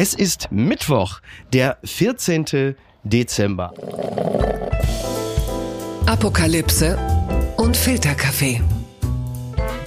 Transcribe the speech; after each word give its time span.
Es 0.00 0.14
ist 0.14 0.52
Mittwoch, 0.52 1.18
der 1.52 1.76
14. 1.82 2.76
Dezember. 3.02 3.74
Apokalypse 6.06 6.96
und 7.56 7.76
Filterkaffee. 7.76 8.60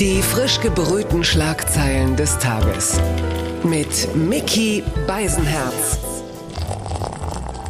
Die 0.02 0.22
frisch 0.22 0.60
gebrühten 0.60 1.24
Schlagzeilen 1.24 2.18
des 2.18 2.38
Tages. 2.40 3.00
Mit 3.64 4.14
Mickey 4.14 4.84
Beisenherz. 5.08 5.98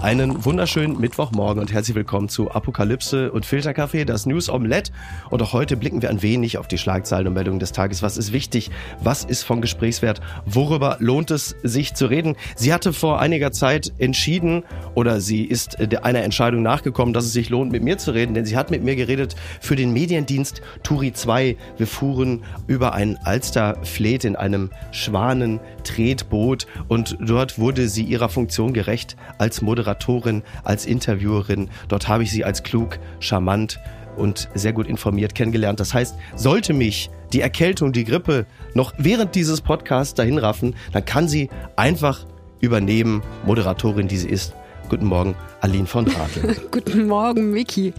Einen 0.01 0.43
wunderschönen 0.43 0.99
Mittwochmorgen 0.99 1.61
und 1.61 1.71
herzlich 1.71 1.93
willkommen 1.93 2.27
zu 2.27 2.49
Apokalypse 2.49 3.31
und 3.31 3.45
Filterkaffee, 3.45 4.03
das 4.03 4.25
News 4.25 4.49
Omelette. 4.49 4.91
Und 5.29 5.43
auch 5.43 5.53
heute 5.53 5.77
blicken 5.77 6.01
wir 6.01 6.09
ein 6.09 6.23
wenig 6.23 6.57
auf 6.57 6.67
die 6.67 6.79
Schlagzeilen 6.79 7.27
und 7.27 7.35
Meldungen 7.35 7.59
des 7.59 7.71
Tages. 7.71 8.01
Was 8.01 8.17
ist 8.17 8.33
wichtig? 8.33 8.71
Was 9.03 9.23
ist 9.23 9.43
von 9.43 9.61
Gesprächswert? 9.61 10.19
Worüber 10.47 10.97
lohnt 10.99 11.29
es 11.29 11.55
sich 11.61 11.93
zu 11.93 12.07
reden? 12.07 12.35
Sie 12.55 12.73
hatte 12.73 12.93
vor 12.93 13.19
einiger 13.19 13.51
Zeit 13.51 13.93
entschieden 13.99 14.63
oder 14.95 15.21
sie 15.21 15.43
ist 15.43 15.77
einer 16.03 16.23
Entscheidung 16.23 16.63
nachgekommen, 16.63 17.13
dass 17.13 17.25
es 17.25 17.33
sich 17.33 17.51
lohnt, 17.51 17.71
mit 17.71 17.83
mir 17.83 17.99
zu 17.99 18.09
reden, 18.09 18.33
denn 18.33 18.45
sie 18.45 18.57
hat 18.57 18.71
mit 18.71 18.83
mir 18.83 18.95
geredet 18.95 19.35
für 19.59 19.75
den 19.75 19.93
Mediendienst 19.93 20.63
Turi 20.81 21.13
2. 21.13 21.57
Wir 21.77 21.87
fuhren 21.87 22.43
über 22.65 22.93
ein 22.93 23.19
Alsterfleet 23.23 24.25
in 24.25 24.35
einem 24.35 24.71
Schwanentretboot 24.93 26.65
und 26.87 27.17
dort 27.19 27.59
wurde 27.59 27.87
sie 27.87 28.03
ihrer 28.03 28.29
Funktion 28.29 28.73
gerecht 28.73 29.15
als 29.37 29.61
Moderatorin 29.61 29.90
Moderatorin, 29.91 30.43
als 30.63 30.85
Interviewerin. 30.85 31.69
Dort 31.87 32.07
habe 32.07 32.23
ich 32.23 32.31
sie 32.31 32.45
als 32.45 32.63
klug, 32.63 32.99
charmant 33.19 33.79
und 34.15 34.49
sehr 34.53 34.73
gut 34.73 34.87
informiert 34.87 35.35
kennengelernt. 35.35 35.79
Das 35.79 35.93
heißt, 35.93 36.15
sollte 36.35 36.73
mich 36.73 37.09
die 37.33 37.41
Erkältung, 37.41 37.91
die 37.93 38.03
Grippe 38.03 38.45
noch 38.73 38.93
während 38.97 39.35
dieses 39.35 39.61
Podcasts 39.61 40.13
dahin 40.13 40.37
raffen, 40.37 40.75
dann 40.91 41.05
kann 41.05 41.27
sie 41.27 41.49
einfach 41.75 42.25
übernehmen, 42.59 43.21
Moderatorin, 43.45 44.07
die 44.07 44.17
sie 44.17 44.29
ist. 44.29 44.53
Guten 44.89 45.05
Morgen, 45.05 45.35
Aline 45.61 45.87
von 45.87 46.05
Dratel. 46.05 46.55
Guten 46.71 47.07
Morgen, 47.07 47.51
Miki. 47.51 47.93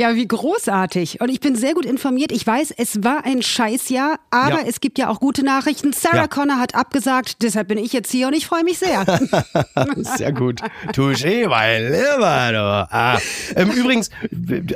Ja, 0.00 0.14
wie 0.14 0.26
großartig. 0.26 1.20
Und 1.20 1.28
ich 1.28 1.40
bin 1.40 1.56
sehr 1.56 1.74
gut 1.74 1.84
informiert. 1.84 2.32
Ich 2.32 2.46
weiß, 2.46 2.70
es 2.70 3.04
war 3.04 3.26
ein 3.26 3.42
Scheißjahr, 3.42 4.18
aber 4.30 4.62
ja. 4.62 4.66
es 4.66 4.80
gibt 4.80 4.96
ja 4.96 5.10
auch 5.10 5.20
gute 5.20 5.44
Nachrichten. 5.44 5.92
Sarah 5.92 6.16
ja. 6.16 6.26
Connor 6.26 6.56
hat 6.56 6.74
abgesagt, 6.74 7.42
deshalb 7.42 7.68
bin 7.68 7.76
ich 7.76 7.92
jetzt 7.92 8.10
hier 8.10 8.26
und 8.28 8.32
ich 8.32 8.46
freue 8.46 8.64
mich 8.64 8.78
sehr. 8.78 9.04
sehr 10.16 10.32
gut. 10.32 10.62
Touché, 10.94 11.46
mein 11.48 11.82
Lieber. 11.82 12.48
Du. 12.50 12.88
Ah. 12.90 13.18
Ähm, 13.54 13.72
übrigens, 13.72 14.08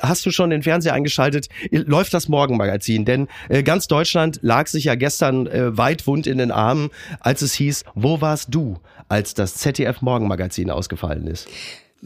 hast 0.02 0.26
du 0.26 0.30
schon 0.30 0.50
den 0.50 0.62
Fernseher 0.62 0.92
eingeschaltet? 0.92 1.48
Läuft 1.70 2.12
das 2.12 2.28
Morgenmagazin? 2.28 3.06
Denn 3.06 3.28
äh, 3.48 3.62
ganz 3.62 3.88
Deutschland 3.88 4.40
lag 4.42 4.66
sich 4.66 4.84
ja 4.84 4.94
gestern 4.94 5.46
äh, 5.46 5.74
weit 5.74 6.06
wund 6.06 6.26
in 6.26 6.36
den 6.36 6.50
Armen, 6.50 6.90
als 7.20 7.40
es 7.40 7.54
hieß, 7.54 7.84
wo 7.94 8.20
warst 8.20 8.54
du, 8.54 8.76
als 9.08 9.32
das 9.32 9.54
ZDF 9.54 10.02
Morgenmagazin 10.02 10.68
ausgefallen 10.68 11.26
ist? 11.28 11.48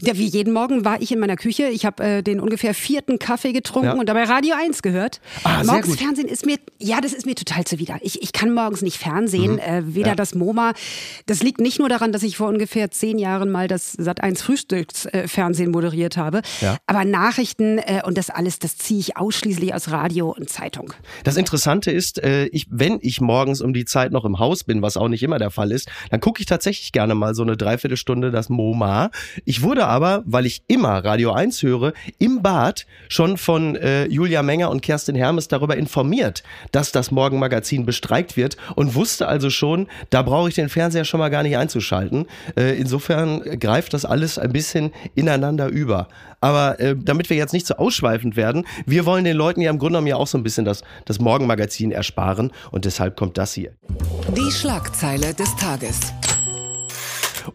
Ja, 0.01 0.17
wie 0.17 0.25
jeden 0.25 0.53
Morgen 0.53 0.85
war 0.85 1.01
ich 1.01 1.11
in 1.11 1.19
meiner 1.19 1.35
Küche. 1.35 1.67
Ich 1.67 1.85
habe 1.85 2.03
äh, 2.03 2.23
den 2.23 2.39
ungefähr 2.39 2.73
vierten 2.73 3.19
Kaffee 3.19 3.51
getrunken 3.51 3.87
ja. 3.87 3.93
und 3.95 4.07
dabei 4.07 4.23
Radio 4.23 4.55
1 4.55 4.81
gehört. 4.81 5.19
Ah, 5.43 5.63
morgens 5.63 5.95
Fernsehen 5.97 6.27
ist 6.27 6.45
mir, 6.45 6.57
ja, 6.79 7.01
das 7.01 7.13
ist 7.13 7.25
mir 7.25 7.35
total 7.35 7.65
zuwider. 7.65 7.97
Ich, 8.01 8.21
ich 8.21 8.31
kann 8.31 8.53
morgens 8.53 8.81
nicht 8.81 8.97
Fernsehen, 8.97 9.53
mhm. 9.53 9.59
äh, 9.59 9.95
weder 9.95 10.09
ja. 10.09 10.15
das 10.15 10.35
MoMA. 10.35 10.73
Das 11.25 11.43
liegt 11.43 11.59
nicht 11.59 11.79
nur 11.79 11.89
daran, 11.89 12.13
dass 12.13 12.23
ich 12.23 12.37
vor 12.37 12.47
ungefähr 12.47 12.91
zehn 12.91 13.19
Jahren 13.19 13.51
mal 13.51 13.67
das 13.67 13.97
Sat1 13.99 14.41
Frühstücksfernsehen 14.41 15.71
moderiert 15.71 16.15
habe, 16.15 16.41
ja. 16.61 16.77
aber 16.87 17.03
Nachrichten 17.03 17.77
äh, 17.79 18.01
und 18.05 18.17
das 18.17 18.29
alles, 18.29 18.59
das 18.59 18.77
ziehe 18.77 18.99
ich 18.99 19.17
ausschließlich 19.17 19.73
aus 19.73 19.91
Radio 19.91 20.29
und 20.29 20.49
Zeitung. 20.49 20.93
Das 21.25 21.35
Interessante 21.35 21.91
ist, 21.91 22.23
äh, 22.23 22.45
ich, 22.47 22.67
wenn 22.69 22.99
ich 23.01 23.19
morgens 23.19 23.59
um 23.59 23.73
die 23.73 23.85
Zeit 23.85 24.11
noch 24.13 24.23
im 24.23 24.39
Haus 24.39 24.63
bin, 24.63 24.81
was 24.81 24.95
auch 24.95 25.09
nicht 25.09 25.23
immer 25.23 25.39
der 25.39 25.51
Fall 25.51 25.71
ist, 25.71 25.89
dann 26.09 26.21
gucke 26.21 26.39
ich 26.39 26.45
tatsächlich 26.45 26.93
gerne 26.93 27.15
mal 27.15 27.35
so 27.35 27.43
eine 27.43 27.57
Dreiviertelstunde 27.57 28.31
das 28.31 28.47
MoMA. 28.47 29.11
Ich 29.43 29.61
wurde 29.61 29.88
aber, 29.89 30.21
weil 30.25 30.45
ich 30.45 30.61
immer 30.67 31.03
Radio 31.03 31.31
1 31.31 31.63
höre, 31.63 31.93
im 32.19 32.43
Bad 32.43 32.85
schon 33.09 33.37
von 33.37 33.75
äh, 33.75 34.05
Julia 34.05 34.43
Menger 34.43 34.69
und 34.69 34.81
Kerstin 34.81 35.15
Hermes 35.15 35.47
darüber 35.47 35.75
informiert, 35.77 36.43
dass 36.71 36.91
das 36.91 37.09
Morgenmagazin 37.09 37.87
bestreikt 37.87 38.37
wird 38.37 38.55
und 38.75 38.93
wusste 38.93 39.27
also 39.27 39.49
schon, 39.49 39.87
da 40.11 40.21
brauche 40.21 40.49
ich 40.49 40.55
den 40.55 40.69
Fernseher 40.69 41.05
schon 41.05 41.19
mal 41.19 41.29
gar 41.29 41.41
nicht 41.41 41.57
einzuschalten. 41.57 42.27
Äh, 42.55 42.77
insofern 42.77 43.41
greift 43.59 43.95
das 43.95 44.05
alles 44.05 44.37
ein 44.37 44.51
bisschen 44.51 44.91
ineinander 45.15 45.67
über. 45.67 46.07
Aber 46.39 46.79
äh, 46.79 46.95
damit 46.95 47.29
wir 47.31 47.37
jetzt 47.37 47.53
nicht 47.53 47.65
so 47.65 47.75
ausschweifend 47.75 48.35
werden, 48.35 48.65
wir 48.85 49.05
wollen 49.05 49.23
den 49.23 49.35
Leuten 49.35 49.59
ja 49.59 49.71
im 49.71 49.79
Grunde 49.79 49.93
genommen 49.93 50.07
ja 50.07 50.15
auch 50.17 50.27
so 50.27 50.37
ein 50.37 50.43
bisschen 50.43 50.65
das, 50.65 50.83
das 51.05 51.19
Morgenmagazin 51.19 51.91
ersparen 51.91 52.51
und 52.71 52.85
deshalb 52.85 53.17
kommt 53.17 53.39
das 53.39 53.53
hier. 53.53 53.71
Die 54.37 54.51
Schlagzeile 54.51 55.33
des 55.33 55.55
Tages. 55.55 56.13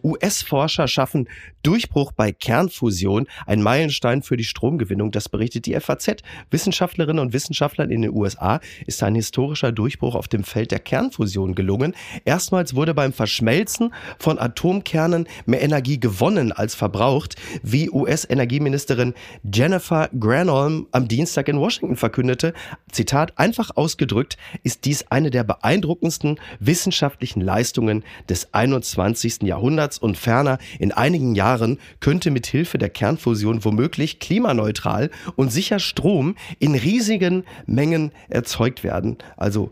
US-Forscher 0.03 0.87
schaffen 0.87 1.27
Durchbruch 1.63 2.11
bei 2.11 2.31
Kernfusion, 2.31 3.27
ein 3.45 3.61
Meilenstein 3.61 4.21
für 4.21 4.37
die 4.37 4.43
Stromgewinnung, 4.43 5.11
das 5.11 5.29
berichtet 5.29 5.65
die 5.65 5.79
FAZ. 5.79 6.17
Wissenschaftlerinnen 6.51 7.19
und 7.19 7.33
Wissenschaftlern 7.33 7.89
in 7.89 8.03
den 8.03 8.11
USA 8.13 8.59
ist 8.85 9.01
ein 9.03 9.15
historischer 9.15 9.71
Durchbruch 9.71 10.15
auf 10.15 10.27
dem 10.27 10.43
Feld 10.43 10.71
der 10.71 10.79
Kernfusion 10.79 11.55
gelungen. 11.55 11.95
Erstmals 12.23 12.75
wurde 12.75 12.93
beim 12.93 13.13
Verschmelzen 13.13 13.93
von 14.19 14.39
Atomkernen 14.39 15.27
mehr 15.45 15.61
Energie 15.61 15.99
gewonnen 15.99 16.51
als 16.51 16.75
verbraucht, 16.75 17.35
wie 17.63 17.89
US-Energieministerin 17.89 19.13
Jennifer 19.43 20.09
Granholm 20.19 20.87
am 20.91 21.07
Dienstag 21.07 21.47
in 21.47 21.59
Washington 21.59 21.95
verkündete. 21.95 22.53
Zitat, 22.91 23.37
einfach 23.37 23.71
ausgedrückt 23.75 24.37
ist 24.63 24.85
dies 24.85 25.05
eine 25.09 25.31
der 25.31 25.43
beeindruckendsten 25.43 26.39
wissenschaftlichen 26.59 27.41
Leistungen 27.41 28.03
des 28.29 28.53
21. 28.53 29.43
Jahrhunderts. 29.43 29.84
Jahrhunderts 29.85 29.97
und 29.99 30.17
ferner 30.17 30.57
in 30.79 30.91
einigen 30.91 31.35
Jahren 31.35 31.77
könnte 31.99 32.31
mit 32.31 32.47
Hilfe 32.47 32.77
der 32.77 32.89
Kernfusion 32.89 33.63
womöglich 33.63 34.19
klimaneutral 34.19 35.11
und 35.35 35.51
sicher 35.51 35.79
Strom 35.79 36.35
in 36.59 36.75
riesigen 36.75 37.43
Mengen 37.65 38.11
erzeugt 38.29 38.83
werden. 38.83 39.17
Also 39.37 39.71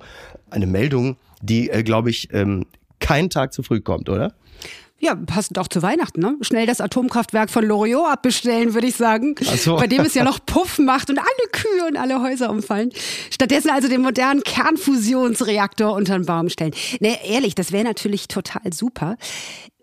eine 0.50 0.68
Meldung, 0.68 1.18
die, 1.42 1.70
äh, 1.70 1.84
glaube 1.84 2.10
ich, 2.10 2.30
ähm, 2.32 2.66
keinen 3.00 3.30
Tag 3.30 3.54
zu 3.54 3.64
früh 3.64 3.82
kommt, 3.82 4.08
oder? 4.10 4.34
Ja, 5.00 5.16
passend 5.16 5.60
auch 5.60 5.68
zu 5.68 5.82
Weihnachten, 5.82 6.22
ne? 6.22 6.38
Schnell 6.40 6.66
das 6.66 6.80
Atomkraftwerk 6.80 7.50
von 7.50 7.66
Loriot 7.66 8.08
abbestellen, 8.10 8.74
würde 8.74 8.88
ich 8.88 8.96
sagen. 8.96 9.36
Ach 9.46 9.58
so. 9.58 9.76
Bei 9.76 9.86
dem 9.86 10.00
es 10.06 10.14
ja 10.14 10.24
noch 10.24 10.40
Puff 10.46 10.80
macht 10.80 11.10
und 11.10 11.20
alle 11.20 11.50
Kühe 11.52 11.88
und 11.90 11.98
alle 11.98 12.22
Häuser 12.22 12.50
umfallen. 12.50 12.90
Stattdessen 13.30 13.70
also 13.70 13.90
den 13.90 14.02
modernen 14.02 14.44
Kernfusionsreaktor 14.44 15.94
unter 15.94 16.18
den 16.18 16.26
Baum 16.26 16.48
stellen. 16.48 16.74
Ne, 17.02 17.18
ehrlich, 17.28 17.54
das 17.54 17.74
wäre 17.74 17.84
natürlich 17.84 18.30
total 18.30 18.72
super. 18.72 19.18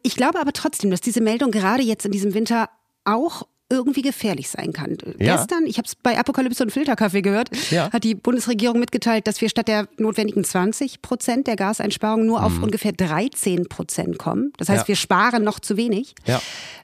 Ich 0.03 0.17
glaube 0.17 0.41
aber 0.41 0.53
trotzdem, 0.53 0.91
dass 0.91 1.01
diese 1.01 1.21
Meldung 1.21 1.51
gerade 1.51 1.83
jetzt 1.83 2.07
in 2.07 2.13
diesem 2.13 2.35
Winter 2.35 2.69
auch 3.05 3.47
irgendwie 3.71 4.03
gefährlich 4.03 4.51
sein 4.51 4.73
kann. 4.73 4.99
Ja. 5.19 5.37
Gestern, 5.37 5.65
ich 5.65 5.79
habe 5.79 5.87
es 5.87 5.95
bei 5.95 6.19
Apokalypse 6.19 6.63
und 6.65 6.71
Filterkaffee 6.71 7.23
gehört, 7.23 7.51
ja. 7.71 7.91
hat 7.93 8.03
die 8.03 8.17
Bundesregierung 8.17 8.81
mitgeteilt, 8.81 9.27
dass 9.27 9.41
wir 9.41 9.49
statt 9.49 9.69
der 9.69 9.89
notwendigen 9.97 10.43
20 10.43 11.03
Prozent 11.03 11.47
der 11.47 11.55
Gaseinsparung 11.55 12.27
nur 12.27 12.43
auf 12.43 12.55
mhm. 12.55 12.65
ungefähr 12.65 12.93
13 12.93 13.69
Prozent 13.69 14.19
kommen. 14.19 14.53
Das 14.59 14.69
heißt, 14.69 14.83
ja. 14.83 14.89
wir 14.89 14.97
sparen 14.97 15.45
noch 15.45 15.61
zu 15.61 15.77
wenig. 15.77 16.15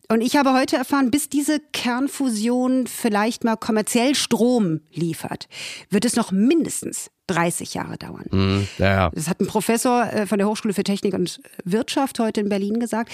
Und 0.09 0.21
ich 0.21 0.37
habe 0.37 0.53
heute 0.53 0.76
erfahren, 0.76 1.10
bis 1.10 1.28
diese 1.28 1.59
Kernfusion 1.72 2.87
vielleicht 2.87 3.43
mal 3.43 3.56
kommerziell 3.56 4.15
Strom 4.15 4.81
liefert, 4.93 5.49
wird 5.91 6.05
es 6.05 6.15
noch 6.15 6.31
mindestens 6.31 7.10
30 7.26 7.75
Jahre 7.75 7.97
dauern. 7.97 8.25
Mhm, 8.31 8.69
ja, 8.78 8.87
ja. 8.87 9.10
Das 9.14 9.28
hat 9.28 9.41
ein 9.41 9.47
Professor 9.47 10.04
äh, 10.12 10.26
von 10.26 10.38
der 10.38 10.48
Hochschule 10.48 10.75
für 10.75 10.84
Technik 10.84 11.14
und 11.14 11.41
Wirtschaft 11.64 12.19
heute 12.19 12.41
in 12.41 12.48
Berlin 12.48 12.78
gesagt. 12.78 13.12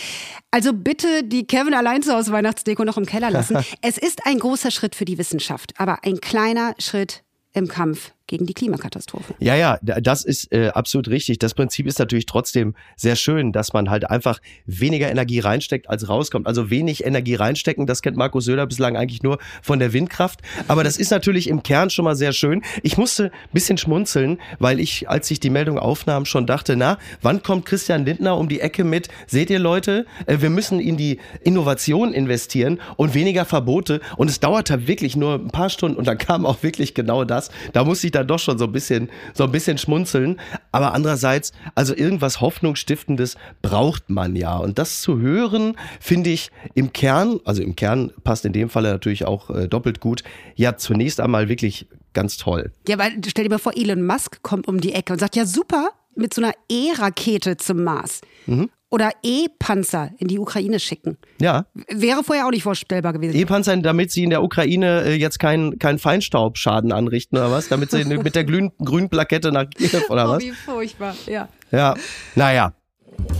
Also 0.50 0.72
bitte 0.72 1.24
die 1.24 1.46
Kevin 1.46 1.74
allein 1.74 2.02
zu 2.02 2.12
Hause 2.14 2.32
Weihnachtsdeko 2.32 2.84
noch 2.84 2.98
im 2.98 3.06
Keller 3.06 3.30
lassen. 3.30 3.58
es 3.82 3.98
ist 3.98 4.26
ein 4.26 4.38
großer 4.38 4.70
Schritt 4.70 4.94
für 4.94 5.04
die 5.04 5.18
Wissenschaft, 5.18 5.74
aber 5.78 6.04
ein 6.04 6.20
kleiner 6.20 6.74
Schritt 6.78 7.22
im 7.52 7.68
Kampf 7.68 8.12
gegen 8.26 8.46
die 8.46 8.54
Klimakatastrophe. 8.54 9.34
Ja, 9.38 9.54
ja, 9.54 9.78
das 9.82 10.24
ist 10.24 10.52
äh, 10.52 10.68
absolut 10.68 11.08
richtig. 11.08 11.38
Das 11.38 11.54
Prinzip 11.54 11.86
ist 11.86 11.98
natürlich 11.98 12.26
trotzdem 12.26 12.74
sehr 12.96 13.16
schön, 13.16 13.52
dass 13.52 13.72
man 13.72 13.90
halt 13.90 14.08
einfach 14.08 14.40
weniger 14.66 15.10
Energie 15.10 15.40
reinsteckt, 15.40 15.88
als 15.90 16.08
rauskommt. 16.08 16.46
Also 16.46 16.70
wenig 16.70 17.04
Energie 17.04 17.34
reinstecken, 17.34 17.86
das 17.86 18.02
kennt 18.02 18.16
Markus 18.16 18.44
Söder 18.44 18.66
bislang 18.66 18.96
eigentlich 18.96 19.22
nur 19.22 19.38
von 19.62 19.78
der 19.78 19.92
Windkraft. 19.92 20.40
Aber 20.68 20.84
das 20.84 20.96
ist 20.96 21.10
natürlich 21.10 21.48
im 21.48 21.62
Kern 21.62 21.90
schon 21.90 22.04
mal 22.04 22.16
sehr 22.16 22.32
schön. 22.32 22.62
Ich 22.82 22.96
musste 22.96 23.24
ein 23.24 23.52
bisschen 23.52 23.78
schmunzeln, 23.78 24.38
weil 24.58 24.80
ich, 24.80 25.08
als 25.08 25.30
ich 25.30 25.40
die 25.40 25.50
Meldung 25.50 25.78
aufnahm, 25.78 26.24
schon 26.24 26.46
dachte, 26.46 26.76
na, 26.76 26.98
wann 27.20 27.42
kommt 27.42 27.66
Christian 27.66 28.04
Lindner 28.04 28.36
um 28.38 28.48
die 28.48 28.60
Ecke 28.60 28.84
mit, 28.84 29.08
seht 29.26 29.50
ihr 29.50 29.58
Leute, 29.58 30.06
äh, 30.26 30.38
wir 30.40 30.50
müssen 30.50 30.80
in 30.80 30.96
die 30.96 31.18
Innovation 31.42 32.14
investieren 32.14 32.80
und 32.96 33.14
weniger 33.14 33.44
Verbote. 33.44 34.00
Und 34.16 34.30
es 34.30 34.40
dauerte 34.40 34.86
wirklich 34.86 35.16
nur 35.16 35.34
ein 35.34 35.48
paar 35.48 35.70
Stunden 35.70 35.98
und 35.98 36.06
dann 36.06 36.18
kam 36.18 36.46
auch 36.46 36.62
wirklich 36.62 36.94
genau 36.94 37.24
das. 37.24 37.50
Da 37.72 37.84
muss 37.84 38.04
ich 38.04 38.11
dann 38.14 38.26
doch 38.26 38.38
schon 38.38 38.58
so 38.58 38.64
ein 38.64 38.72
bisschen, 38.72 39.08
so 39.34 39.44
ein 39.44 39.52
bisschen 39.52 39.78
schmunzeln. 39.78 40.40
Aber 40.70 40.94
andererseits, 40.94 41.52
also 41.74 41.94
irgendwas 41.94 42.40
Hoffnungsstiftendes 42.40 43.36
braucht 43.60 44.10
man 44.10 44.36
ja. 44.36 44.56
Und 44.56 44.78
das 44.78 45.02
zu 45.02 45.18
hören, 45.18 45.76
finde 46.00 46.30
ich 46.30 46.50
im 46.74 46.92
Kern, 46.92 47.40
also 47.44 47.62
im 47.62 47.76
Kern 47.76 48.10
passt 48.24 48.44
in 48.44 48.52
dem 48.52 48.68
Fall 48.68 48.84
natürlich 48.84 49.24
auch 49.24 49.50
äh, 49.50 49.68
doppelt 49.68 50.00
gut, 50.00 50.22
ja 50.56 50.76
zunächst 50.76 51.20
einmal 51.20 51.48
wirklich 51.48 51.86
ganz 52.12 52.36
toll. 52.36 52.72
Ja, 52.86 52.98
weil 52.98 53.12
stell 53.26 53.44
dir 53.44 53.50
mal 53.50 53.58
vor, 53.58 53.76
Elon 53.76 54.04
Musk 54.04 54.42
kommt 54.42 54.68
um 54.68 54.80
die 54.80 54.92
Ecke 54.92 55.12
und 55.12 55.18
sagt, 55.18 55.36
ja 55.36 55.46
super, 55.46 55.90
mit 56.14 56.34
so 56.34 56.42
einer 56.42 56.54
E-Rakete 56.68 57.56
zum 57.56 57.84
Mars. 57.84 58.20
Mhm 58.46 58.70
oder 58.92 59.10
E-Panzer 59.22 60.10
in 60.18 60.28
die 60.28 60.38
Ukraine 60.38 60.78
schicken. 60.78 61.16
Ja. 61.40 61.64
Wäre 61.88 62.22
vorher 62.22 62.46
auch 62.46 62.50
nicht 62.50 62.62
vorstellbar 62.62 63.14
gewesen. 63.14 63.34
E-Panzer, 63.34 63.74
damit 63.78 64.12
sie 64.12 64.22
in 64.22 64.30
der 64.30 64.42
Ukraine 64.42 65.04
äh, 65.04 65.14
jetzt 65.14 65.38
keinen 65.38 65.78
kein 65.78 65.98
Feinstaubschaden 65.98 66.92
anrichten 66.92 67.38
oder 67.38 67.50
was? 67.50 67.68
Damit 67.68 67.90
sie 67.90 68.04
mit 68.22 68.34
der 68.34 68.44
grünen, 68.44 68.70
grünen 68.84 69.08
Plakette 69.08 69.50
nach 69.50 69.64
Kiew 69.70 69.98
oder 70.10 70.28
oh, 70.28 70.32
was? 70.32 70.42
Wie 70.42 70.50
furchtbar, 70.50 71.16
ja. 71.26 71.48
Ja, 71.70 71.94
naja. 72.34 72.74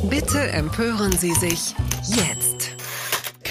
Bitte 0.09 0.39
empören 0.39 1.13
Sie 1.13 1.33
sich 1.33 1.75
jetzt. 2.09 2.52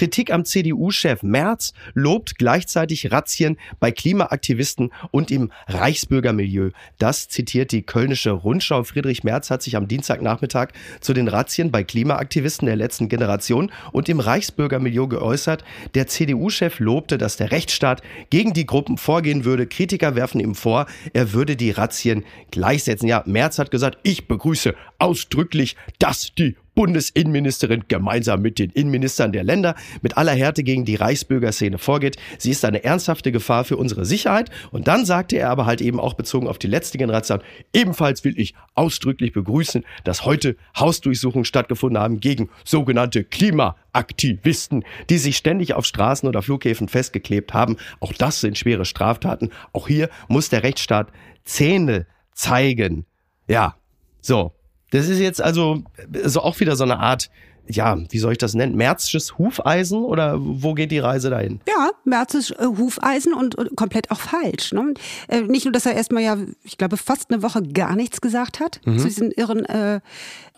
Kritik 0.02 0.34
am 0.34 0.46
CDU-Chef 0.46 1.22
Merz 1.22 1.74
lobt 1.94 2.40
gleichzeitig 2.40 3.12
Razzien 3.12 3.58
bei 3.80 3.92
Klimaaktivisten 3.92 4.92
und 5.12 5.30
im 5.30 5.52
Reichsbürgermilieu. 5.68 6.72
Das 6.98 7.30
zitiert 7.30 7.72
die 7.72 7.84
Kölnische 7.84 8.32
Rundschau. 8.32 8.84
Friedrich 8.84 9.24
Merz 9.24 9.52
hat 9.52 9.62
sich 9.62 9.76
am 9.76 9.88
Dienstagnachmittag 9.88 10.70
zu 11.02 11.14
den 11.14 11.28
Razzien 11.28 11.70
bei 11.70 11.84
Klimaaktivisten 11.84 12.66
der 12.66 12.78
letzten 12.78 13.10
Generation 13.10 13.72
und 13.92 14.10
im 14.10 14.20
Reichsbürgermilieu 14.20 15.06
geäußert. 15.06 15.64
Der 15.94 16.08
CDU-Chef 16.08 16.80
lobte, 16.80 17.20
dass 17.20 17.38
der 17.38 17.52
Rechtsstaat 17.52 18.02
gegen 18.32 18.54
die 18.54 18.66
Gruppen 18.66 18.98
vorgehen 18.98 19.46
würde. 19.46 19.68
Kritiker 19.68 20.16
werfen 20.16 20.40
ihm 20.40 20.56
vor, 20.56 20.88
er 21.14 21.32
würde 21.34 21.56
die 21.56 21.70
Razzien 21.70 22.24
gleichsetzen. 22.50 23.08
Ja, 23.08 23.22
Merz 23.28 23.60
hat 23.60 23.70
gesagt, 23.70 24.00
ich 24.02 24.28
begrüße 24.28 24.74
ausdrücklich, 24.98 25.76
dass 26.00 26.34
die 26.34 26.56
Bundesinnenministerin 26.76 27.84
gemeinsam 27.88 28.42
mit 28.42 28.60
den 28.60 28.70
Innenministern 28.70 29.32
der 29.32 29.44
Länder 29.44 29.76
mit 30.02 30.18
aller 30.18 30.34
Härte 30.34 30.64
gegen 30.64 30.86
die 30.86 30.96
Reichsbürgerszene 30.96 31.78
vorgeht. 31.78 32.18
Sie 32.38 32.52
ist 32.52 32.64
eine 32.64 32.84
ernsthafte 32.84 33.32
Gefahr 33.32 33.66
für 33.66 33.78
unsere 33.78 34.06
Sicherheit. 34.06 34.50
Und 34.72 34.88
dann 34.88 35.06
sagte 35.06 35.38
er 35.38 35.50
aber 35.50 35.66
halt 35.66 35.82
eben 35.82 36.00
auch 36.00 36.14
bezogen 36.14 36.48
auf 36.48 36.58
die 36.58 36.68
letzte 36.68 36.98
Generation, 36.98 37.42
ebenfalls 37.74 38.24
will 38.24 38.40
ich 38.40 38.54
ausdrücklich 38.76 39.34
begrüßen, 39.34 39.84
dass 40.04 40.26
heute 40.26 40.56
Hausdurchsuchungen 40.78 41.46
stattgefunden 41.46 42.02
haben 42.02 42.20
gegen 42.20 42.50
sogenannte 42.64 43.24
Klimaaktivisten, 43.24 44.86
die 45.10 45.18
sich 45.18 45.38
ständig 45.38 45.74
auf 45.74 45.86
Straßen 45.86 46.28
oder 46.28 46.42
Flughäfen 46.42 46.88
festgeklebt 46.88 47.54
haben. 47.54 47.78
Auch 48.00 48.14
das 48.14 48.42
sind 48.42 48.58
schwere 48.58 48.86
Straftaten. 48.86 49.50
Auch 49.74 49.88
hier 49.88 50.10
muss 50.28 50.50
der 50.50 50.64
Rechtsstaat 50.64 51.12
Zähne 51.44 52.06
zeigen. 52.34 53.06
Ja, 53.48 53.76
so. 54.22 54.54
Das 54.92 55.08
ist 55.10 55.20
jetzt 55.20 55.42
also 55.42 55.84
so 56.26 56.42
auch 56.42 56.60
wieder 56.60 56.76
so 56.76 56.84
eine 56.84 57.00
Art 57.00 57.30
ja, 57.68 57.98
wie 58.10 58.20
soll 58.20 58.34
ich 58.34 58.38
das 58.38 58.54
nennen? 58.54 58.76
Märzsches 58.76 59.38
Hufeisen 59.38 60.04
oder 60.04 60.36
wo 60.40 60.74
geht 60.74 60.92
die 60.92 61.00
Reise 61.00 61.30
dahin? 61.30 61.60
Ja, 61.68 61.92
Märzes 62.04 62.52
äh, 62.52 62.66
Hufeisen 62.66 63.34
und, 63.34 63.56
und, 63.56 63.76
komplett 63.76 64.12
auch 64.12 64.20
falsch. 64.20 64.74
Ne? 64.74 64.94
Äh, 65.28 65.42
nicht 65.42 65.66
nur, 65.66 65.72
dass 65.72 65.86
er 65.86 65.94
erstmal 65.94 66.24
ja, 66.24 66.38
ich 66.64 66.78
glaube, 66.78 66.98
fast 66.98 67.32
eine 67.32 67.44
Woche 67.44 67.64
gar 67.64 67.96
nichts 67.96 68.22
gesagt 68.22 68.60
hat 68.60 68.82
mhm. 68.86 69.00
zu 69.00 69.06
diesen 69.06 69.32
irren 69.32 69.66
äh, 69.66 70.02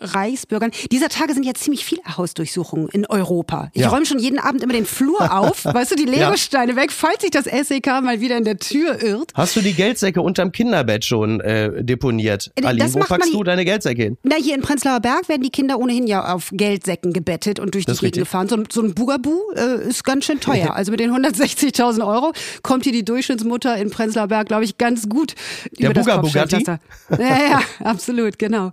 Reichsbürgern. 0.00 0.70
Dieser 0.90 1.08
Tage 1.08 1.34
sind 1.34 1.44
ja 1.44 1.54
ziemlich 1.54 1.84
viele 1.84 2.02
Hausdurchsuchungen 2.16 2.88
in 2.88 3.06
Europa. 3.06 3.70
Ich 3.74 3.82
ja. 3.82 3.88
räume 3.88 4.06
schon 4.06 4.18
jeden 4.18 4.38
Abend 4.38 4.62
immer 4.62 4.72
den 4.72 4.86
Flur 4.86 5.38
auf, 5.38 5.64
weißt 5.64 5.92
du, 5.92 5.96
die 5.96 6.04
Legosteine 6.04 6.72
ja. 6.72 6.78
weg, 6.78 6.90
falls 6.90 7.22
sich 7.22 7.30
das 7.30 7.44
SEK 7.44 7.86
mal 8.02 8.20
wieder 8.20 8.36
in 8.36 8.44
der 8.44 8.58
Tür 8.58 9.02
irrt. 9.02 9.32
Hast 9.34 9.56
du 9.56 9.60
die 9.60 9.74
Geldsäcke 9.74 10.20
unterm 10.20 10.52
Kinderbett 10.52 11.04
schon 11.04 11.40
äh, 11.40 11.84
deponiert? 11.84 12.50
Äh, 12.56 12.66
Ali, 12.66 12.82
wo 12.92 13.00
packst 13.00 13.32
du 13.32 13.44
deine 13.44 13.64
Geldsäcke 13.64 14.02
hin? 14.02 14.18
Na, 14.22 14.36
hier 14.36 14.54
in 14.54 14.62
Prenzlauer 14.62 15.00
Berg 15.00 15.28
werden 15.28 15.42
die 15.42 15.50
Kinder 15.50 15.78
ohnehin 15.78 16.06
ja 16.06 16.32
auf 16.34 16.50
Geldsäcke 16.52 16.93
Becken 16.94 17.12
gebettet 17.12 17.58
und 17.58 17.74
durch 17.74 17.86
das 17.86 17.98
die 17.98 18.06
Gegend 18.06 18.18
gefahren. 18.20 18.48
So, 18.48 18.62
so 18.70 18.82
ein 18.82 18.94
Bugaboo 18.94 19.50
äh, 19.56 19.88
ist 19.88 20.04
ganz 20.04 20.24
schön 20.26 20.38
teuer. 20.38 20.74
Also 20.74 20.92
mit 20.92 21.00
den 21.00 21.10
160.000 21.10 22.06
Euro 22.06 22.32
kommt 22.62 22.84
hier 22.84 22.92
die 22.92 23.04
Durchschnittsmutter 23.04 23.76
in 23.76 23.90
Prenzlauer 23.90 24.28
Berg, 24.28 24.46
glaube 24.46 24.64
ich, 24.64 24.78
ganz 24.78 25.08
gut 25.08 25.34
Der 25.78 25.90
über 25.90 26.00
Buga 26.00 26.46
das 26.46 26.62
Ja, 26.62 26.78
ja, 27.18 27.62
absolut, 27.84 28.38
genau. 28.38 28.72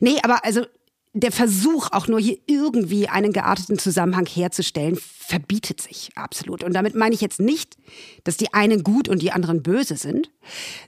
Nee, 0.00 0.16
aber 0.22 0.44
also 0.44 0.62
der 1.12 1.32
Versuch, 1.32 1.88
auch 1.92 2.06
nur 2.06 2.20
hier 2.20 2.38
irgendwie 2.46 3.08
einen 3.08 3.32
gearteten 3.32 3.78
Zusammenhang 3.78 4.26
herzustellen, 4.26 4.96
verbietet 5.00 5.80
sich 5.80 6.10
absolut. 6.16 6.62
Und 6.64 6.72
damit 6.72 6.94
meine 6.94 7.14
ich 7.14 7.20
jetzt 7.20 7.40
nicht, 7.40 7.76
dass 8.24 8.36
die 8.36 8.52
einen 8.52 8.82
gut 8.82 9.08
und 9.08 9.22
die 9.22 9.32
anderen 9.32 9.62
böse 9.62 9.96
sind. 9.96 10.30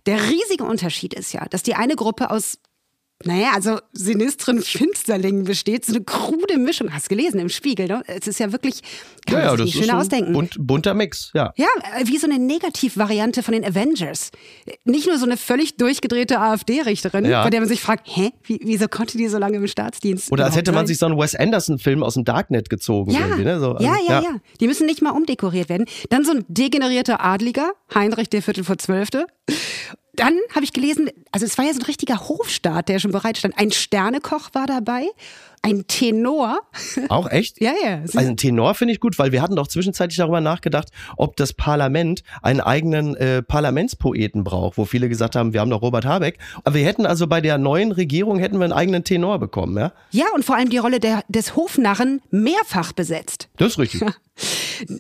Der 0.07 0.21
riesige 0.31 0.65
Unterschied 0.65 1.15
ist 1.15 1.33
ja, 1.33 1.45
dass 1.47 1.63
die 1.63 1.75
eine 1.75 1.97
Gruppe 1.97 2.31
aus 2.31 2.59
naja, 3.25 3.51
also 3.55 3.79
sinistren 3.93 4.63
Finsterlingen 4.63 5.45
besteht. 5.45 5.85
So 5.85 5.95
eine 5.95 6.05
krude 6.05 6.59
Mischung. 6.59 6.93
Hast 6.93 7.11
du 7.11 7.17
gelesen 7.17 7.41
im 7.41 7.49
Spiegel, 7.49 7.87
ne? 7.87 8.03
Es 8.07 8.27
ist 8.27 8.41
ja 8.41 8.53
wirklich, 8.53 8.83
kann 9.27 9.39
ja, 9.41 9.51
man 9.51 9.59
ja, 9.59 9.65
sich 9.65 9.75
schön 9.75 9.91
ausdenken. 9.91 10.33
Bunt, 10.33 10.57
bunter 10.59 10.95
Mix, 10.95 11.31
ja. 11.35 11.53
Ja, 11.57 11.69
wie 12.05 12.19
so 12.19 12.27
eine 12.27 12.39
Negativvariante 12.39 13.43
von 13.43 13.53
den 13.53 13.65
Avengers. 13.65 14.31
Nicht 14.85 15.07
nur 15.07 15.19
so 15.19 15.25
eine 15.25 15.37
völlig 15.37 15.77
durchgedrehte 15.77 16.41
AfD-Richterin, 16.41 17.25
ja. 17.25 17.43
bei 17.45 17.51
der 17.51 17.61
man 17.61 17.69
sich 17.69 17.81
fragt, 17.81 18.07
hä, 18.09 18.31
wie, 18.45 18.61
wieso 18.63 18.89
konnte 18.89 19.19
die 19.19 19.29
so 19.29 19.39
lange 19.39 19.57
im 19.57 19.67
Staatsdienst? 19.67 20.31
Oder 20.33 20.45
als 20.45 20.57
hätte 20.57 20.73
man 20.73 20.81
sein? 20.81 20.87
sich 20.89 20.99
so 20.99 21.07
einen 21.07 21.19
Wes 21.19 21.35
Anderson-Film 21.35 22.03
aus 22.03 22.15
dem 22.15 22.25
Darknet 22.25 22.71
gezogen. 22.71 23.13
Ja, 23.13 23.27
ne? 23.27 23.61
so, 23.61 23.73
also, 23.73 23.85
ja, 23.85 23.97
ja, 24.07 24.21
ja, 24.21 24.23
ja. 24.23 24.37
Die 24.61 24.67
müssen 24.67 24.87
nicht 24.87 25.03
mal 25.03 25.11
umdekoriert 25.11 25.69
werden. 25.69 25.87
Dann 26.11 26.25
so 26.25 26.33
ein 26.33 26.45
degenerierter 26.49 27.25
Adliger, 27.25 27.73
Heinrich 27.95 28.29
der 28.29 28.43
Viertel 28.43 28.65
vor 28.65 28.79
Zwölfte 28.79 29.27
dann 30.15 30.35
habe 30.55 30.65
ich 30.65 30.73
gelesen, 30.73 31.09
also 31.31 31.47
es 31.47 31.57
war 31.57 31.65
ja 31.65 31.73
so 31.73 31.81
ein 31.81 31.87
richtiger 31.87 32.29
Hofstaat, 32.29 32.89
der 32.89 32.99
schon 32.99 33.13
bereit 33.13 33.39
stand. 33.39 33.59
Ein 33.59 33.71
Sternekoch 33.71 34.51
war 34.53 34.67
dabei 34.67 35.07
ein 35.63 35.87
Tenor. 35.87 36.61
Auch 37.09 37.31
echt? 37.31 37.61
ja, 37.61 37.73
ja. 37.83 38.01
Also 38.01 38.19
ein 38.19 38.37
Tenor 38.37 38.75
finde 38.75 38.93
ich 38.93 39.01
gut, 39.01 39.19
weil 39.19 39.33
wir 39.33 39.41
hatten 39.41 39.57
doch 39.57 39.69
zwischenzeitlich 39.69 40.17
darüber 40.17 40.41
nachgedacht, 40.41 40.89
ob 41.17 41.37
das 41.37 41.53
Parlament 41.53 42.25
einen 42.43 42.61
eigenen 42.61 43.17
äh, 43.17 43.43
Parlamentspoeten 43.43 44.45
braucht, 44.45 44.77
wo 44.77 44.85
viele 44.85 45.09
gesagt 45.09 45.37
haben, 45.37 45.53
wir 45.53 45.61
haben 45.61 45.71
doch 45.71 45.83
Robert 45.83 46.05
Habeck. 46.05 46.39
Aber 46.65 46.75
wir 46.75 46.85
hätten 46.85 47.07
also 47.07 47.27
bei 47.29 47.41
der 47.41 47.59
neuen 47.59 47.93
Regierung 47.93 48.39
hätten 48.39 48.59
wir 48.59 48.65
einen 48.65 48.73
eigenen 48.73 49.05
Tenor 49.05 49.39
bekommen, 49.39 49.79
ja? 49.79 49.93
Ja, 50.11 50.27
und 50.35 50.45
vor 50.45 50.57
allem 50.57 50.69
die 50.69 50.79
Rolle 50.79 50.99
der, 50.99 51.23
des 51.29 51.55
Hofnarren 51.55 52.21
mehrfach 52.31 52.93
besetzt. 52.93 53.49
Das 53.57 53.73
ist 53.73 53.79
richtig. 53.79 54.03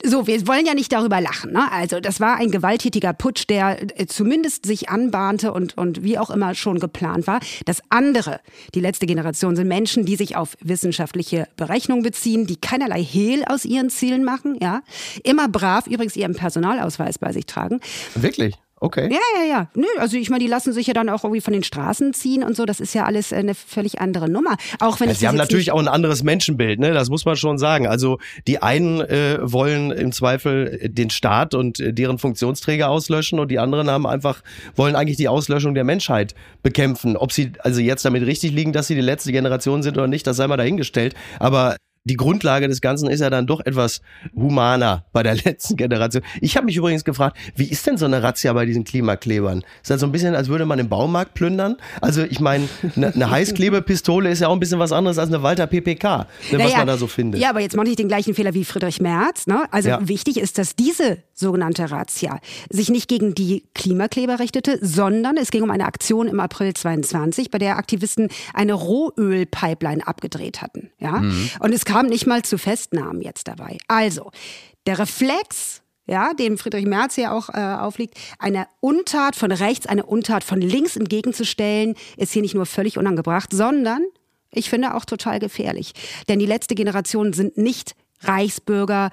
So, 0.05 0.26
wir 0.26 0.46
wollen 0.46 0.67
ja 0.67 0.75
nicht 0.75 0.93
darüber 0.93 1.20
lachen. 1.20 1.52
Ne? 1.52 1.70
Also 1.70 2.00
das 2.00 2.20
war 2.20 2.37
ein 2.37 2.50
gewalttätiger 2.50 3.12
Putsch, 3.12 3.44
der 3.49 4.00
äh, 4.00 4.06
zumindest 4.06 4.67
sich 4.67 4.88
anbahnte 4.88 5.52
und, 5.52 5.76
und 5.76 6.02
wie 6.02 6.19
auch 6.19 6.31
immer 6.31 6.55
schon 6.55 6.79
geplant 6.79 7.26
war. 7.26 7.40
Das 7.64 7.82
andere, 7.90 8.40
die 8.75 8.81
letzte 8.81 9.06
Generation, 9.06 9.56
sind 9.56 9.69
Menschen, 9.69 10.05
die 10.05 10.17
sich 10.17 10.37
auf 10.37 10.56
wissenschaftliche 10.61 11.49
Berechnungen 11.56 12.02
beziehen, 12.02 12.46
die 12.46 12.56
keinerlei 12.56 13.02
Hehl 13.02 13.44
aus 13.44 13.64
ihren 13.64 13.90
Zielen 13.90 14.25
machen. 14.25 14.56
Ja, 14.61 14.82
Immer 15.25 15.49
brav 15.49 15.87
übrigens 15.87 16.17
ihren 16.17 16.35
Personalausweis 16.35 17.19
bei 17.19 17.32
sich 17.32 17.46
tragen. 17.46 17.81
Wirklich? 18.14 18.56
Okay. 18.82 19.08
Ja, 19.12 19.20
ja, 19.40 19.49
ja. 19.49 19.69
Nö, 19.76 19.87
also 20.00 20.17
ich 20.17 20.29
meine, 20.29 20.43
die 20.43 20.50
lassen 20.50 20.73
sich 20.73 20.88
ja 20.88 20.93
dann 20.93 21.08
auch 21.08 21.23
irgendwie 21.23 21.40
von 21.40 21.52
den 21.52 21.62
Straßen 21.62 22.14
ziehen 22.14 22.43
und 22.43 22.56
so. 22.56 22.67
Das 22.67 22.81
ist 22.81 22.94
ja 22.94 23.05
alles 23.05 23.32
eine 23.32 23.55
völlig 23.55 24.00
andere 24.00 24.29
Nummer. 24.29 24.56
Auch 24.81 24.99
wenn 24.99 25.08
ja, 25.08 25.14
Sie 25.14 25.29
haben 25.29 25.37
natürlich 25.37 25.70
auch 25.70 25.79
ein 25.79 25.87
anderes 25.87 26.25
Menschenbild, 26.25 26.81
ne? 26.81 26.93
Das 26.93 27.08
muss 27.08 27.25
man 27.25 27.37
schon 27.37 27.58
sagen. 27.58 27.87
Also 27.87 28.19
die 28.49 28.61
einen 28.61 29.00
äh, 29.00 29.38
wollen 29.40 29.92
im 29.92 30.11
Zweifel 30.11 30.90
den 30.90 31.11
Staat 31.11 31.54
und 31.54 31.78
äh, 31.78 31.92
deren 31.95 32.18
Funktionsträger 32.18 32.88
auslöschen 32.90 33.38
und 33.38 33.52
die 33.52 33.61
anderen 33.61 33.88
haben 33.88 34.04
einfach 34.04 34.42
wollen 34.75 34.97
eigentlich 34.97 35.16
die 35.16 35.28
Auslöschung 35.28 35.76
der 35.76 35.85
Menschheit 35.85 36.35
bekämpfen. 36.64 37.16
Ob 37.16 37.30
sie 37.30 37.52
also 37.61 37.80
jetzt 37.80 38.04
damit 38.04 38.26
richtig 38.26 38.50
liegen, 38.50 38.73
dass 38.73 38.88
sie 38.88 38.97
die 38.97 39.00
letzte 39.00 39.30
Generation 39.30 39.85
sind 39.85 39.97
oder 39.97 40.09
nicht, 40.09 40.26
das 40.26 40.38
sei 40.38 40.49
mal 40.49 40.56
dahingestellt. 40.56 41.14
Aber 41.38 41.76
die 42.04 42.16
Grundlage 42.16 42.66
des 42.68 42.80
Ganzen 42.80 43.09
ist 43.09 43.21
ja 43.21 43.30
dann 43.30 43.47
doch 43.47 43.61
etwas 43.64 44.00
humaner 44.35 45.04
bei 45.12 45.23
der 45.23 45.35
letzten 45.44 45.76
Generation. 45.76 46.23
Ich 46.40 46.56
habe 46.56 46.66
mich 46.66 46.76
übrigens 46.76 47.04
gefragt, 47.04 47.37
wie 47.54 47.66
ist 47.66 47.87
denn 47.87 47.97
so 47.97 48.06
eine 48.06 48.23
Razzia 48.23 48.52
bei 48.52 48.66
diesen 48.66 48.85
Klimaklebern? 48.85 49.62
Ist 49.82 49.90
das 49.90 50.00
so 50.00 50.06
ein 50.06 50.12
bisschen, 50.12 50.35
als 50.35 50.49
würde 50.49 50.66
man 50.66 50.78
im 50.78 50.88
Baumarkt 50.88 51.35
plündern? 51.35 51.76
Also 52.00 52.23
ich 52.23 52.40
meine, 52.40 52.68
eine, 52.97 53.14
eine 53.14 53.30
Heißklebepistole 53.30 54.30
ist 54.30 54.40
ja 54.40 54.49
auch 54.49 54.52
ein 54.52 54.61
bisschen 54.61 54.80
was 54.80 54.92
anderes 54.92 55.18
als 55.18 55.28
eine 55.28 55.42
Walter 55.42 55.66
PPK, 55.66 56.26
ne, 56.50 56.59
naja, 56.59 56.64
was 56.64 56.76
man 56.76 56.87
da 56.88 56.97
so 56.97 57.06
findet. 57.06 57.40
Ja, 57.40 57.50
aber 57.50 57.61
jetzt 57.61 57.76
mache 57.76 57.88
ich 57.88 57.97
den 57.97 58.09
gleichen 58.09 58.35
Fehler 58.35 58.54
wie 58.54 58.64
Friedrich 58.64 59.00
Merz. 59.00 59.47
Ne? 59.47 59.64
Also 59.71 59.90
ja. 59.90 60.09
wichtig 60.09 60.38
ist, 60.38 60.59
dass 60.59 60.75
diese 60.75 61.18
sogenannte 61.35 61.90
Razzia 61.90 62.40
sich 62.71 62.88
nicht 62.88 63.09
gegen 63.09 63.35
die 63.35 63.64
Klimakleber 63.75 64.38
richtete, 64.38 64.78
sondern 64.80 65.37
es 65.37 65.50
ging 65.50 65.62
um 65.62 65.71
eine 65.71 65.85
Aktion 65.85 66.28
im 66.28 66.40
April 66.40 66.75
22, 66.75 67.50
bei 67.50 67.59
der 67.59 67.76
Aktivisten 67.76 68.28
eine 68.54 68.75
Rohölpipeline 68.75 70.06
abgedreht 70.06 70.62
hatten. 70.62 70.90
Ja? 70.99 71.18
Mhm. 71.18 71.50
Und 71.61 71.73
es 71.73 71.85
kam 71.92 72.06
nicht 72.06 72.26
mal 72.26 72.42
zu 72.42 72.58
Festnahmen 72.58 73.20
jetzt 73.20 73.49
dabei. 73.49 73.78
Also, 73.88 74.30
der 74.87 74.99
Reflex 74.99 75.82
ja, 76.06 76.34
dem 76.34 76.58
Friedrich 76.58 76.84
Merz 76.84 77.16
ja 77.16 77.32
auch 77.32 77.49
äh, 77.49 77.61
aufliegt, 77.61 78.18
eine 78.40 78.66
Untat 78.80 79.37
von 79.37 79.52
rechts, 79.52 79.87
eine 79.87 80.04
Untat 80.04 80.42
von 80.42 80.61
links 80.61 80.96
entgegenzustellen, 80.96 81.94
ist 82.16 82.32
hier 82.32 82.42
nicht 82.42 82.56
nur 82.56 82.66
völlig 82.66 82.99
unangebracht, 82.99 83.50
sondern 83.52 84.02
ich 84.50 84.68
finde 84.68 84.94
auch 84.94 85.04
total 85.04 85.38
gefährlich. 85.38 85.92
Denn 86.28 86.40
die 86.40 86.46
letzte 86.46 86.75
Generation 86.75 87.32
sind 87.32 87.56
nicht 87.56 87.94
Reichsbürger 88.20 89.11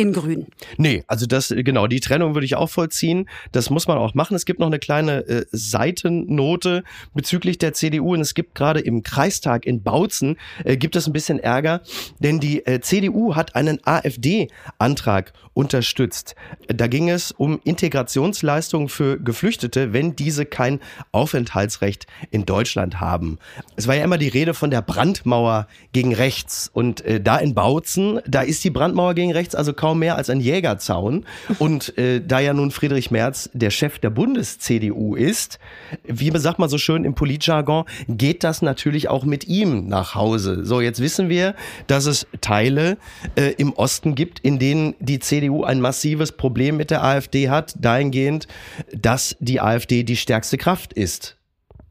in 0.00 0.14
Grün. 0.14 0.46
Nee, 0.78 1.04
also 1.08 1.26
das, 1.26 1.52
genau, 1.54 1.86
die 1.86 2.00
Trennung 2.00 2.34
würde 2.34 2.46
ich 2.46 2.56
auch 2.56 2.70
vollziehen. 2.70 3.28
Das 3.52 3.68
muss 3.68 3.86
man 3.86 3.98
auch 3.98 4.14
machen. 4.14 4.34
Es 4.34 4.46
gibt 4.46 4.58
noch 4.58 4.66
eine 4.66 4.78
kleine 4.78 5.26
äh, 5.28 5.44
Seitennote 5.52 6.84
bezüglich 7.12 7.58
der 7.58 7.74
CDU 7.74 8.14
und 8.14 8.22
es 8.22 8.32
gibt 8.32 8.54
gerade 8.54 8.80
im 8.80 9.02
Kreistag 9.02 9.66
in 9.66 9.82
Bautzen, 9.82 10.38
äh, 10.64 10.78
gibt 10.78 10.96
es 10.96 11.06
ein 11.06 11.12
bisschen 11.12 11.38
Ärger, 11.38 11.82
denn 12.18 12.40
die 12.40 12.64
äh, 12.64 12.80
CDU 12.80 13.36
hat 13.36 13.54
einen 13.54 13.78
AfD-Antrag 13.84 15.34
unterstützt. 15.52 16.34
Da 16.68 16.86
ging 16.86 17.10
es 17.10 17.30
um 17.30 17.60
Integrationsleistungen 17.64 18.88
für 18.88 19.20
Geflüchtete, 19.20 19.92
wenn 19.92 20.16
diese 20.16 20.46
kein 20.46 20.80
Aufenthaltsrecht 21.12 22.06
in 22.30 22.46
Deutschland 22.46 23.00
haben. 23.00 23.38
Es 23.76 23.86
war 23.86 23.96
ja 23.96 24.04
immer 24.04 24.16
die 24.16 24.28
Rede 24.28 24.54
von 24.54 24.70
der 24.70 24.80
Brandmauer 24.80 25.66
gegen 25.92 26.14
rechts 26.14 26.70
und 26.72 27.02
äh, 27.02 27.20
da 27.20 27.36
in 27.36 27.54
Bautzen, 27.54 28.20
da 28.26 28.40
ist 28.40 28.64
die 28.64 28.70
Brandmauer 28.70 29.12
gegen 29.12 29.32
rechts 29.32 29.54
also 29.54 29.74
kaum 29.74 29.89
mehr 29.94 30.16
als 30.16 30.30
ein 30.30 30.40
Jägerzaun 30.40 31.24
und 31.58 31.96
äh, 31.98 32.20
da 32.20 32.40
ja 32.40 32.52
nun 32.52 32.70
Friedrich 32.70 33.10
Merz 33.10 33.50
der 33.52 33.70
Chef 33.70 33.98
der 33.98 34.10
Bundes-CDU 34.10 35.14
ist, 35.14 35.58
wie 36.04 36.30
sagt 36.34 36.58
man 36.58 36.68
so 36.68 36.78
schön 36.78 37.04
im 37.04 37.14
Politjargon, 37.14 37.84
geht 38.08 38.44
das 38.44 38.62
natürlich 38.62 39.08
auch 39.08 39.24
mit 39.24 39.46
ihm 39.48 39.88
nach 39.88 40.14
Hause. 40.14 40.64
So, 40.64 40.80
jetzt 40.80 41.00
wissen 41.00 41.28
wir, 41.28 41.54
dass 41.86 42.06
es 42.06 42.26
Teile 42.40 42.98
äh, 43.36 43.52
im 43.58 43.72
Osten 43.72 44.14
gibt, 44.14 44.40
in 44.40 44.58
denen 44.58 44.94
die 45.00 45.18
CDU 45.18 45.64
ein 45.64 45.80
massives 45.80 46.32
Problem 46.32 46.76
mit 46.76 46.90
der 46.90 47.04
AfD 47.04 47.48
hat, 47.48 47.74
dahingehend, 47.78 48.46
dass 48.92 49.36
die 49.40 49.60
AfD 49.60 50.02
die 50.02 50.16
stärkste 50.16 50.56
Kraft 50.56 50.92
ist 50.92 51.36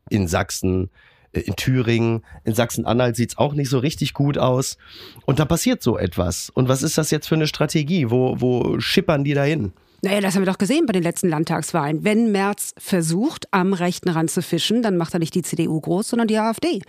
in 0.09 0.27
Sachsen, 0.27 0.89
in 1.31 1.55
Thüringen, 1.55 2.23
in 2.43 2.55
Sachsen-Anhalt 2.55 3.15
sieht's 3.15 3.37
auch 3.37 3.53
nicht 3.53 3.69
so 3.69 3.79
richtig 3.79 4.13
gut 4.13 4.37
aus. 4.37 4.77
Und 5.25 5.39
da 5.39 5.45
passiert 5.45 5.83
so 5.83 5.97
etwas. 5.97 6.49
Und 6.49 6.67
was 6.69 6.83
ist 6.83 6.97
das 6.97 7.11
jetzt 7.11 7.27
für 7.27 7.35
eine 7.35 7.47
Strategie? 7.47 8.09
Wo, 8.09 8.39
wo 8.39 8.79
schippern 8.79 9.23
die 9.23 9.33
dahin? 9.33 9.73
Naja, 10.01 10.21
das 10.21 10.35
haben 10.35 10.43
wir 10.43 10.51
doch 10.51 10.57
gesehen 10.57 10.85
bei 10.85 10.93
den 10.93 11.03
letzten 11.03 11.29
Landtagswahlen. 11.29 12.03
Wenn 12.03 12.31
Merz 12.31 12.73
versucht, 12.77 13.47
am 13.51 13.73
rechten 13.73 14.09
Rand 14.09 14.31
zu 14.31 14.41
fischen, 14.41 14.81
dann 14.81 14.97
macht 14.97 15.13
er 15.13 15.19
nicht 15.19 15.35
die 15.35 15.41
CDU 15.41 15.79
groß, 15.79 16.09
sondern 16.09 16.27
die 16.27 16.37
AfD. 16.37 16.81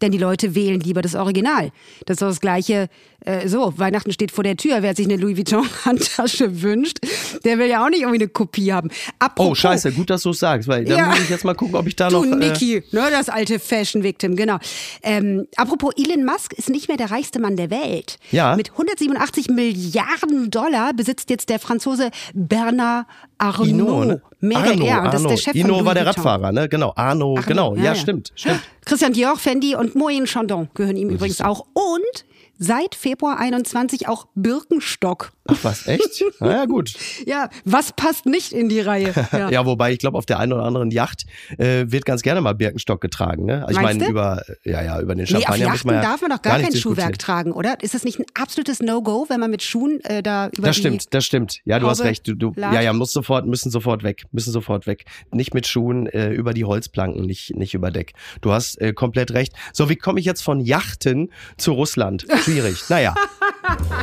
Denn 0.00 0.12
die 0.12 0.18
Leute 0.18 0.54
wählen 0.54 0.80
lieber 0.80 1.02
das 1.02 1.14
Original. 1.14 1.70
Das 2.06 2.16
ist 2.16 2.22
doch 2.22 2.28
das 2.28 2.40
Gleiche, 2.40 2.88
äh, 3.24 3.48
so, 3.48 3.72
Weihnachten 3.78 4.12
steht 4.12 4.30
vor 4.30 4.44
der 4.44 4.56
Tür. 4.56 4.82
Wer 4.82 4.94
sich 4.94 5.06
eine 5.06 5.16
Louis 5.16 5.36
Vuitton-Handtasche 5.36 6.62
wünscht, 6.62 6.98
der 7.44 7.58
will 7.58 7.68
ja 7.68 7.84
auch 7.84 7.90
nicht 7.90 8.02
irgendwie 8.02 8.22
eine 8.22 8.28
Kopie 8.28 8.72
haben. 8.72 8.90
Apropos, 9.18 9.50
oh, 9.50 9.54
scheiße, 9.54 9.92
gut, 9.92 10.10
dass 10.10 10.22
du 10.22 10.30
es 10.30 10.38
sagst, 10.38 10.68
weil 10.68 10.84
dann 10.84 10.98
ja, 10.98 11.06
muss 11.08 11.20
ich 11.20 11.30
jetzt 11.30 11.44
mal 11.44 11.54
gucken, 11.54 11.76
ob 11.76 11.86
ich 11.86 11.96
da 11.96 12.08
du, 12.08 12.24
noch... 12.24 12.36
Äh 12.36 12.50
Niki, 12.50 12.82
ne, 12.92 13.08
das 13.10 13.28
alte 13.28 13.58
Fashion-Victim, 13.58 14.36
genau. 14.36 14.58
Ähm, 15.02 15.46
apropos, 15.56 15.92
Elon 15.96 16.24
Musk 16.24 16.52
ist 16.52 16.70
nicht 16.70 16.88
mehr 16.88 16.96
der 16.96 17.10
reichste 17.10 17.40
Mann 17.40 17.56
der 17.56 17.70
Welt. 17.70 18.18
Ja. 18.30 18.56
Mit 18.56 18.72
187 18.72 19.48
Milliarden 19.48 20.50
Dollar 20.50 20.92
besitzt 20.92 21.30
jetzt 21.30 21.48
der 21.48 21.58
Franzose 21.58 22.10
Bernard 22.54 23.06
Arnault. 23.38 23.68
Ino, 23.68 24.04
ne? 24.04 24.22
Mehrere 24.40 24.70
Arno, 24.70 24.84
R. 24.84 25.10
Das 25.10 25.20
ist 25.22 25.30
der 25.30 25.36
Chef 25.36 25.54
Ino 25.54 25.76
von 25.76 25.86
war 25.86 25.94
der 25.94 26.06
Radfahrer, 26.06 26.52
ne? 26.52 26.68
Genau. 26.68 26.92
Arno, 26.94 27.34
Arno 27.34 27.46
genau. 27.46 27.74
Ja, 27.74 27.84
ja, 27.84 27.94
stimmt, 27.94 28.32
stimmt. 28.34 28.60
Christian 28.84 29.12
Dior, 29.12 29.36
Fendi 29.36 29.74
und 29.74 29.94
Moyen 29.94 30.26
Chandon 30.26 30.68
gehören 30.74 30.96
ihm 30.96 31.10
übrigens 31.10 31.40
auch. 31.40 31.66
Und 31.72 32.24
seit 32.58 32.94
Februar 32.94 33.38
21 33.38 34.08
auch 34.08 34.26
Birkenstock. 34.34 35.32
Ach 35.46 35.58
was, 35.62 35.86
echt? 35.86 36.24
Na 36.40 36.52
ja, 36.52 36.64
gut. 36.64 36.94
ja, 37.26 37.50
was 37.64 37.92
passt 37.92 38.26
nicht 38.26 38.52
in 38.52 38.68
die 38.68 38.80
Reihe? 38.80 39.12
Ja, 39.34 39.50
ja 39.50 39.66
wobei 39.66 39.92
ich 39.92 39.98
glaube, 39.98 40.16
auf 40.16 40.26
der 40.26 40.38
einen 40.38 40.52
oder 40.52 40.62
anderen 40.62 40.90
Yacht 40.90 41.24
äh, 41.58 41.86
wird 41.88 42.04
ganz 42.04 42.22
gerne 42.22 42.40
mal 42.40 42.54
Birkenstock 42.54 43.00
getragen. 43.00 43.46
Ne? 43.46 43.66
Also 43.66 43.78
ich 43.78 43.82
meine, 43.82 44.06
über, 44.06 44.42
ja, 44.62 44.82
ja, 44.82 45.00
über 45.00 45.14
den 45.14 45.26
Champagner 45.26 45.64
nee, 45.64 45.70
muss 45.72 45.84
man 45.84 45.96
ja 45.96 46.02
darf 46.04 46.20
man 46.20 46.30
doch 46.30 46.42
gar, 46.42 46.58
gar 46.58 46.68
kein 46.68 46.76
Schuhwerk 46.76 47.18
tragen, 47.18 47.52
oder? 47.52 47.82
Ist 47.82 47.94
das 47.94 48.04
nicht 48.04 48.18
ein 48.18 48.26
absolutes 48.34 48.80
No-Go, 48.80 49.26
wenn 49.28 49.40
man 49.40 49.50
mit 49.50 49.62
Schuhen 49.62 50.00
äh, 50.04 50.22
da 50.22 50.48
über 50.56 50.68
Das 50.68 50.76
stimmt, 50.76 51.12
das 51.14 51.24
stimmt. 51.24 51.60
Ja, 51.64 51.78
du 51.78 51.86
Haube 51.86 51.90
hast 51.90 52.04
recht. 52.04 52.28
Du, 52.28 52.34
du, 52.34 52.52
ja, 52.56 52.80
ja, 52.80 52.92
muss 52.92 53.12
sofort, 53.12 53.46
müssen 53.46 53.70
sofort 53.70 54.02
weg, 54.02 54.24
müssen 54.32 54.52
sofort 54.52 54.86
weg. 54.86 55.04
Nicht 55.32 55.54
mit 55.54 55.66
Schuhen 55.66 56.06
äh, 56.06 56.30
über 56.30 56.54
die 56.54 56.64
Holzplanken, 56.64 57.24
nicht, 57.24 57.56
nicht 57.56 57.74
über 57.74 57.90
Deck. 57.90 58.12
Du 58.40 58.52
hast 58.52 58.80
äh, 58.80 58.92
komplett 58.92 59.32
recht. 59.32 59.52
So, 59.72 59.88
wie 59.88 59.96
komme 59.96 60.20
ich 60.20 60.26
jetzt 60.26 60.42
von 60.42 60.60
Yachten 60.60 61.30
zu 61.56 61.72
Russland? 61.72 62.26
Schwierig. 62.44 62.84
naja. 62.90 63.14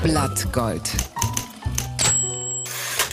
Blattgold. 0.02 0.90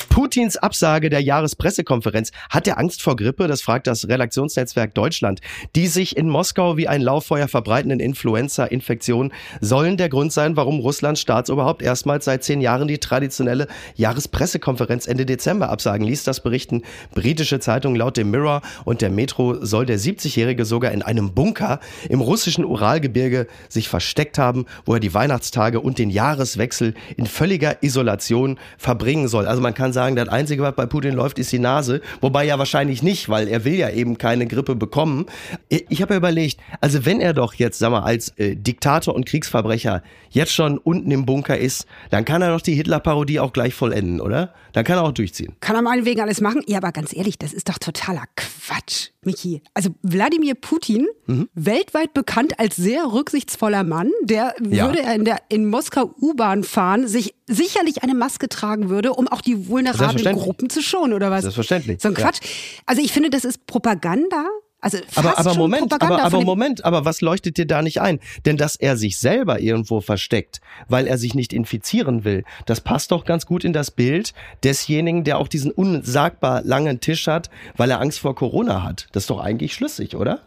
Putins 0.08 0.56
Absage 0.56 1.10
der 1.10 1.20
Jahrespressekonferenz. 1.20 2.32
Hat 2.50 2.66
er 2.66 2.78
Angst 2.78 3.02
vor 3.02 3.16
Grippe? 3.16 3.46
Das 3.46 3.62
fragt 3.62 3.86
das 3.86 4.08
Redaktionsnetzwerk 4.08 4.94
Deutschland. 4.94 5.40
Die 5.76 5.86
sich 5.86 6.16
in 6.16 6.28
Moskau 6.28 6.76
wie 6.76 6.88
ein 6.88 7.00
Lauffeuer 7.00 7.48
verbreitenden 7.48 8.00
Influenza-Infektionen 8.00 9.32
sollen 9.60 9.96
der 9.96 10.08
Grund 10.08 10.32
sein, 10.32 10.56
warum 10.56 10.80
Russlands 10.80 11.20
Staatsoberhaupt 11.20 11.82
erstmals 11.82 12.24
seit 12.24 12.44
zehn 12.44 12.60
Jahren 12.60 12.88
die 12.88 12.98
traditionelle 12.98 13.68
Jahrespressekonferenz 13.96 15.06
Ende 15.06 15.26
Dezember 15.26 15.68
absagen 15.70 16.06
ließ. 16.06 16.24
Das 16.24 16.42
berichten 16.42 16.82
britische 17.14 17.60
Zeitungen 17.60 17.96
laut 17.96 18.16
dem 18.16 18.30
Mirror 18.30 18.62
und 18.84 19.00
der 19.00 19.10
Metro 19.10 19.64
soll 19.64 19.86
der 19.86 19.98
70-Jährige 19.98 20.64
sogar 20.64 20.92
in 20.92 21.02
einem 21.02 21.32
Bunker 21.32 21.80
im 22.08 22.20
russischen 22.20 22.64
Uralgebirge 22.64 23.46
sich 23.68 23.88
versteckt 23.88 24.38
haben, 24.38 24.66
wo 24.84 24.94
er 24.94 25.00
die 25.00 25.14
Weihnachtstage 25.14 25.80
und 25.80 25.98
den 25.98 26.10
Jahreswechsel 26.10 26.94
in 27.16 27.26
völliger 27.26 27.82
Isolation 27.82 28.58
verbringen 28.78 29.28
soll. 29.28 29.46
Also 29.46 29.62
man 29.62 29.74
kann 29.74 29.92
sagen, 29.92 30.07
sagen, 30.08 30.16
das 30.16 30.28
Einzige, 30.28 30.62
was 30.62 30.74
bei 30.74 30.86
Putin 30.86 31.14
läuft, 31.14 31.38
ist 31.38 31.52
die 31.52 31.58
Nase. 31.58 32.00
Wobei 32.20 32.44
ja 32.44 32.58
wahrscheinlich 32.58 33.02
nicht, 33.02 33.28
weil 33.28 33.48
er 33.48 33.64
will 33.64 33.74
ja 33.74 33.90
eben 33.90 34.18
keine 34.18 34.46
Grippe 34.46 34.74
bekommen. 34.74 35.26
Ich 35.68 36.02
habe 36.02 36.14
ja 36.14 36.18
überlegt, 36.18 36.60
also 36.80 37.04
wenn 37.04 37.20
er 37.20 37.34
doch 37.34 37.54
jetzt, 37.54 37.78
sag 37.78 37.90
mal, 37.90 38.02
als 38.02 38.30
äh, 38.38 38.56
Diktator 38.56 39.14
und 39.14 39.26
Kriegsverbrecher 39.26 40.02
jetzt 40.30 40.52
schon 40.52 40.78
unten 40.78 41.10
im 41.10 41.26
Bunker 41.26 41.58
ist, 41.58 41.86
dann 42.10 42.24
kann 42.24 42.42
er 42.42 42.52
doch 42.52 42.60
die 42.60 42.74
Hitler-Parodie 42.74 43.40
auch 43.40 43.52
gleich 43.52 43.74
vollenden, 43.74 44.20
oder? 44.20 44.54
Dann 44.72 44.84
kann 44.84 44.98
er 44.98 45.04
auch 45.04 45.12
durchziehen. 45.12 45.54
Kann 45.60 45.76
er 45.76 45.82
meinetwegen 45.82 46.20
alles 46.20 46.40
machen? 46.40 46.62
Ja, 46.66 46.78
aber 46.78 46.92
ganz 46.92 47.14
ehrlich, 47.14 47.38
das 47.38 47.52
ist 47.52 47.68
doch 47.68 47.78
totaler 47.78 48.24
Quatsch, 48.36 49.10
Miki. 49.24 49.62
Also 49.74 49.90
Wladimir 50.02 50.54
Putin, 50.54 51.06
mhm. 51.26 51.48
weltweit 51.54 52.14
bekannt 52.14 52.58
als 52.58 52.76
sehr 52.76 53.04
rücksichtsvoller 53.12 53.84
Mann, 53.84 54.10
der 54.22 54.54
ja. 54.68 54.86
würde 54.86 55.02
er 55.02 55.14
in, 55.14 55.24
der, 55.24 55.38
in 55.48 55.68
Moskau 55.68 56.14
U-Bahn 56.20 56.64
fahren, 56.64 57.08
sich 57.08 57.34
sicherlich 57.48 58.02
eine 58.02 58.14
Maske 58.14 58.48
tragen 58.48 58.88
würde, 58.88 59.12
um 59.12 59.26
auch 59.28 59.40
die 59.40 59.68
vulnerablen 59.68 60.36
Gruppen 60.36 60.70
zu 60.70 60.82
schonen, 60.82 61.14
oder 61.14 61.30
was? 61.30 61.42
Selbstverständlich. 61.42 62.00
So 62.00 62.08
ein 62.08 62.14
Quatsch. 62.14 62.40
Ja. 62.42 62.50
Also 62.86 63.02
ich 63.02 63.12
finde, 63.12 63.30
das 63.30 63.44
ist 63.44 63.66
Propaganda 63.66 64.46
also 64.80 64.98
aber, 65.16 65.36
aber 65.38 65.54
Moment, 65.54 65.92
aber, 65.92 66.22
aber 66.22 66.40
Moment, 66.42 66.84
aber 66.84 67.04
was 67.04 67.20
leuchtet 67.20 67.56
dir 67.56 67.66
da 67.66 67.82
nicht 67.82 68.00
ein? 68.00 68.20
Denn 68.46 68.56
dass 68.56 68.76
er 68.76 68.96
sich 68.96 69.18
selber 69.18 69.60
irgendwo 69.60 70.00
versteckt, 70.00 70.60
weil 70.88 71.08
er 71.08 71.18
sich 71.18 71.34
nicht 71.34 71.52
infizieren 71.52 72.22
will, 72.24 72.44
das 72.66 72.80
passt 72.80 73.10
doch 73.10 73.24
ganz 73.24 73.44
gut 73.44 73.64
in 73.64 73.72
das 73.72 73.90
Bild 73.90 74.34
desjenigen, 74.62 75.24
der 75.24 75.38
auch 75.38 75.48
diesen 75.48 75.72
unsagbar 75.72 76.62
langen 76.62 77.00
Tisch 77.00 77.26
hat, 77.26 77.50
weil 77.76 77.90
er 77.90 78.00
Angst 78.00 78.20
vor 78.20 78.36
Corona 78.36 78.84
hat. 78.84 79.08
Das 79.10 79.24
ist 79.24 79.30
doch 79.30 79.40
eigentlich 79.40 79.74
schlüssig, 79.74 80.14
oder? 80.14 80.42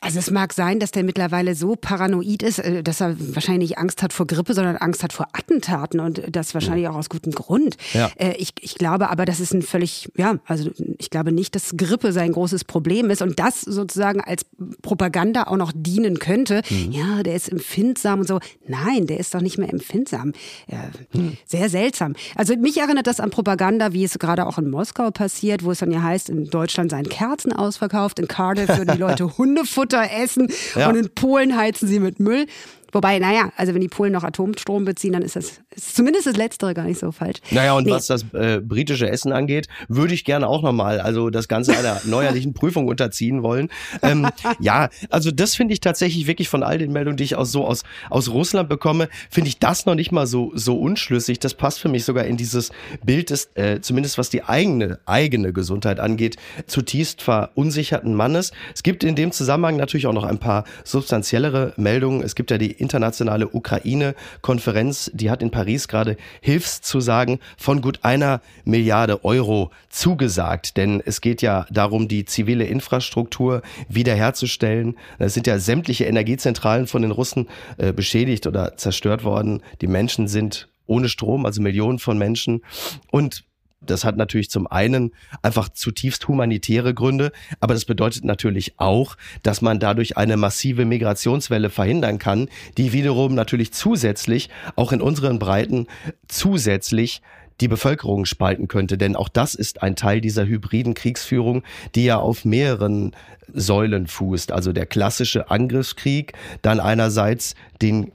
Also 0.00 0.18
es 0.18 0.30
mag 0.30 0.52
sein, 0.52 0.80
dass 0.80 0.90
der 0.90 1.04
mittlerweile 1.04 1.54
so 1.54 1.76
paranoid 1.76 2.42
ist, 2.42 2.58
äh, 2.58 2.82
dass 2.82 3.00
er 3.00 3.16
wahrscheinlich 3.34 3.70
nicht 3.70 3.78
Angst 3.78 4.02
hat 4.02 4.12
vor 4.12 4.26
Grippe, 4.26 4.54
sondern 4.54 4.76
Angst 4.76 5.02
hat 5.02 5.12
vor 5.12 5.28
Attentaten 5.32 6.00
und 6.00 6.22
das 6.30 6.54
wahrscheinlich 6.54 6.88
auch 6.88 6.94
aus 6.94 7.08
gutem 7.08 7.32
Grund. 7.32 7.76
Ja. 7.92 8.10
Äh, 8.16 8.34
ich, 8.36 8.52
ich 8.60 8.76
glaube 8.76 9.10
aber, 9.10 9.24
das 9.24 9.40
ist 9.40 9.52
ein 9.52 9.62
völlig, 9.62 10.10
ja, 10.16 10.38
also 10.46 10.70
ich 10.98 11.10
glaube 11.10 11.32
nicht, 11.32 11.54
dass 11.54 11.76
Grippe 11.76 12.12
sein 12.12 12.32
großes 12.32 12.64
Problem 12.64 13.10
ist 13.10 13.22
und 13.22 13.38
das 13.40 13.62
sozusagen 13.62 14.20
als 14.20 14.46
Propaganda 14.82 15.44
auch 15.44 15.56
noch 15.56 15.72
dienen 15.74 16.18
könnte. 16.18 16.62
Mhm. 16.68 16.92
Ja, 16.92 17.22
der 17.22 17.34
ist 17.34 17.50
empfindsam 17.50 18.20
und 18.20 18.28
so. 18.28 18.38
Nein, 18.66 19.06
der 19.06 19.18
ist 19.18 19.34
doch 19.34 19.40
nicht 19.40 19.58
mehr 19.58 19.72
empfindsam. 19.72 20.32
Ja, 20.70 20.90
mhm. 21.12 21.36
Sehr 21.46 21.68
seltsam. 21.68 22.14
Also 22.34 22.56
mich 22.56 22.76
erinnert 22.78 23.06
das 23.06 23.20
an 23.20 23.30
Propaganda, 23.30 23.92
wie 23.92 24.04
es 24.04 24.18
gerade 24.18 24.46
auch 24.46 24.58
in 24.58 24.70
Moskau 24.70 25.10
passiert, 25.10 25.64
wo 25.64 25.72
es 25.72 25.78
dann 25.78 25.90
ja 25.90 26.02
heißt, 26.02 26.28
in 26.28 26.44
Deutschland 26.50 26.90
seien 26.90 27.08
Kerzen 27.08 27.52
ausverkauft, 27.52 28.18
in 28.18 28.28
Cardiff 28.28 28.68
würden 28.68 28.92
die 28.92 29.00
Leute 29.00 29.26
Hundefutter 29.38 29.85
Futter 29.86 30.10
essen 30.10 30.48
ja. 30.74 30.88
und 30.88 30.96
in 30.96 31.10
Polen 31.10 31.56
heizen 31.56 31.88
sie 31.88 32.00
mit 32.00 32.18
Müll. 32.18 32.46
Wobei, 32.92 33.18
naja, 33.18 33.52
also 33.56 33.74
wenn 33.74 33.80
die 33.80 33.88
Polen 33.88 34.12
noch 34.12 34.24
Atomstrom 34.24 34.84
beziehen, 34.84 35.12
dann 35.12 35.22
ist 35.22 35.36
das 35.36 35.60
ist 35.70 35.96
zumindest 35.96 36.26
das 36.26 36.36
Letztere 36.36 36.72
gar 36.74 36.84
nicht 36.84 36.98
so 36.98 37.12
falsch. 37.12 37.38
Naja, 37.50 37.74
und 37.74 37.86
nee. 37.86 37.90
was 37.90 38.06
das 38.06 38.24
äh, 38.32 38.60
britische 38.60 39.08
Essen 39.08 39.32
angeht, 39.32 39.68
würde 39.88 40.14
ich 40.14 40.24
gerne 40.24 40.48
auch 40.48 40.62
nochmal, 40.62 41.00
also 41.00 41.30
das 41.30 41.48
Ganze 41.48 41.76
einer 41.76 42.00
neuerlichen 42.04 42.54
Prüfung 42.54 42.86
unterziehen 42.88 43.42
wollen. 43.42 43.68
Ähm, 44.02 44.28
ja, 44.60 44.88
also 45.10 45.30
das 45.30 45.54
finde 45.54 45.74
ich 45.74 45.80
tatsächlich 45.80 46.26
wirklich 46.26 46.48
von 46.48 46.62
all 46.62 46.78
den 46.78 46.92
Meldungen, 46.92 47.16
die 47.16 47.24
ich 47.24 47.36
aus 47.36 47.52
so 47.52 47.66
aus, 47.66 47.82
aus 48.10 48.30
Russland 48.30 48.68
bekomme, 48.68 49.08
finde 49.30 49.48
ich 49.48 49.58
das 49.58 49.86
noch 49.86 49.94
nicht 49.94 50.12
mal 50.12 50.26
so, 50.26 50.52
so 50.54 50.78
unschlüssig. 50.78 51.38
Das 51.40 51.54
passt 51.54 51.80
für 51.80 51.88
mich 51.88 52.04
sogar 52.04 52.24
in 52.24 52.36
dieses 52.36 52.70
Bild 53.04 53.30
des, 53.30 53.50
äh, 53.54 53.80
zumindest 53.80 54.18
was 54.18 54.30
die 54.30 54.44
eigene, 54.44 54.98
eigene 55.06 55.52
Gesundheit 55.52 56.00
angeht, 56.00 56.36
zutiefst 56.66 57.22
verunsicherten 57.22 58.14
Mannes. 58.14 58.52
Es 58.74 58.82
gibt 58.82 59.04
in 59.04 59.16
dem 59.16 59.32
Zusammenhang 59.32 59.76
natürlich 59.76 60.06
auch 60.06 60.12
noch 60.12 60.24
ein 60.24 60.38
paar 60.38 60.64
substanziellere 60.84 61.74
Meldungen. 61.76 62.22
Es 62.22 62.34
gibt 62.34 62.50
ja 62.50 62.58
die 62.58 62.75
internationale 62.78 63.48
Ukraine-Konferenz, 63.48 65.10
die 65.14 65.30
hat 65.30 65.42
in 65.42 65.50
Paris 65.50 65.88
gerade 65.88 66.16
Hilfszusagen 66.40 67.38
von 67.56 67.80
gut 67.80 68.00
einer 68.02 68.40
Milliarde 68.64 69.24
Euro 69.24 69.70
zugesagt. 69.88 70.76
Denn 70.76 71.02
es 71.04 71.20
geht 71.20 71.42
ja 71.42 71.66
darum, 71.70 72.08
die 72.08 72.24
zivile 72.24 72.64
Infrastruktur 72.64 73.62
wiederherzustellen. 73.88 74.96
Es 75.18 75.34
sind 75.34 75.46
ja 75.46 75.58
sämtliche 75.58 76.04
Energiezentralen 76.04 76.86
von 76.86 77.02
den 77.02 77.10
Russen 77.10 77.48
äh, 77.78 77.92
beschädigt 77.92 78.46
oder 78.46 78.76
zerstört 78.76 79.24
worden. 79.24 79.62
Die 79.80 79.86
Menschen 79.86 80.28
sind 80.28 80.68
ohne 80.86 81.08
Strom, 81.08 81.46
also 81.46 81.60
Millionen 81.60 81.98
von 81.98 82.18
Menschen. 82.18 82.62
Und 83.10 83.44
das 83.90 84.04
hat 84.04 84.16
natürlich 84.16 84.50
zum 84.50 84.66
einen 84.66 85.12
einfach 85.42 85.68
zutiefst 85.68 86.28
humanitäre 86.28 86.94
Gründe, 86.94 87.32
aber 87.60 87.74
das 87.74 87.84
bedeutet 87.84 88.24
natürlich 88.24 88.74
auch, 88.78 89.16
dass 89.42 89.62
man 89.62 89.80
dadurch 89.80 90.16
eine 90.16 90.36
massive 90.36 90.84
Migrationswelle 90.84 91.70
verhindern 91.70 92.18
kann, 92.18 92.48
die 92.76 92.92
wiederum 92.92 93.34
natürlich 93.34 93.72
zusätzlich 93.72 94.50
auch 94.76 94.92
in 94.92 95.00
unseren 95.00 95.38
Breiten 95.38 95.86
zusätzlich 96.28 97.22
die 97.60 97.68
Bevölkerung 97.68 98.26
spalten 98.26 98.68
könnte. 98.68 98.98
Denn 98.98 99.16
auch 99.16 99.28
das 99.28 99.54
ist 99.54 99.82
ein 99.82 99.96
Teil 99.96 100.20
dieser 100.20 100.46
hybriden 100.46 100.94
Kriegsführung, 100.94 101.62
die 101.94 102.04
ja 102.04 102.18
auf 102.18 102.44
mehreren 102.44 103.12
Säulen 103.52 104.06
fußt. 104.06 104.52
Also 104.52 104.72
der 104.72 104.86
klassische 104.86 105.50
Angriffskrieg, 105.50 106.34
dann 106.62 106.80
einerseits 106.80 107.54
den 107.80 108.12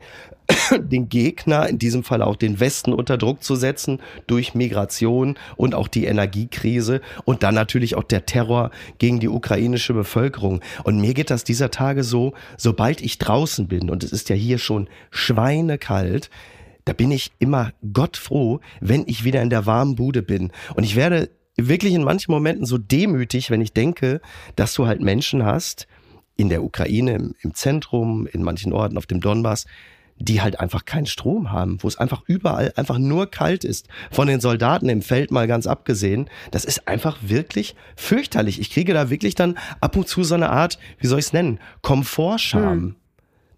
den 0.79 1.09
Gegner, 1.09 1.67
in 1.67 1.79
diesem 1.79 2.03
Fall 2.03 2.21
auch 2.21 2.35
den 2.35 2.59
Westen 2.59 2.93
unter 2.93 3.17
Druck 3.17 3.43
zu 3.43 3.55
setzen 3.55 3.99
durch 4.27 4.55
Migration 4.55 5.37
und 5.55 5.75
auch 5.75 5.87
die 5.87 6.05
Energiekrise 6.05 7.01
und 7.25 7.43
dann 7.43 7.55
natürlich 7.55 7.95
auch 7.95 8.03
der 8.03 8.25
Terror 8.25 8.71
gegen 8.97 9.19
die 9.19 9.29
ukrainische 9.29 9.93
Bevölkerung. 9.93 10.61
Und 10.83 10.99
mir 10.99 11.13
geht 11.13 11.29
das 11.29 11.43
dieser 11.43 11.71
Tage 11.71 12.03
so, 12.03 12.33
sobald 12.57 13.01
ich 13.01 13.17
draußen 13.17 13.67
bin, 13.67 13.89
und 13.89 14.03
es 14.03 14.11
ist 14.11 14.29
ja 14.29 14.35
hier 14.35 14.57
schon 14.57 14.87
schweinekalt, 15.09 16.29
da 16.85 16.93
bin 16.93 17.11
ich 17.11 17.31
immer 17.39 17.71
gottfroh, 17.93 18.59
wenn 18.79 19.03
ich 19.07 19.23
wieder 19.23 19.41
in 19.41 19.49
der 19.49 19.65
warmen 19.65 19.95
Bude 19.95 20.23
bin. 20.23 20.51
Und 20.75 20.83
ich 20.83 20.95
werde 20.95 21.29
wirklich 21.55 21.93
in 21.93 22.03
manchen 22.03 22.31
Momenten 22.31 22.65
so 22.65 22.77
demütig, 22.77 23.51
wenn 23.51 23.61
ich 23.61 23.73
denke, 23.73 24.21
dass 24.55 24.73
du 24.73 24.87
halt 24.87 25.01
Menschen 25.01 25.45
hast, 25.45 25.87
in 26.37 26.49
der 26.49 26.63
Ukraine, 26.63 27.33
im, 27.41 27.53
Zentrum, 27.53 28.27
in 28.31 28.41
manchen 28.41 28.73
Orten 28.73 28.97
auf 28.97 29.05
dem 29.05 29.21
Donbass, 29.21 29.65
die 30.21 30.41
halt 30.41 30.59
einfach 30.59 30.85
keinen 30.85 31.05
Strom 31.05 31.51
haben, 31.51 31.77
wo 31.81 31.87
es 31.87 31.97
einfach 31.97 32.23
überall 32.27 32.73
einfach 32.75 32.97
nur 32.97 33.29
kalt 33.29 33.63
ist. 33.63 33.87
Von 34.11 34.27
den 34.27 34.39
Soldaten 34.39 34.89
im 34.89 35.01
Feld 35.01 35.31
mal 35.31 35.47
ganz 35.47 35.67
abgesehen. 35.67 36.29
Das 36.51 36.65
ist 36.65 36.87
einfach 36.87 37.17
wirklich 37.21 37.75
fürchterlich. 37.95 38.59
Ich 38.59 38.71
kriege 38.71 38.93
da 38.93 39.09
wirklich 39.09 39.35
dann 39.35 39.57
ab 39.79 39.95
und 39.97 40.07
zu 40.07 40.23
so 40.23 40.35
eine 40.35 40.49
Art, 40.49 40.79
wie 40.99 41.07
soll 41.07 41.19
ich 41.19 41.25
es 41.25 41.33
nennen, 41.33 41.59
Komfortscham. 41.81 42.71
Hm 42.71 42.95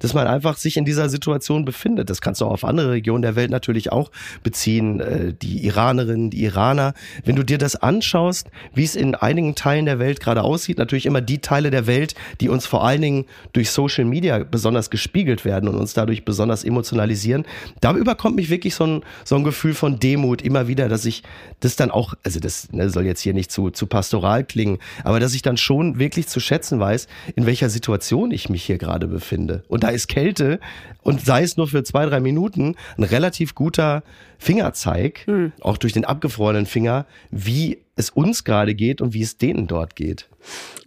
dass 0.04 0.14
man 0.14 0.28
einfach 0.28 0.58
sich 0.58 0.76
in 0.76 0.84
dieser 0.84 1.08
Situation 1.08 1.64
befindet. 1.64 2.10
Das 2.10 2.20
kannst 2.20 2.42
du 2.42 2.46
auch 2.46 2.52
auf 2.52 2.66
andere 2.66 2.92
Regionen 2.92 3.22
der 3.22 3.38
Welt 3.38 3.50
natürlich 3.50 3.92
auch 3.92 4.12
beziehen. 4.44 5.00
Äh, 5.00 5.34
die 5.34 5.66
Iranerinnen, 5.66 6.30
die 6.30 6.44
Iraner. 6.44 6.94
Wenn 7.24 7.38
du 7.38 7.44
dir 7.44 7.58
das 7.58 7.78
anschaust, 7.78 8.50
wie 8.76 8.84
es 8.84 8.98
in 8.98 9.16
einigen 9.16 9.56
Teilen 9.56 9.86
der 9.86 10.00
Welt 10.00 10.20
gerade 10.20 10.44
aussieht, 10.44 10.78
natürlich 10.78 11.06
immer 11.06 11.22
die 11.22 11.40
Teile 11.40 11.72
der 11.72 11.88
Welt, 11.88 12.16
die 12.42 12.50
uns 12.50 12.66
vor 12.66 12.84
allen 12.84 13.02
Dingen 13.02 13.26
durch 13.54 13.72
Social 13.72 14.04
Media 14.04 14.40
besonders 14.40 14.90
gespiegelt 14.90 15.46
werden 15.46 15.70
und 15.70 15.76
uns 15.76 15.94
dadurch 15.94 16.26
besonders 16.26 16.66
emotionalisieren, 16.66 17.46
da 17.80 17.94
überkommt 17.94 18.36
mich 18.36 18.50
wirklich 18.50 18.76
so 18.76 18.86
ein, 18.86 19.04
so 19.24 19.38
ein 19.38 19.46
Gefühl 19.46 19.74
von 19.74 20.00
Demut 20.00 20.42
immer 20.42 20.68
wieder, 20.68 20.90
dass 20.90 21.06
ich 21.06 21.24
das 21.62 21.78
dann 21.78 21.92
auch, 21.92 22.14
also 22.24 22.42
das 22.42 22.70
ne, 22.74 22.90
soll 22.90 23.06
jetzt 23.06 23.22
hier 23.22 23.34
nicht 23.34 23.52
zu, 23.54 23.70
zu 23.70 23.88
pastoral 23.88 24.44
klingen, 24.44 24.80
aber 25.06 25.22
dass 25.22 25.34
ich 25.34 25.44
dann 25.44 25.56
schon 25.56 25.98
wirklich 25.98 26.28
zu 26.28 26.42
schätzen 26.42 26.82
weiß, 26.82 27.08
in 27.38 27.46
welcher 27.46 27.70
Situation 27.70 28.32
ich 28.32 28.50
mich 28.50 28.64
hier 28.66 28.78
gerade 28.78 29.08
befinde. 29.08 29.64
Und 29.70 29.86
da 29.86 29.93
ist 29.94 30.08
Kälte 30.08 30.60
und 31.02 31.22
sei 31.22 31.44
es 31.44 31.58
nur 31.58 31.68
für 31.68 31.84
zwei, 31.84 32.06
drei 32.06 32.20
Minuten 32.20 32.76
ein 32.98 33.04
relativ 33.04 33.56
guter 33.56 34.04
Fingerzeig, 34.38 35.28
mhm. 35.28 35.54
auch 35.62 35.78
durch 35.78 35.94
den 35.94 36.06
abgefrorenen 36.06 36.66
Finger, 36.66 37.06
wie 37.32 37.80
es 37.96 38.10
uns 38.10 38.44
gerade 38.44 38.76
geht 38.76 39.02
und 39.02 39.14
wie 39.14 39.22
es 39.22 39.38
denen 39.38 39.68
dort 39.68 39.96
geht. 39.96 40.28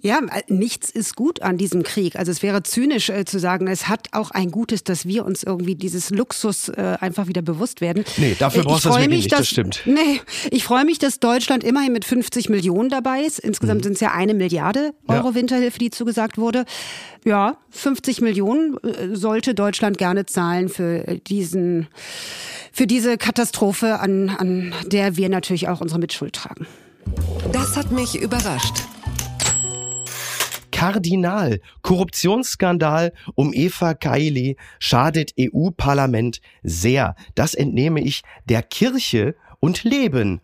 Ja, 0.01 0.19
äh, 0.19 0.43
nichts 0.49 0.91
ist 0.91 1.17
gut 1.17 1.43
an 1.43 1.57
diesem 1.57 1.83
Krieg. 1.83 2.17
Also 2.17 2.31
es 2.31 2.43
wäre 2.43 2.63
zynisch 2.63 3.09
äh, 3.09 3.25
zu 3.25 3.39
sagen, 3.39 3.67
es 3.67 3.89
hat 3.89 4.09
auch 4.13 4.31
ein 4.31 4.51
Gutes, 4.51 4.85
dass 4.85 5.07
wir 5.07 5.25
uns 5.25 5.43
irgendwie 5.43 5.75
dieses 5.75 6.11
Luxus 6.11 6.69
äh, 6.69 6.97
einfach 7.01 7.27
wieder 7.27 7.43
bewusst 7.43 7.81
werden. 7.81 8.05
Nee, 8.17 8.37
dafür 8.39 8.63
brauchst 8.63 8.85
du 8.85 8.91
das 8.91 8.99
wirklich 8.99 9.17
nicht, 9.17 9.33
dass, 9.33 9.41
das 9.41 9.49
stimmt. 9.49 9.83
Nee, 9.85 10.21
ich 10.51 10.65
freue 10.65 10.85
mich, 10.85 10.99
dass 10.99 11.19
Deutschland 11.21 11.65
immerhin 11.65 11.93
mit 11.93 12.05
50 12.05 12.49
Millionen 12.49 12.89
dabei 12.89 13.23
ist. 13.23 13.39
Insgesamt 13.39 13.81
mhm. 13.81 13.85
sind 13.85 13.93
es 13.95 14.01
ja 14.01 14.13
eine 14.13 14.35
Milliarde 14.35 14.95
Euro 15.09 15.29
ja. 15.29 15.35
Winterhilfe, 15.35 15.79
die 15.79 15.91
zugesagt 15.91 16.39
wurde. 16.39 16.65
Ja, 17.25 17.57
50 17.71 18.21
Millionen 18.21 18.77
äh, 18.85 19.17
sollte 19.17 19.55
Deutschland 19.55 19.99
gerne 19.99 20.27
zahlen 20.27 20.69
für 20.69 21.09
äh, 21.09 21.19
diesen, 21.19 21.89
für 22.73 22.87
diese 22.87 23.19
Katastrophe, 23.19 23.99
an, 23.99 24.29
an 24.31 24.75
der 24.87 25.17
wir 25.17 25.29
natürlich 25.29 25.69
auch 25.69 25.81
unsere 25.81 25.99
Mitschuld 25.99 26.35
tragen. 26.35 26.67
Das 27.53 27.77
hat 27.77 27.93
mich 27.93 28.21
überrascht. 28.21 28.86
Kardinal. 30.77 31.61
Korruptionsskandal 31.81 33.15
um 33.35 33.55
Eva 33.55 33.95
Kaili 33.95 34.59
schadet 34.79 35.33
EU-Parlament 35.41 36.43
sehr. 36.63 37.17
Das 37.35 37.55
entnehme 37.55 38.03
ich 38.03 38.21
der 38.45 38.63
Kirche 38.63 39.37
und 39.59 39.85
Leben. 39.85 40.43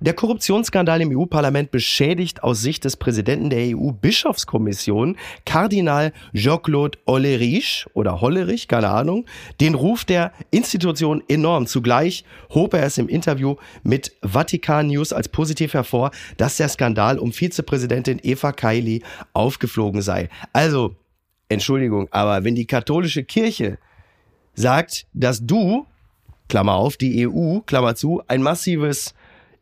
Der 0.00 0.12
Korruptionsskandal 0.12 1.00
im 1.00 1.16
EU-Parlament 1.16 1.70
beschädigt 1.70 2.42
aus 2.42 2.60
Sicht 2.60 2.84
des 2.84 2.96
Präsidenten 2.96 3.48
der 3.48 3.76
EU-Bischofskommission, 3.76 5.16
Kardinal 5.46 6.12
Jean-Claude 6.34 6.98
Hollerich 7.06 7.86
oder 7.94 8.20
Hollerich, 8.20 8.66
keine 8.66 8.90
Ahnung, 8.90 9.24
den 9.60 9.74
Ruf 9.74 10.04
der 10.04 10.32
Institution 10.50 11.22
enorm. 11.28 11.66
Zugleich 11.66 12.24
hob 12.50 12.74
er 12.74 12.84
es 12.84 12.98
im 12.98 13.08
Interview 13.08 13.54
mit 13.84 14.12
Vatikan 14.22 14.88
News 14.88 15.12
als 15.12 15.28
positiv 15.28 15.74
hervor, 15.74 16.10
dass 16.36 16.56
der 16.56 16.68
Skandal 16.68 17.18
um 17.18 17.32
Vizepräsidentin 17.32 18.20
Eva 18.22 18.52
Kaili 18.52 19.02
aufgeflogen 19.32 20.02
sei. 20.02 20.28
Also, 20.52 20.96
Entschuldigung, 21.48 22.08
aber 22.10 22.42
wenn 22.42 22.56
die 22.56 22.66
katholische 22.66 23.22
Kirche 23.22 23.78
sagt, 24.54 25.06
dass 25.12 25.46
du, 25.46 25.86
Klammer 26.48 26.74
auf, 26.74 26.96
die 26.96 27.26
EU, 27.28 27.60
Klammer 27.60 27.94
zu, 27.94 28.22
ein 28.26 28.42
massives 28.42 29.14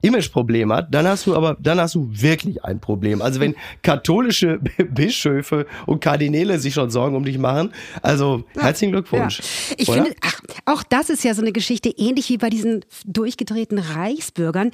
Imageproblem 0.03 0.73
hat, 0.73 0.95
dann 0.95 1.07
hast 1.07 1.27
du 1.27 1.35
aber, 1.35 1.57
dann 1.61 1.81
hast 1.81 1.95
du 1.95 2.09
wirklich 2.11 2.65
ein 2.65 2.81
Problem. 2.81 3.23
Also 3.23 3.41
wenn 3.41 3.55
katholische 3.83 4.61
Bischöfe 4.91 5.67
und 5.87 6.01
Kardinäle 6.01 6.59
sich 6.59 6.75
schon 6.75 6.91
Sorgen 6.91 7.17
um 7.17 7.25
dich 7.25 7.39
machen, 7.39 7.73
also 8.03 8.45
ja, 8.55 8.63
herzlichen 8.63 8.93
Glückwunsch. 8.93 9.39
Ja. 9.39 9.77
Ich 9.79 9.89
oder? 9.89 10.05
finde, 10.05 10.17
ach, 10.21 10.41
auch 10.67 10.83
das 10.83 11.09
ist 11.09 11.25
ja 11.25 11.35
so 11.35 11.43
eine 11.43 11.53
Geschichte, 11.53 11.89
ähnlich 11.89 12.29
wie 12.29 12.39
bei 12.39 12.51
diesen 12.51 12.85
durchgedrehten 13.07 13.79
Reichsbürgern 13.79 14.73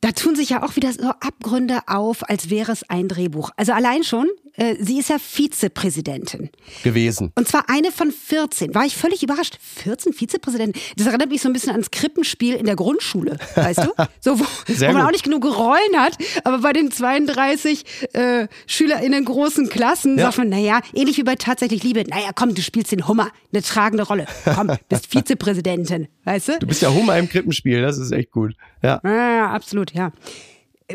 da 0.00 0.12
tun 0.12 0.36
sich 0.36 0.50
ja 0.50 0.62
auch 0.62 0.76
wieder 0.76 0.92
so 0.92 1.08
Abgründe 1.08 1.78
auf, 1.86 2.28
als 2.28 2.50
wäre 2.50 2.72
es 2.72 2.82
ein 2.90 3.08
Drehbuch. 3.08 3.48
Also 3.56 3.72
allein 3.72 4.04
schon, 4.04 4.26
äh, 4.56 4.76
sie 4.80 4.98
ist 4.98 5.10
ja 5.10 5.18
Vizepräsidentin. 5.18 6.50
Gewesen. 6.82 7.32
Und 7.34 7.48
zwar 7.48 7.68
eine 7.68 7.90
von 7.90 8.10
14. 8.12 8.74
War 8.74 8.84
ich 8.84 8.96
völlig 8.96 9.22
überrascht. 9.22 9.58
14 9.60 10.12
Vizepräsidenten? 10.12 10.78
Das 10.96 11.06
erinnert 11.06 11.30
mich 11.30 11.42
so 11.42 11.48
ein 11.48 11.52
bisschen 11.52 11.72
ans 11.72 11.90
Krippenspiel 11.90 12.54
in 12.54 12.66
der 12.66 12.76
Grundschule, 12.76 13.38
weißt 13.54 13.80
du? 13.80 13.92
So, 14.20 14.38
wo, 14.38 14.44
wo 14.44 14.92
man 14.92 15.02
auch 15.02 15.10
nicht 15.10 15.24
genug 15.24 15.44
Rollen 15.44 15.96
hat, 15.96 16.16
aber 16.44 16.58
bei 16.58 16.72
den 16.72 16.90
32 16.90 17.84
äh, 18.12 18.48
SchülerInnen 18.66 19.24
großen 19.24 19.68
Klassen 19.68 20.16
ja. 20.18 20.26
sagt 20.26 20.38
man, 20.38 20.48
naja, 20.48 20.80
ähnlich 20.94 21.18
wie 21.18 21.24
bei 21.24 21.34
Tatsächlich 21.36 21.82
Liebe, 21.82 22.04
naja, 22.08 22.30
komm, 22.34 22.54
du 22.54 22.62
spielst 22.62 22.92
den 22.92 23.06
Hummer, 23.06 23.30
eine 23.52 23.62
tragende 23.62 24.04
Rolle. 24.04 24.26
Komm, 24.44 24.70
bist 24.88 25.08
Vizepräsidentin, 25.08 26.08
weißt 26.24 26.48
du? 26.48 26.58
Du 26.60 26.66
bist 26.66 26.80
ja 26.80 26.90
Hummer 26.90 27.18
im 27.18 27.28
Krippenspiel, 27.28 27.82
das 27.82 27.98
ist 27.98 28.12
echt 28.12 28.30
gut. 28.30 28.54
Ja, 28.82 29.00
ja 29.04 29.50
absolut, 29.50 29.92
ja. 29.92 30.12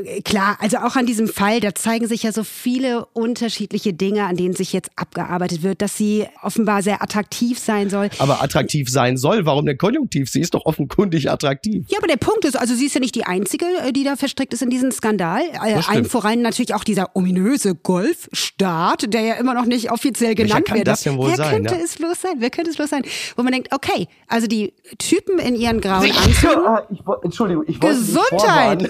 Äh, 0.05 0.21
klar, 0.21 0.57
also 0.59 0.77
auch 0.77 0.95
an 0.95 1.05
diesem 1.05 1.27
Fall, 1.27 1.59
da 1.59 1.75
zeigen 1.75 2.07
sich 2.07 2.23
ja 2.23 2.31
so 2.31 2.43
viele 2.43 3.05
unterschiedliche 3.13 3.93
Dinge, 3.93 4.25
an 4.25 4.35
denen 4.35 4.55
sich 4.55 4.73
jetzt 4.73 4.91
abgearbeitet 4.95 5.63
wird, 5.63 5.81
dass 5.81 5.97
sie 5.97 6.25
offenbar 6.41 6.83
sehr 6.83 7.01
attraktiv 7.01 7.59
sein 7.59 7.89
soll. 7.89 8.09
Aber 8.19 8.41
attraktiv 8.41 8.89
sein 8.89 9.17
soll, 9.17 9.45
warum 9.45 9.65
der 9.65 9.77
Konjunktiv? 9.77 10.29
Sie 10.29 10.41
ist 10.41 10.53
doch 10.53 10.65
offenkundig 10.65 11.29
attraktiv. 11.29 11.85
Ja, 11.89 11.97
aber 11.99 12.07
der 12.07 12.17
Punkt 12.17 12.45
ist, 12.45 12.57
also 12.57 12.75
sie 12.75 12.85
ist 12.85 12.95
ja 12.95 13.01
nicht 13.01 13.15
die 13.15 13.25
Einzige, 13.25 13.65
äh, 13.85 13.91
die 13.91 14.03
da 14.03 14.15
verstrickt 14.15 14.53
ist 14.53 14.61
in 14.61 14.69
diesem 14.69 14.91
Skandal. 14.91 15.41
Äh, 15.63 15.79
allen 15.87 16.05
voran 16.05 16.41
natürlich 16.41 16.73
auch 16.73 16.83
dieser 16.83 17.15
ominöse 17.15 17.75
Golfstaat, 17.75 19.13
der 19.13 19.21
ja 19.21 19.33
immer 19.35 19.53
noch 19.53 19.65
nicht 19.65 19.91
offiziell 19.91 20.35
genannt 20.35 20.53
Welcher 20.53 20.63
kann 20.63 20.77
wird. 20.77 20.87
Das 20.87 21.03
denn 21.03 21.17
wohl 21.17 21.29
Wer 21.29 21.37
sein, 21.37 21.55
könnte 21.55 21.75
ja? 21.75 21.81
es 21.83 21.95
bloß 21.95 22.21
sein? 22.21 22.33
Wer 22.37 22.49
könnte 22.49 22.71
es 22.71 22.77
bloß 22.77 22.89
sein? 22.89 23.03
Wo 23.35 23.43
man 23.43 23.51
denkt, 23.51 23.73
okay, 23.73 24.07
also 24.27 24.47
die 24.47 24.73
Typen 24.97 25.39
in 25.39 25.55
ihren 25.55 25.81
grauen 25.81 26.11
Anzügen. 26.11 26.85
Ich, 26.89 26.99
Entschuldigung, 27.23 27.63
ich 27.67 27.81
wollte 27.81 27.97
Gesundheit! 27.97 28.89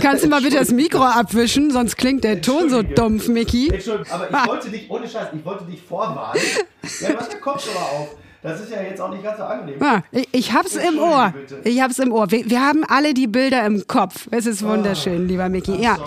Kannst 0.00 0.24
du 0.24 0.28
mal 0.28 0.37
bitte 0.40 0.56
das 0.56 0.70
Mikro 0.70 1.04
abwischen, 1.04 1.70
sonst 1.70 1.96
klingt 1.96 2.24
der 2.24 2.40
Ton 2.40 2.70
so 2.70 2.82
dumpf, 2.82 3.28
Mickey. 3.28 3.70
Entschuldigung, 3.72 4.12
aber 4.12 4.30
ich 4.30 4.48
wollte 4.48 4.70
dich, 4.70 4.90
ohne 4.90 5.08
Scheiß, 5.08 5.28
ich 5.34 5.44
wollte 5.44 5.64
dich 5.64 5.82
vorwarnen. 5.82 6.42
Ja, 7.00 7.12
du 7.12 7.18
hast 7.18 7.32
den 7.32 7.40
Kopfhörer 7.40 7.82
auf. 7.92 8.16
Das 8.40 8.60
ist 8.60 8.70
ja 8.70 8.80
jetzt 8.82 9.00
auch 9.00 9.10
nicht 9.10 9.24
ganz 9.24 9.36
so 9.36 9.44
angenehm. 9.44 9.82
Ah, 9.82 10.02
ich, 10.12 10.28
ich 10.30 10.52
hab's 10.52 10.76
im 10.76 10.98
Ohr. 11.00 11.34
Bitte. 11.34 11.60
Ich 11.68 11.80
hab's 11.80 11.98
im 11.98 12.12
Ohr. 12.12 12.30
Wir, 12.30 12.48
wir, 12.48 12.60
haben 12.60 12.84
alle 12.84 13.12
die 13.12 13.26
Bilder 13.26 13.66
im 13.66 13.84
Kopf. 13.88 14.28
Es 14.30 14.46
ist 14.46 14.62
wunderschön, 14.62 15.22
oh, 15.22 15.26
lieber 15.26 15.48
Mickey. 15.48 15.74
Ja. 15.82 15.98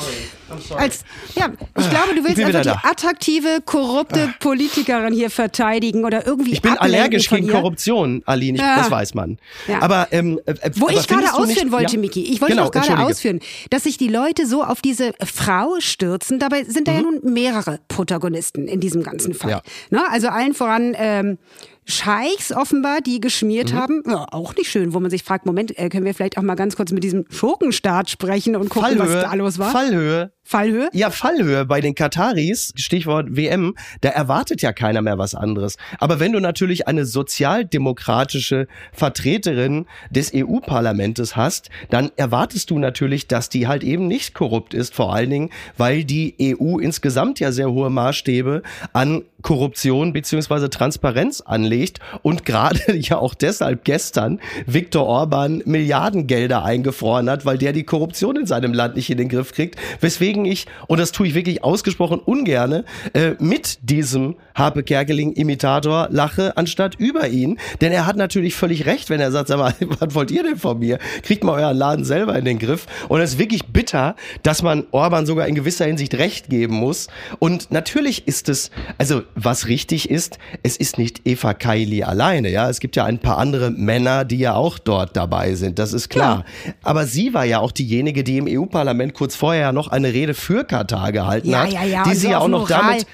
Als, 0.77 1.03
ja, 1.35 1.49
ich 1.77 1.89
glaube, 1.89 2.15
du 2.15 2.23
willst 2.23 2.41
einfach 2.41 2.61
die 2.61 2.87
attraktive, 2.87 3.59
korrupte 3.65 4.29
ah. 4.29 4.35
Politikerin 4.39 5.13
hier 5.13 5.29
verteidigen 5.29 6.03
oder 6.03 6.25
irgendwie. 6.25 6.53
Ich 6.53 6.61
bin 6.61 6.77
allergisch 6.77 7.29
gegen 7.29 7.47
Korruption, 7.47 8.21
Aline, 8.25 8.57
ja. 8.57 8.77
das 8.77 8.91
weiß 8.91 9.13
man. 9.13 9.37
Ja. 9.67 9.81
Aber 9.81 10.07
ähm, 10.11 10.39
äh, 10.45 10.53
wo 10.75 10.87
aber 10.87 10.97
ich 10.97 11.07
gerade 11.07 11.33
ausführen 11.33 11.67
nicht, 11.67 11.71
wollte, 11.71 11.93
ja? 11.95 11.99
Miki, 11.99 12.23
ich 12.23 12.41
wollte 12.41 12.55
genau, 12.55 12.69
gerade 12.69 12.99
ausführen, 12.99 13.39
dass 13.69 13.83
sich 13.83 13.97
die 13.97 14.09
Leute 14.09 14.45
so 14.45 14.63
auf 14.63 14.81
diese 14.81 15.13
Frau 15.23 15.79
stürzen. 15.79 16.39
Dabei 16.39 16.63
sind 16.63 16.87
da 16.87 16.91
mhm. 16.93 16.97
ja 16.97 17.03
nun 17.03 17.33
mehrere 17.33 17.79
Protagonisten 17.87 18.67
in 18.67 18.79
diesem 18.79 19.03
ganzen 19.03 19.33
Fall. 19.33 19.51
Ja. 19.51 19.61
Ne? 19.89 20.01
Also 20.09 20.27
allen 20.27 20.53
voran 20.53 20.95
ähm, 20.97 21.37
Scheichs 21.85 22.51
offenbar, 22.51 23.01
die 23.01 23.19
geschmiert 23.19 23.73
mhm. 23.73 23.77
haben. 23.77 24.03
Ja, 24.07 24.27
auch 24.31 24.55
nicht 24.55 24.69
schön, 24.69 24.93
wo 24.93 24.99
man 24.99 25.09
sich 25.09 25.23
fragt, 25.23 25.45
Moment, 25.45 25.77
äh, 25.77 25.89
können 25.89 26.05
wir 26.05 26.13
vielleicht 26.13 26.37
auch 26.37 26.43
mal 26.43 26.55
ganz 26.55 26.75
kurz 26.75 26.91
mit 26.91 27.03
diesem 27.03 27.25
Schurkenstaat 27.29 28.09
sprechen 28.09 28.55
und 28.55 28.69
gucken, 28.69 28.97
Fallhöhe, 28.97 29.15
was 29.15 29.23
da 29.23 29.33
los 29.33 29.59
war? 29.59 29.71
Fallhöhe. 29.71 30.31
Fallhöhe? 30.43 30.89
Ja, 30.91 31.11
Fallhöhe 31.11 31.65
bei 31.65 31.81
den 31.81 31.95
Kataris, 31.95 32.73
Stichwort 32.75 33.35
WM, 33.37 33.75
da 34.01 34.09
erwartet 34.09 34.61
ja 34.61 34.73
keiner 34.73 35.01
mehr 35.01 35.17
was 35.17 35.33
anderes. 35.33 35.77
Aber 35.99 36.19
wenn 36.19 36.33
du 36.33 36.39
natürlich 36.39 36.87
eine 36.87 37.05
sozialdemokratische 37.05 38.67
Vertreterin 38.91 39.85
des 40.09 40.33
EU-Parlamentes 40.35 41.35
hast, 41.35 41.69
dann 41.89 42.11
erwartest 42.17 42.69
du 42.69 42.79
natürlich, 42.79 43.27
dass 43.27 43.49
die 43.49 43.67
halt 43.67 43.83
eben 43.83 44.07
nicht 44.07 44.33
korrupt 44.33 44.73
ist, 44.73 44.93
vor 44.93 45.13
allen 45.13 45.29
Dingen, 45.29 45.49
weil 45.77 46.03
die 46.03 46.35
EU 46.59 46.79
insgesamt 46.79 47.39
ja 47.39 47.51
sehr 47.51 47.71
hohe 47.71 47.89
Maßstäbe 47.89 48.63
an 48.93 49.23
Korruption 49.41 50.13
beziehungsweise 50.13 50.69
Transparenz 50.69 51.41
anlegt 51.41 51.99
und 52.21 52.45
gerade 52.51 52.95
ja 52.97 53.17
auch 53.17 53.33
deshalb 53.33 53.83
gestern 53.85 54.39
Viktor 54.65 55.05
Orban 55.05 55.61
Milliardengelder 55.65 56.63
eingefroren 56.63 57.29
hat, 57.29 57.45
weil 57.45 57.57
der 57.57 57.73
die 57.73 57.83
Korruption 57.83 58.35
in 58.35 58.45
seinem 58.45 58.73
Land 58.73 58.95
nicht 58.95 59.09
in 59.09 59.17
den 59.17 59.29
Griff 59.29 59.53
kriegt, 59.53 59.77
weswegen 59.99 60.30
ich, 60.45 60.65
und 60.87 60.99
das 60.99 61.11
tue 61.11 61.27
ich 61.27 61.33
wirklich 61.33 61.63
ausgesprochen 61.63 62.19
ungerne, 62.19 62.85
äh, 63.13 63.31
mit 63.39 63.79
diesem 63.81 64.35
Harpe 64.55 64.83
Kerkeling 64.83 65.33
Imitator 65.33 66.07
lache, 66.11 66.57
anstatt 66.57 66.95
über 66.95 67.27
ihn, 67.29 67.57
denn 67.79 67.91
er 67.91 68.05
hat 68.05 68.17
natürlich 68.17 68.55
völlig 68.55 68.85
recht, 68.85 69.09
wenn 69.09 69.19
er 69.19 69.31
sagt, 69.31 69.47
sag 69.47 69.57
mal, 69.57 69.73
was 69.99 70.13
wollt 70.15 70.31
ihr 70.31 70.43
denn 70.43 70.57
von 70.57 70.79
mir? 70.79 70.99
Kriegt 71.23 71.43
mal 71.43 71.61
euren 71.61 71.77
Laden 71.77 72.05
selber 72.05 72.37
in 72.37 72.45
den 72.45 72.59
Griff 72.59 72.85
und 73.07 73.21
es 73.21 73.33
ist 73.33 73.39
wirklich 73.39 73.65
bitter, 73.65 74.15
dass 74.43 74.61
man 74.61 74.85
Orban 74.91 75.25
sogar 75.25 75.47
in 75.47 75.55
gewisser 75.55 75.85
Hinsicht 75.85 76.15
recht 76.15 76.49
geben 76.49 76.75
muss 76.75 77.07
und 77.39 77.71
natürlich 77.71 78.27
ist 78.27 78.49
es, 78.49 78.71
also 78.97 79.23
was 79.35 79.67
richtig 79.67 80.09
ist, 80.09 80.37
es 80.63 80.77
ist 80.77 80.97
nicht 80.97 81.21
Eva 81.25 81.53
Kaili 81.53 82.03
alleine, 82.03 82.49
ja. 82.49 82.69
Es 82.69 82.79
gibt 82.79 82.95
ja 82.95 83.05
ein 83.05 83.19
paar 83.19 83.37
andere 83.37 83.71
Männer, 83.71 84.25
die 84.25 84.37
ja 84.37 84.55
auch 84.55 84.79
dort 84.79 85.15
dabei 85.15 85.55
sind, 85.55 85.79
das 85.79 85.93
ist 85.93 86.09
klar. 86.09 86.45
Ja. 86.65 86.73
Aber 86.83 87.05
sie 87.05 87.33
war 87.33 87.45
ja 87.45 87.59
auch 87.59 87.71
diejenige, 87.71 88.23
die 88.23 88.37
im 88.37 88.47
EU-Parlament 88.47 89.13
kurz 89.13 89.35
vorher 89.35 89.71
noch 89.71 89.87
eine 89.87 90.13
Rede 90.13 90.20
für 90.33 90.63
Katar 90.63 91.11
gehalten 91.11 91.49
ja, 91.49 91.63
hat, 91.63 91.71
ja, 91.71 92.03
die 92.03 92.15
sie 92.15 92.29
ja 92.29 92.39
auch 92.39 92.47
noch 92.47 92.69
Moral. 92.69 92.81
damit 92.81 93.07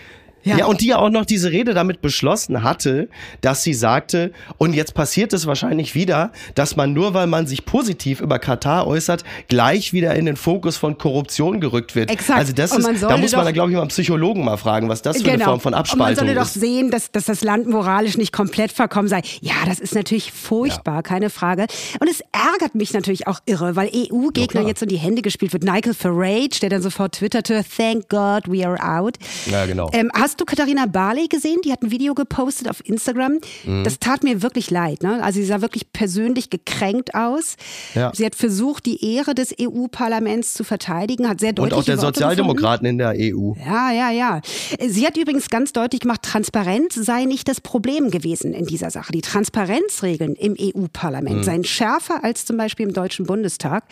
ja. 0.44 0.58
ja, 0.58 0.66
und 0.66 0.82
die 0.82 0.88
ja 0.88 0.98
auch 0.98 1.10
noch 1.10 1.26
diese 1.26 1.52
Rede 1.52 1.74
damit 1.74 2.02
beschlossen 2.02 2.64
hatte, 2.64 3.10
dass 3.42 3.64
sie 3.64 3.74
sagte, 3.74 4.32
und 4.58 4.74
jetzt 4.74 4.94
passiert 4.94 5.34
es 5.34 5.46
wahrscheinlich 5.46 5.96
wieder, 5.96 6.32
dass 6.56 6.76
man 6.76 6.94
nur, 6.94 7.14
weil 7.14 7.28
man 7.28 7.48
sich 7.48 7.66
positiv 7.66 8.22
über 8.22 8.40
Katar 8.40 8.88
äußert, 8.88 9.24
gleich 9.48 9.94
wieder 9.94 10.16
in 10.16 10.26
den 10.26 10.38
Fokus 10.38 10.78
von 10.78 10.98
Korruption 10.98 11.60
gerückt 11.60 11.96
wird. 11.96 12.10
Exakt. 12.10 12.40
Also 12.40 12.54
das 12.54 12.72
ist, 12.72 12.86
da 13.04 13.18
muss 13.18 13.34
man 13.34 13.46
da 13.46 13.52
glaube 13.52 13.72
ich 13.72 13.76
mal 13.76 13.82
einen 13.82 13.90
Psychologen 13.90 14.44
mal 14.44 14.58
fragen, 14.58 14.90
was 14.90 15.02
das 15.02 15.18
für 15.18 15.24
genau. 15.24 15.34
eine 15.34 15.44
Form 15.44 15.60
von 15.60 15.74
Abspaltung 15.74 16.14
ist. 16.14 16.18
Man 16.22 16.28
solle 16.28 16.40
doch 16.40 16.48
sehen, 16.48 16.92
dass, 16.92 17.12
dass 17.12 17.26
das 17.26 17.42
Land 17.42 17.68
moralisch 17.68 18.18
nicht 18.18 18.32
komplett 18.32 18.72
verkommen 18.72 19.08
sei. 19.08 19.22
Ja, 19.42 19.56
das 19.66 19.80
ist 19.80 19.96
natürlich 19.96 20.32
furchtbar, 20.32 20.96
ja. 20.96 21.02
keine 21.02 21.30
Frage. 21.30 21.68
Und 22.00 22.10
es 22.10 22.22
ärgert 22.32 22.76
mich 22.76 22.94
natürlich 22.94 23.28
auch 23.28 23.40
irre, 23.46 23.76
weil 23.76 23.90
EU-Gegner 23.94 24.62
jetzt 24.62 24.82
in 24.82 24.90
die 24.90 24.98
Hände 24.98 25.22
gespielt 25.22 25.54
wird. 25.54 25.64
Nigel 25.64 25.94
Farage, 25.94 26.60
der 26.62 26.70
dann 26.70 26.82
sofort 26.82 27.16
twitterte, 27.16 27.64
thank 27.76 28.10
God 28.10 28.48
we 28.48 28.66
are 28.66 28.78
out. 28.82 29.18
Ja, 29.52 29.66
genau. 29.66 29.90
Ähm, 29.94 30.12
hast 30.14 30.37
Hast 30.38 30.42
du 30.42 30.56
Katharina 30.56 30.86
Barley 30.86 31.28
gesehen? 31.30 31.62
Die 31.66 31.72
hat 31.72 31.82
ein 31.82 31.90
Video 31.90 32.14
gepostet 32.14 32.70
auf 32.70 32.88
Instagram. 32.88 33.40
Mhm. 33.66 33.84
Das 33.84 33.98
tat 33.98 34.24
mir 34.24 34.44
wirklich 34.44 34.70
leid. 34.70 35.02
Ne? 35.02 35.24
Also 35.24 35.40
sie 35.40 35.48
sah 35.48 35.62
wirklich 35.62 35.92
persönlich 35.92 36.52
gekränkt 36.52 37.16
aus. 37.16 37.56
Ja. 37.96 38.12
Sie 38.14 38.24
hat 38.24 38.36
versucht, 38.36 38.86
die 38.86 39.16
Ehre 39.16 39.34
des 39.34 39.56
EU-Parlaments 39.60 40.54
zu 40.54 40.64
verteidigen, 40.64 41.28
hat 41.28 41.40
sehr 41.40 41.54
deutlich 41.54 41.74
Und 41.74 41.80
auch 41.80 41.86
der 41.86 41.98
Sozialdemokraten 41.98 42.86
in 42.86 43.00
der 43.00 43.16
EU. 43.18 43.54
Ja, 43.66 43.92
ja, 43.92 44.12
ja. 44.12 44.42
Sie 44.88 45.08
hat 45.08 45.18
übrigens 45.18 45.50
ganz 45.50 45.74
deutlich 45.74 46.02
gemacht, 46.02 46.22
Transparenz 46.22 46.94
sei 46.94 47.26
nicht 47.26 47.48
das 47.48 47.60
Problem 47.60 48.12
gewesen 48.12 48.54
in 48.54 48.68
dieser 48.68 48.92
Sache. 48.92 49.12
Die 49.14 49.22
Transparenzregeln 49.22 50.36
im 50.36 50.56
EU-Parlament 50.60 51.38
mhm. 51.38 51.44
seien 51.44 51.64
schärfer 51.64 52.24
als 52.24 52.46
zum 52.46 52.58
Beispiel 52.58 52.86
im 52.86 52.94
Deutschen 52.94 53.26
Bundestag. 53.26 53.86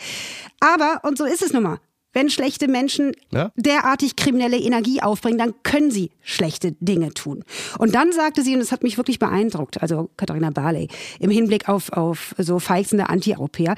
Aber, 0.60 1.00
und 1.02 1.18
so 1.18 1.24
ist 1.24 1.42
es 1.42 1.52
nun 1.52 1.64
mal, 1.64 1.78
wenn 2.16 2.30
schlechte 2.30 2.66
Menschen 2.66 3.12
ja? 3.30 3.52
derartig 3.56 4.16
kriminelle 4.16 4.56
Energie 4.56 5.02
aufbringen, 5.02 5.36
dann 5.36 5.52
können 5.64 5.90
sie 5.90 6.10
schlechte 6.22 6.72
Dinge 6.80 7.12
tun. 7.12 7.44
Und 7.78 7.94
dann 7.94 8.10
sagte 8.10 8.42
sie, 8.42 8.54
und 8.54 8.60
das 8.60 8.72
hat 8.72 8.82
mich 8.82 8.96
wirklich 8.96 9.18
beeindruckt, 9.18 9.82
also 9.82 10.08
Katharina 10.16 10.48
Barley, 10.48 10.88
im 11.20 11.28
Hinblick 11.28 11.68
auf, 11.68 11.92
auf 11.92 12.34
so 12.38 12.58
feixende 12.58 13.10
Anti-Europäer, 13.10 13.74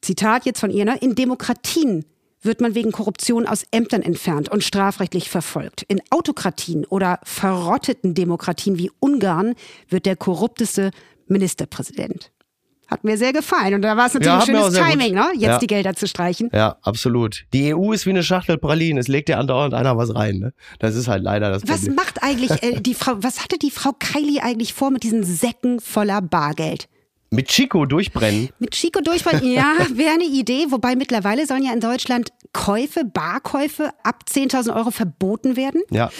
Zitat 0.00 0.46
jetzt 0.46 0.60
von 0.60 0.70
ihr, 0.70 0.86
ne? 0.86 0.96
in 1.02 1.14
Demokratien 1.14 2.06
wird 2.40 2.62
man 2.62 2.74
wegen 2.74 2.92
Korruption 2.92 3.46
aus 3.46 3.64
Ämtern 3.70 4.00
entfernt 4.00 4.50
und 4.50 4.64
strafrechtlich 4.64 5.28
verfolgt. 5.28 5.82
In 5.82 6.00
Autokratien 6.08 6.86
oder 6.86 7.20
verrotteten 7.24 8.14
Demokratien 8.14 8.78
wie 8.78 8.90
Ungarn 9.00 9.54
wird 9.90 10.06
der 10.06 10.16
korrupteste 10.16 10.92
Ministerpräsident. 11.26 12.30
Hat 12.86 13.04
mir 13.04 13.16
sehr 13.16 13.32
gefallen. 13.32 13.74
Und 13.74 13.82
da 13.82 13.96
war 13.96 14.06
es 14.06 14.14
natürlich 14.14 14.32
ja, 14.32 14.40
ein 14.40 14.46
schönes 14.46 14.74
Timing, 14.74 15.14
ne? 15.14 15.28
jetzt 15.34 15.42
ja. 15.42 15.58
die 15.58 15.66
Gelder 15.66 15.94
zu 15.94 16.06
streichen. 16.06 16.50
Ja, 16.52 16.76
absolut. 16.82 17.44
Die 17.52 17.74
EU 17.74 17.92
ist 17.92 18.06
wie 18.06 18.10
eine 18.10 18.22
Schachtel 18.22 18.58
Pralinen. 18.58 18.98
Es 18.98 19.08
legt 19.08 19.28
ja 19.28 19.38
andauernd 19.38 19.74
einer 19.74 19.96
was 19.96 20.14
rein. 20.14 20.38
Ne? 20.38 20.52
Das 20.78 20.94
ist 20.94 21.08
halt 21.08 21.22
leider 21.22 21.50
das 21.50 21.62
Problem. 21.62 21.96
Was 21.96 22.04
macht 22.04 22.22
eigentlich 22.22 22.62
äh, 22.62 22.80
die 22.80 22.94
Frau, 22.94 23.12
was 23.16 23.42
hatte 23.42 23.58
die 23.58 23.70
Frau 23.70 23.92
Kylie 23.98 24.42
eigentlich 24.42 24.74
vor 24.74 24.90
mit 24.90 25.02
diesen 25.02 25.24
Säcken 25.24 25.80
voller 25.80 26.20
Bargeld? 26.20 26.88
Mit 27.34 27.48
Chico 27.48 27.86
durchbrennen. 27.86 28.50
Mit 28.58 28.72
Chico 28.72 29.00
durchbrennen, 29.00 29.50
ja, 29.50 29.74
wäre 29.94 30.14
eine 30.14 30.24
Idee. 30.24 30.66
Wobei 30.70 30.96
mittlerweile 30.96 31.46
sollen 31.46 31.64
ja 31.64 31.72
in 31.72 31.80
Deutschland 31.80 32.30
Käufe, 32.52 33.04
Barkäufe 33.04 33.90
ab 34.02 34.24
10.000 34.30 34.74
Euro 34.74 34.90
verboten 34.90 35.56
werden. 35.56 35.82
Ja. 35.90 36.10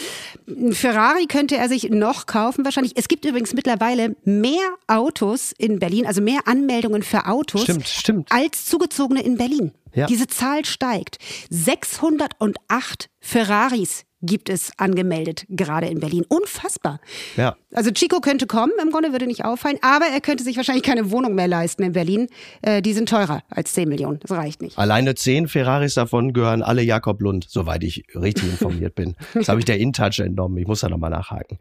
Ein 0.47 0.73
Ferrari 0.73 1.25
könnte 1.27 1.55
er 1.57 1.69
sich 1.69 1.89
noch 1.89 2.25
kaufen 2.25 2.65
wahrscheinlich. 2.65 2.93
Es 2.95 3.07
gibt 3.07 3.25
übrigens 3.25 3.53
mittlerweile 3.53 4.15
mehr 4.25 4.75
Autos 4.87 5.53
in 5.57 5.79
Berlin, 5.79 6.05
also 6.05 6.21
mehr 6.21 6.41
Anmeldungen 6.45 7.03
für 7.03 7.25
Autos. 7.27 7.63
Stimmt, 7.63 7.87
stimmt. 7.87 8.31
Als 8.31 8.65
Zugezogene 8.65 9.23
in 9.23 9.37
Berlin. 9.37 9.71
Ja. 9.95 10.07
Diese 10.07 10.27
Zahl 10.27 10.65
steigt. 10.65 11.17
608 11.49 13.09
Ferraris 13.19 14.05
gibt 14.25 14.49
es 14.49 14.71
angemeldet, 14.77 15.45
gerade 15.49 15.87
in 15.87 15.99
Berlin. 15.99 16.25
Unfassbar. 16.27 16.99
Ja. 17.37 17.55
Also 17.73 17.91
Chico 17.91 18.19
könnte 18.19 18.47
kommen, 18.47 18.71
im 18.81 18.91
Grunde 18.91 19.11
würde 19.11 19.27
nicht 19.27 19.45
auffallen, 19.45 19.77
aber 19.81 20.05
er 20.05 20.21
könnte 20.21 20.43
sich 20.43 20.57
wahrscheinlich 20.57 20.83
keine 20.83 21.11
Wohnung 21.11 21.35
mehr 21.35 21.47
leisten 21.47 21.83
in 21.83 21.91
Berlin. 21.91 22.27
Äh, 22.61 22.81
die 22.81 22.93
sind 22.93 23.09
teurer 23.09 23.43
als 23.49 23.73
10 23.73 23.87
Millionen. 23.89 24.19
Das 24.19 24.31
reicht 24.31 24.61
nicht. 24.61 24.77
Alleine 24.77 25.15
10 25.15 25.47
Ferraris 25.47 25.93
davon 25.93 26.33
gehören 26.33 26.61
alle 26.63 26.81
Jakob 26.81 27.21
Lund, 27.21 27.45
soweit 27.49 27.83
ich 27.83 28.03
richtig 28.15 28.45
informiert 28.45 28.95
bin. 28.95 29.15
Das 29.33 29.49
habe 29.49 29.59
ich 29.59 29.65
der 29.65 29.79
InTouch 29.79 30.19
entnommen. 30.19 30.57
Ich 30.57 30.67
muss 30.67 30.79
da 30.79 30.89
nochmal 30.89 31.11
nachhaken. 31.11 31.59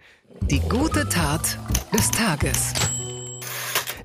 Die 0.51 0.61
gute 0.61 1.09
Tat 1.09 1.59
des 1.93 2.11
Tages. 2.11 2.73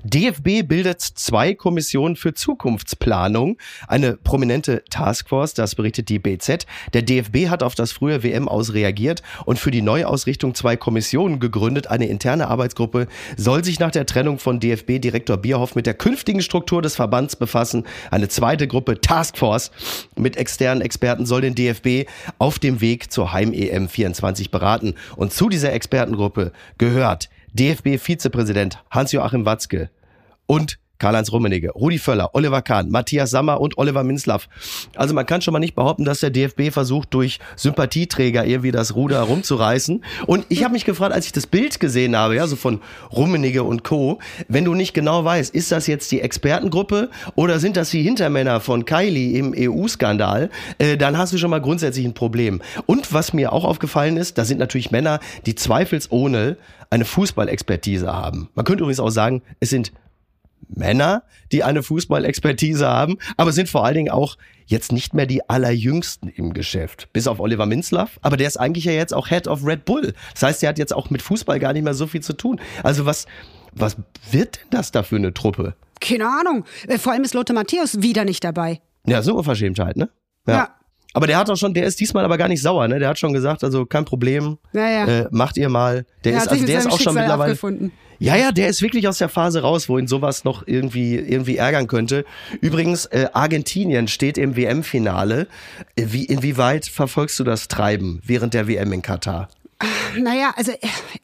DFB 0.02 0.66
bildet 0.66 1.02
zwei 1.02 1.54
Kommissionen 1.54 2.16
für 2.16 2.32
Zukunftsplanung, 2.32 3.58
eine 3.86 4.16
prominente 4.16 4.82
Taskforce, 4.88 5.52
das 5.52 5.74
berichtet 5.74 6.08
die 6.08 6.18
BZ. 6.18 6.66
Der 6.94 7.02
DFB 7.02 7.48
hat 7.48 7.62
auf 7.62 7.74
das 7.74 7.92
frühe 7.92 8.22
WM 8.22 8.48
aus 8.48 8.72
reagiert 8.72 9.22
und 9.44 9.58
für 9.58 9.70
die 9.70 9.82
Neuausrichtung 9.82 10.54
zwei 10.54 10.76
Kommissionen 10.76 11.38
gegründet. 11.38 11.88
Eine 11.88 12.06
interne 12.06 12.48
Arbeitsgruppe 12.48 13.08
soll 13.36 13.62
sich 13.62 13.78
nach 13.78 13.90
der 13.90 14.06
Trennung 14.06 14.38
von 14.38 14.58
DFB-Direktor 14.58 15.36
Bierhoff 15.36 15.74
mit 15.74 15.86
der 15.86 15.94
künftigen 15.94 16.40
Struktur 16.40 16.80
des 16.80 16.96
Verbands 16.96 17.36
befassen. 17.36 17.84
Eine 18.10 18.28
zweite 18.28 18.66
Gruppe 18.66 19.00
Taskforce 19.00 19.70
mit 20.16 20.36
externen 20.36 20.82
Experten 20.82 21.26
soll 21.26 21.42
den 21.42 21.54
DFB 21.54 22.08
auf 22.38 22.58
dem 22.58 22.80
Weg 22.80 23.12
zur 23.12 23.32
Heim-EM 23.32 23.88
24 23.88 24.50
beraten. 24.50 24.94
Und 25.16 25.34
zu 25.34 25.50
dieser 25.50 25.72
Expertengruppe 25.72 26.52
gehört 26.78 27.28
DFB-Vizepräsident 27.54 28.78
Hans-Joachim 28.90 29.44
Watzke 29.44 29.90
und 30.46 30.78
Karl-Heinz 31.00 31.32
Rummenigge, 31.32 31.70
Rudi 31.70 31.98
Völler, 31.98 32.30
Oliver 32.34 32.62
Kahn, 32.62 32.90
Matthias 32.90 33.30
Sammer 33.30 33.60
und 33.60 33.78
Oliver 33.78 34.04
Minzlaff. 34.04 34.48
Also 34.94 35.14
man 35.14 35.26
kann 35.26 35.40
schon 35.40 35.52
mal 35.52 35.58
nicht 35.58 35.74
behaupten, 35.74 36.04
dass 36.04 36.20
der 36.20 36.30
DFB 36.30 36.70
versucht, 36.70 37.12
durch 37.14 37.40
Sympathieträger 37.56 38.44
irgendwie 38.44 38.70
das 38.70 38.94
Ruder 38.94 39.20
rumzureißen. 39.22 40.04
Und 40.26 40.46
ich 40.48 40.62
habe 40.62 40.74
mich 40.74 40.84
gefragt, 40.84 41.12
als 41.12 41.26
ich 41.26 41.32
das 41.32 41.46
Bild 41.46 41.80
gesehen 41.80 42.14
habe, 42.16 42.36
ja, 42.36 42.46
so 42.46 42.54
von 42.54 42.80
Rummenigge 43.10 43.64
und 43.64 43.82
Co., 43.82 44.18
wenn 44.46 44.64
du 44.64 44.74
nicht 44.74 44.94
genau 44.94 45.24
weißt, 45.24 45.54
ist 45.54 45.72
das 45.72 45.86
jetzt 45.86 46.12
die 46.12 46.20
Expertengruppe 46.20 47.08
oder 47.34 47.58
sind 47.58 47.76
das 47.76 47.90
die 47.90 48.02
Hintermänner 48.02 48.60
von 48.60 48.84
Kylie 48.84 49.38
im 49.38 49.54
EU-Skandal, 49.56 50.50
äh, 50.78 50.96
dann 50.96 51.16
hast 51.16 51.32
du 51.32 51.38
schon 51.38 51.50
mal 51.50 51.62
grundsätzlich 51.62 52.04
ein 52.04 52.14
Problem. 52.14 52.60
Und 52.84 53.12
was 53.12 53.32
mir 53.32 53.52
auch 53.52 53.64
aufgefallen 53.64 54.18
ist, 54.18 54.36
da 54.36 54.44
sind 54.44 54.58
natürlich 54.58 54.90
Männer, 54.90 55.20
die 55.46 55.54
zweifelsohne 55.54 56.58
eine 56.90 57.04
Fußballexpertise 57.04 58.12
haben. 58.12 58.50
Man 58.54 58.64
könnte 58.64 58.82
übrigens 58.82 59.00
auch 59.00 59.10
sagen, 59.10 59.42
es 59.60 59.70
sind 59.70 59.92
Männer, 60.74 61.22
die 61.52 61.64
eine 61.64 61.82
Fußballexpertise 61.82 62.86
haben, 62.86 63.18
aber 63.36 63.52
sind 63.52 63.68
vor 63.68 63.84
allen 63.84 63.94
Dingen 63.94 64.10
auch 64.10 64.36
jetzt 64.66 64.92
nicht 64.92 65.14
mehr 65.14 65.26
die 65.26 65.48
allerjüngsten 65.48 66.28
im 66.28 66.52
Geschäft. 66.52 67.08
Bis 67.12 67.26
auf 67.26 67.40
Oliver 67.40 67.66
Minzlaff, 67.66 68.18
aber 68.22 68.36
der 68.36 68.46
ist 68.46 68.56
eigentlich 68.56 68.84
ja 68.84 68.92
jetzt 68.92 69.12
auch 69.12 69.28
Head 69.28 69.48
of 69.48 69.64
Red 69.64 69.84
Bull. 69.84 70.14
Das 70.32 70.42
heißt, 70.42 70.62
der 70.62 70.68
hat 70.68 70.78
jetzt 70.78 70.94
auch 70.94 71.10
mit 71.10 71.22
Fußball 71.22 71.58
gar 71.58 71.72
nicht 71.72 71.82
mehr 71.82 71.94
so 71.94 72.06
viel 72.06 72.22
zu 72.22 72.32
tun. 72.32 72.60
Also 72.82 73.04
was, 73.04 73.26
was 73.72 73.96
wird 74.30 74.56
denn 74.56 74.68
das 74.70 74.92
da 74.92 75.02
für 75.02 75.16
eine 75.16 75.34
Truppe? 75.34 75.74
Keine 76.00 76.26
Ahnung. 76.26 76.64
Äh, 76.86 76.98
vor 76.98 77.12
allem 77.12 77.24
ist 77.24 77.34
Lothar 77.34 77.54
Matthäus 77.54 78.00
wieder 78.00 78.24
nicht 78.24 78.44
dabei. 78.44 78.80
Ja, 79.06 79.22
so 79.22 79.36
Unverschämtheit, 79.36 79.96
ne? 79.96 80.08
ja. 80.46 80.54
ja. 80.54 80.79
Aber 81.12 81.26
der 81.26 81.38
hat 81.38 81.50
auch 81.50 81.56
schon, 81.56 81.74
der 81.74 81.84
ist 81.86 81.98
diesmal 82.00 82.24
aber 82.24 82.38
gar 82.38 82.48
nicht 82.48 82.62
sauer, 82.62 82.86
ne? 82.88 82.98
Der 82.98 83.08
hat 83.08 83.18
schon 83.18 83.32
gesagt, 83.32 83.64
also 83.64 83.84
kein 83.86 84.04
Problem, 84.04 84.58
Naja. 84.72 85.06
äh, 85.06 85.28
macht 85.30 85.56
ihr 85.56 85.68
mal. 85.68 86.04
Der 86.24 86.32
Er 86.34 86.38
ist, 86.38 86.48
also 86.48 86.64
der 86.66 86.78
ist 86.78 86.86
auch 86.86 86.90
schon 86.90 86.98
Schicksal 86.98 87.14
mittlerweile. 87.14 87.50
abgefunden. 87.52 87.92
Ja, 88.22 88.36
ja, 88.36 88.52
der 88.52 88.68
ist 88.68 88.82
wirklich 88.82 89.08
aus 89.08 89.16
der 89.18 89.30
Phase 89.30 89.62
raus, 89.62 89.88
wo 89.88 89.96
ihn 89.98 90.06
sowas 90.06 90.44
noch 90.44 90.66
irgendwie, 90.66 91.14
irgendwie 91.16 91.56
ärgern 91.56 91.86
könnte. 91.86 92.26
Übrigens, 92.60 93.06
äh, 93.06 93.28
Argentinien 93.32 94.08
steht 94.08 94.36
im 94.36 94.56
WM-Finale. 94.56 95.46
Äh, 95.96 96.04
Wie, 96.10 96.26
inwieweit 96.26 96.84
verfolgst 96.86 97.38
du 97.40 97.44
das 97.44 97.66
Treiben 97.68 98.20
während 98.24 98.52
der 98.54 98.68
WM 98.68 98.92
in 98.92 99.00
Katar? 99.02 99.48
Naja, 100.18 100.52
also 100.56 100.72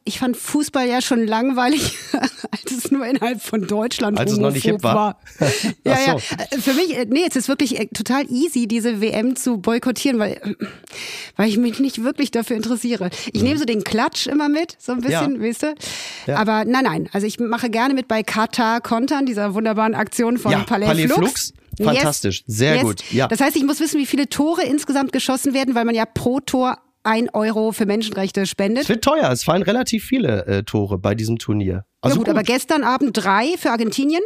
ich 0.05 0.19
fand 0.19 0.37
Fußball 0.37 0.87
ja 0.89 1.03
schon 1.03 1.27
langweilig, 1.27 1.93
als 2.13 2.73
es 2.73 2.91
nur 2.91 3.05
innerhalb 3.07 3.43
von 3.43 3.67
Deutschland 3.67 4.19
Als 4.19 4.33
es 4.33 4.39
noch 4.39 4.51
nicht 4.51 4.63
hip 4.65 4.83
homophob 4.83 4.95
war. 4.95 5.21
ja, 5.85 5.99
ja. 6.07 6.15
Äh, 6.17 6.59
Für 6.59 6.73
mich, 6.73 6.97
äh, 6.97 7.07
nee, 7.09 7.25
es 7.29 7.37
ist 7.37 7.49
wirklich 7.49 7.79
äh, 7.79 7.87
total 7.87 8.25
easy, 8.31 8.67
diese 8.67 9.01
WM 9.01 9.37
zu 9.37 9.59
boykottieren, 9.59 10.19
weil, 10.19 10.33
äh, 10.33 10.55
weil 11.37 11.49
ich 11.49 11.59
mich 11.59 11.81
nicht 11.81 12.03
wirklich 12.03 12.31
dafür 12.31 12.57
interessiere. 12.57 13.11
Ich 13.33 13.43
nehme 13.43 13.59
so 13.59 13.65
den 13.65 13.85
Klatsch 13.85 14.27
immer 14.27 14.49
mit, 14.49 14.77
so 14.79 14.93
ein 14.93 15.01
bisschen, 15.01 15.35
Mhm. 15.35 15.43
Ja. 15.43 15.49
weißt 15.49 15.63
du? 15.63 15.75
Ja. 16.27 16.37
Aber 16.39 16.65
nein, 16.65 16.85
nein. 16.85 17.09
Also 17.13 17.27
ich 17.27 17.39
mache 17.39 17.69
gerne 17.71 17.93
mit 17.95 18.09
bei 18.09 18.23
Katar 18.23 18.81
Kontern, 18.81 19.27
dieser 19.27 19.55
wunderbaren 19.55 19.95
Aktion 19.95 20.39
von 20.39 20.53
Ja, 20.53 20.61
Palais, 20.61 20.87
Palais 20.87 21.05
Flux. 21.07 21.19
Flux. 21.19 21.53
Fantastisch. 21.83 22.43
Sehr 22.47 22.83
gut. 22.83 23.03
Ja. 23.13 23.29
Das 23.29 23.41
heißt, 23.41 23.55
ich 23.55 23.65
muss 23.65 23.81
wissen, 23.81 24.01
wie 24.01 24.07
viele 24.07 24.29
Tore 24.31 24.63
insgesamt 24.63 25.13
geschossen 25.13 25.53
werden, 25.53 25.75
weil 25.75 25.85
man 25.85 25.95
ja 25.95 26.07
pro 26.07 26.41
Tor 26.41 26.79
ein 27.07 27.31
Euro 27.31 27.73
für 27.73 27.87
Menschenrechte 27.87 28.45
spendet. 28.47 28.85
Es 28.85 28.89
wird 28.89 29.03
teuer. 29.05 29.31
Es 29.31 29.45
fallen 29.45 29.63
relativ 29.63 30.05
viele 30.05 30.45
äh, 30.47 30.63
Tore 30.65 30.99
bei 30.99 31.15
diesem 31.15 31.39
Turnier. 31.39 31.85
Also 32.01 32.17
ja 32.17 32.19
gut, 32.19 32.29
aber 32.29 32.43
gestern 32.43 32.85
Abend 32.85 33.11
drei 33.17 33.55
für 33.59 33.71
Argentinien. 33.71 34.23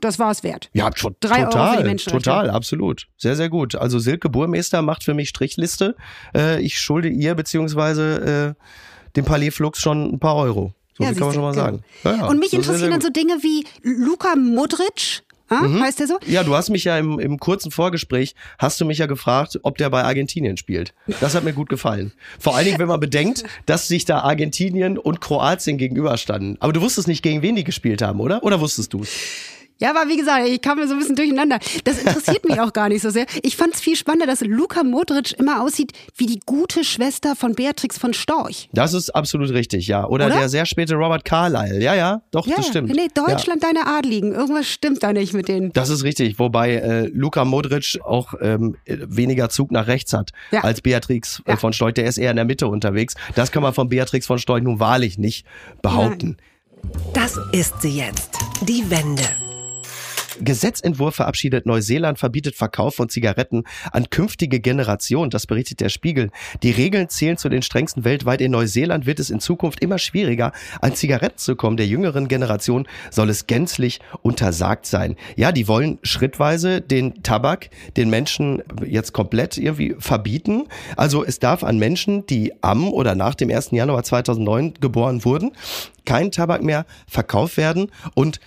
Das 0.00 0.20
war 0.20 0.30
es 0.30 0.44
wert. 0.44 0.70
Ja, 0.72 0.88
to 0.90 1.10
Drei 1.18 1.40
Euro 1.40 1.46
für 1.46 1.50
total, 1.50 1.76
die 1.78 1.82
Menschenrechte. 1.84 2.24
total, 2.30 2.50
absolut. 2.50 3.08
Sehr, 3.16 3.34
sehr 3.34 3.48
gut. 3.48 3.74
Also 3.74 3.98
Silke 3.98 4.28
Burmeister 4.28 4.82
macht 4.82 5.02
für 5.02 5.14
mich 5.14 5.30
Strichliste. 5.30 5.96
Äh, 6.32 6.62
ich 6.62 6.78
schulde 6.78 7.08
ihr 7.08 7.34
beziehungsweise 7.34 8.54
äh, 8.56 8.62
dem 9.16 9.24
Palais 9.24 9.50
Flux 9.50 9.80
schon 9.80 10.12
ein 10.14 10.20
paar 10.20 10.36
Euro. 10.36 10.74
So 10.96 11.02
Ja, 11.02 11.10
kann 11.12 11.22
man 11.24 11.32
schon 11.32 11.42
mal 11.42 11.50
du, 11.50 11.56
sagen. 11.56 11.82
genau. 12.04 12.14
Ja, 12.14 12.20
ja, 12.22 12.28
Und 12.28 12.38
mich 12.38 12.52
interessieren 12.52 12.92
dann 12.92 13.00
so 13.00 13.10
Dinge 13.10 13.38
wie 13.42 13.66
Luka 13.82 14.36
Modric. 14.36 15.23
Ah, 15.48 15.68
Heißt 15.80 16.00
der 16.00 16.06
so? 16.06 16.18
Ja, 16.26 16.42
du 16.42 16.54
hast 16.54 16.70
mich 16.70 16.84
ja 16.84 16.98
im, 16.98 17.18
im 17.18 17.38
kurzen 17.38 17.70
Vorgespräch, 17.70 18.34
hast 18.58 18.80
du 18.80 18.84
mich 18.84 18.98
ja 18.98 19.06
gefragt, 19.06 19.58
ob 19.62 19.76
der 19.76 19.90
bei 19.90 20.02
Argentinien 20.02 20.56
spielt. 20.56 20.94
Das 21.20 21.34
hat 21.34 21.44
mir 21.44 21.52
gut 21.52 21.68
gefallen. 21.68 22.12
Vor 22.38 22.56
allen 22.56 22.64
Dingen, 22.64 22.78
wenn 22.78 22.88
man 22.88 23.00
bedenkt, 23.00 23.44
dass 23.66 23.86
sich 23.88 24.04
da 24.04 24.20
Argentinien 24.20 24.96
und 24.96 25.20
Kroatien 25.20 25.76
gegenüberstanden. 25.76 26.56
Aber 26.60 26.72
du 26.72 26.80
wusstest 26.80 27.08
nicht, 27.08 27.22
gegen 27.22 27.42
wen 27.42 27.56
die 27.56 27.64
gespielt 27.64 28.00
haben, 28.02 28.20
oder? 28.20 28.42
Oder 28.42 28.60
wusstest 28.60 28.92
du 28.94 29.04
Ja, 29.80 29.90
aber 29.90 30.08
wie 30.08 30.16
gesagt, 30.16 30.46
ich 30.46 30.60
kam 30.62 30.78
mir 30.78 30.86
so 30.86 30.94
ein 30.94 31.00
bisschen 31.00 31.16
durcheinander. 31.16 31.58
Das 31.82 31.98
interessiert 31.98 32.44
mich 32.48 32.60
auch 32.60 32.72
gar 32.72 32.88
nicht 32.88 33.02
so 33.02 33.10
sehr. 33.10 33.26
Ich 33.42 33.56
fand 33.56 33.74
es 33.74 33.80
viel 33.80 33.96
spannender, 33.96 34.26
dass 34.26 34.40
Luka 34.40 34.84
Modric 34.84 35.32
immer 35.38 35.62
aussieht 35.62 35.92
wie 36.16 36.26
die 36.26 36.38
gute 36.46 36.84
Schwester 36.84 37.34
von 37.34 37.54
Beatrix 37.54 37.98
von 37.98 38.14
Storch. 38.14 38.68
Das 38.72 38.94
ist 38.94 39.10
absolut 39.10 39.50
richtig, 39.50 39.88
ja. 39.88 40.06
Oder, 40.06 40.26
Oder? 40.26 40.36
der 40.38 40.48
sehr 40.48 40.64
späte 40.64 40.94
Robert 40.94 41.24
Carlyle. 41.24 41.82
Ja, 41.82 41.94
ja, 41.94 42.22
doch, 42.30 42.46
Ja, 42.46 42.56
das 42.56 42.68
stimmt. 42.68 42.88
nee, 42.94 43.08
ja. 43.16 43.26
Deutschland, 43.26 43.64
deine 43.64 43.86
Adligen. 43.86 44.32
Irgendwas 44.32 44.68
stimmt 44.68 45.02
da 45.02 45.12
nicht 45.12 45.34
mit 45.34 45.48
denen. 45.48 45.72
Das 45.72 45.88
ist 45.90 46.04
richtig, 46.04 46.38
wobei 46.38 46.74
äh, 46.76 47.06
Luka 47.08 47.44
Modric 47.44 47.98
auch 48.04 48.34
ähm, 48.40 48.76
weniger 48.86 49.48
Zug 49.48 49.72
nach 49.72 49.88
rechts 49.88 50.12
hat 50.12 50.30
Ja. 50.52 50.60
als 50.62 50.80
Beatrix 50.82 51.42
äh, 51.46 51.50
Ja. 51.50 51.56
von 51.56 51.72
Storch. 51.72 51.94
Der 51.94 52.06
ist 52.06 52.18
eher 52.18 52.30
in 52.30 52.36
der 52.36 52.44
Mitte 52.44 52.68
unterwegs. 52.68 53.14
Das 53.34 53.50
kann 53.50 53.62
man 53.64 53.74
von 53.74 53.88
Beatrix 53.88 54.26
von 54.26 54.38
Storch 54.38 54.62
nun 54.62 54.78
wahrlich 54.78 55.18
nicht 55.18 55.44
behaupten. 55.82 56.36
Das 57.12 57.38
ist 57.52 57.82
sie 57.82 57.98
jetzt. 57.98 58.30
Die 58.62 58.88
Wende. 58.90 59.22
Gesetzentwurf 60.40 61.16
verabschiedet 61.16 61.66
Neuseeland 61.66 62.18
verbietet 62.18 62.54
Verkauf 62.54 62.94
von 62.94 63.08
Zigaretten 63.08 63.64
an 63.92 64.10
künftige 64.10 64.60
Generationen. 64.60 65.30
Das 65.30 65.46
berichtet 65.46 65.80
der 65.80 65.88
Spiegel. 65.88 66.30
Die 66.62 66.70
Regeln 66.70 67.08
zählen 67.08 67.36
zu 67.36 67.48
den 67.48 67.62
strengsten 67.62 68.04
weltweit. 68.04 68.40
In 68.40 68.52
Neuseeland 68.52 69.06
wird 69.06 69.20
es 69.20 69.30
in 69.30 69.40
Zukunft 69.40 69.80
immer 69.80 69.98
schwieriger, 69.98 70.52
an 70.80 70.94
Zigaretten 70.94 71.38
zu 71.38 71.56
kommen. 71.56 71.76
Der 71.76 71.86
jüngeren 71.86 72.28
Generation 72.28 72.86
soll 73.10 73.30
es 73.30 73.46
gänzlich 73.46 74.00
untersagt 74.22 74.86
sein. 74.86 75.16
Ja, 75.36 75.52
die 75.52 75.68
wollen 75.68 75.98
schrittweise 76.02 76.80
den 76.80 77.22
Tabak 77.22 77.70
den 77.96 78.10
Menschen 78.10 78.62
jetzt 78.84 79.12
komplett 79.12 79.56
irgendwie 79.58 79.94
verbieten. 79.98 80.64
Also 80.96 81.24
es 81.24 81.38
darf 81.38 81.64
an 81.64 81.78
Menschen, 81.78 82.26
die 82.26 82.52
am 82.62 82.92
oder 82.92 83.14
nach 83.14 83.34
dem 83.34 83.50
1. 83.50 83.70
Januar 83.72 84.02
2009 84.02 84.74
geboren 84.80 85.24
wurden, 85.24 85.52
kein 86.04 86.30
Tabak 86.30 86.62
mehr 86.62 86.86
verkauft 87.06 87.56
werden 87.56 87.90
und 88.14 88.40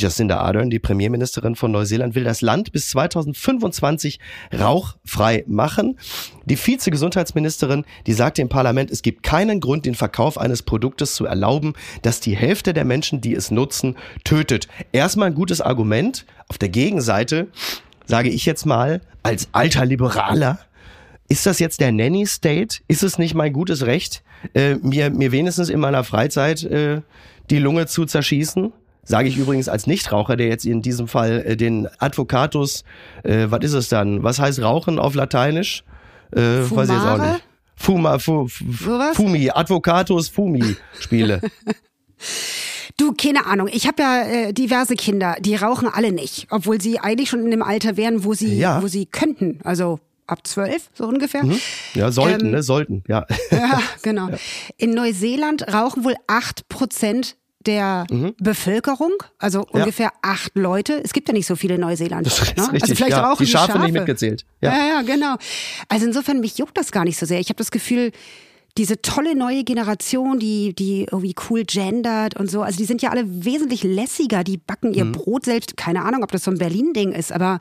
Jacinda 0.00 0.38
Ardern, 0.38 0.70
die 0.70 0.78
Premierministerin 0.78 1.56
von 1.56 1.70
Neuseeland, 1.70 2.14
will 2.14 2.24
das 2.24 2.40
Land 2.40 2.72
bis 2.72 2.88
2025 2.90 4.18
rauchfrei 4.58 5.44
machen. 5.46 5.98
Die 6.44 6.56
Vizegesundheitsministerin, 6.56 7.84
die 8.06 8.12
sagte 8.12 8.42
im 8.42 8.48
Parlament, 8.48 8.90
es 8.90 9.02
gibt 9.02 9.22
keinen 9.22 9.60
Grund, 9.60 9.86
den 9.86 9.94
Verkauf 9.94 10.38
eines 10.38 10.62
Produktes 10.62 11.14
zu 11.14 11.26
erlauben, 11.26 11.74
das 12.02 12.20
die 12.20 12.36
Hälfte 12.36 12.72
der 12.72 12.84
Menschen, 12.84 13.20
die 13.20 13.34
es 13.34 13.50
nutzen, 13.50 13.96
tötet. 14.24 14.68
Erstmal 14.92 15.28
ein 15.28 15.34
gutes 15.34 15.60
Argument. 15.60 16.26
Auf 16.48 16.58
der 16.58 16.68
Gegenseite 16.68 17.48
sage 18.06 18.28
ich 18.28 18.44
jetzt 18.46 18.66
mal, 18.66 19.00
als 19.22 19.48
alter 19.52 19.84
Liberaler, 19.84 20.58
ist 21.28 21.46
das 21.46 21.60
jetzt 21.60 21.80
der 21.80 21.92
Nanny 21.92 22.26
State? 22.26 22.78
Ist 22.88 23.04
es 23.04 23.16
nicht 23.16 23.34
mein 23.34 23.52
gutes 23.52 23.86
Recht, 23.86 24.24
äh, 24.54 24.74
mir, 24.76 25.10
mir 25.10 25.30
wenigstens 25.30 25.68
in 25.68 25.78
meiner 25.78 26.02
Freizeit 26.02 26.64
äh, 26.64 27.02
die 27.50 27.58
Lunge 27.58 27.86
zu 27.86 28.04
zerschießen? 28.04 28.72
Sage 29.10 29.28
ich 29.28 29.36
übrigens 29.36 29.68
als 29.68 29.88
Nichtraucher, 29.88 30.36
der 30.36 30.46
jetzt 30.46 30.64
in 30.64 30.82
diesem 30.82 31.08
Fall 31.08 31.42
äh, 31.44 31.56
den 31.56 31.88
Advocatus, 31.98 32.84
äh, 33.24 33.46
was 33.48 33.64
ist 33.64 33.72
es 33.72 33.88
dann? 33.88 34.22
Was 34.22 34.38
heißt 34.38 34.62
Rauchen 34.62 35.00
auf 35.00 35.14
Lateinisch? 35.14 35.82
Äh, 36.30 36.40
weiß 36.40 36.88
ich 36.90 36.94
jetzt 36.94 37.04
auch 37.06 37.18
nicht. 37.18 37.44
Fuma, 37.74 38.18
fu? 38.20 38.46
Fumi, 38.46 39.50
Advocatus 39.50 40.28
Fumi 40.28 40.76
spiele. 41.00 41.40
Du, 42.96 43.12
keine 43.14 43.46
Ahnung. 43.46 43.68
Ich 43.72 43.86
habe 43.86 44.02
ja 44.02 44.22
äh, 44.24 44.52
diverse 44.52 44.94
Kinder, 44.94 45.36
die 45.40 45.54
rauchen 45.56 45.88
alle 45.88 46.12
nicht, 46.12 46.46
obwohl 46.50 46.80
sie 46.82 46.98
eigentlich 46.98 47.30
schon 47.30 47.42
in 47.44 47.50
dem 47.50 47.62
Alter 47.62 47.96
wären, 47.96 48.24
wo 48.24 48.34
sie, 48.34 48.58
Ja. 48.58 48.82
wo 48.82 48.88
sie 48.88 49.06
könnten. 49.06 49.58
Also 49.64 50.00
ab 50.26 50.46
zwölf, 50.46 50.90
so 50.92 51.06
ungefähr. 51.06 51.42
ja, 51.94 52.12
sollten, 52.12 52.46
Ähm, 52.46 52.50
ne? 52.52 52.62
Sollten, 52.62 53.02
ja. 53.08 53.24
Ja, 53.50 53.80
genau. 54.02 54.28
In 54.76 54.90
Neuseeland 54.90 55.72
rauchen 55.72 56.04
wohl 56.04 56.14
acht 56.26 56.68
Prozent 56.68 57.36
der 57.66 58.06
Mhm. 58.10 58.34
Bevölkerung, 58.38 59.12
also 59.38 59.66
ungefähr 59.70 60.10
acht 60.22 60.52
Leute. 60.54 61.00
Es 61.04 61.12
gibt 61.12 61.28
ja 61.28 61.34
nicht 61.34 61.46
so 61.46 61.56
viele 61.56 61.78
Neuseeland. 61.78 62.26
Das 62.26 62.40
ist 62.40 62.56
ne? 62.56 62.62
richtig, 62.64 62.82
also 62.82 62.94
vielleicht 62.94 63.10
ja. 63.12 63.28
rauchen 63.28 63.44
Die 63.44 63.50
Schafe 63.50 63.78
nicht 63.78 63.92
mitgezählt. 63.92 64.46
Ja. 64.62 64.72
Ja. 64.76 64.86
ja, 64.88 65.02
genau. 65.02 65.36
Also 65.88 66.06
insofern, 66.06 66.40
mich 66.40 66.56
juckt 66.58 66.76
das 66.78 66.90
gar 66.92 67.04
nicht 67.04 67.18
so 67.18 67.26
sehr. 67.26 67.38
Ich 67.40 67.48
habe 67.48 67.58
das 67.58 67.70
Gefühl, 67.70 68.12
diese 68.78 69.02
tolle 69.02 69.34
neue 69.34 69.64
Generation, 69.64 70.38
die, 70.38 70.74
die 70.74 71.02
irgendwie 71.10 71.34
cool 71.50 71.64
gendert 71.64 72.38
und 72.38 72.50
so, 72.50 72.62
also 72.62 72.78
die 72.78 72.84
sind 72.84 73.02
ja 73.02 73.10
alle 73.10 73.24
wesentlich 73.44 73.82
lässiger, 73.82 74.42
die 74.44 74.56
backen 74.58 74.90
Mhm. 74.90 74.94
ihr 74.94 75.04
Brot 75.06 75.44
selbst. 75.44 75.76
Keine 75.76 76.04
Ahnung, 76.04 76.22
ob 76.22 76.30
das 76.32 76.44
so 76.44 76.50
ein 76.50 76.58
Berlin-Ding 76.58 77.12
ist, 77.12 77.32
aber 77.32 77.58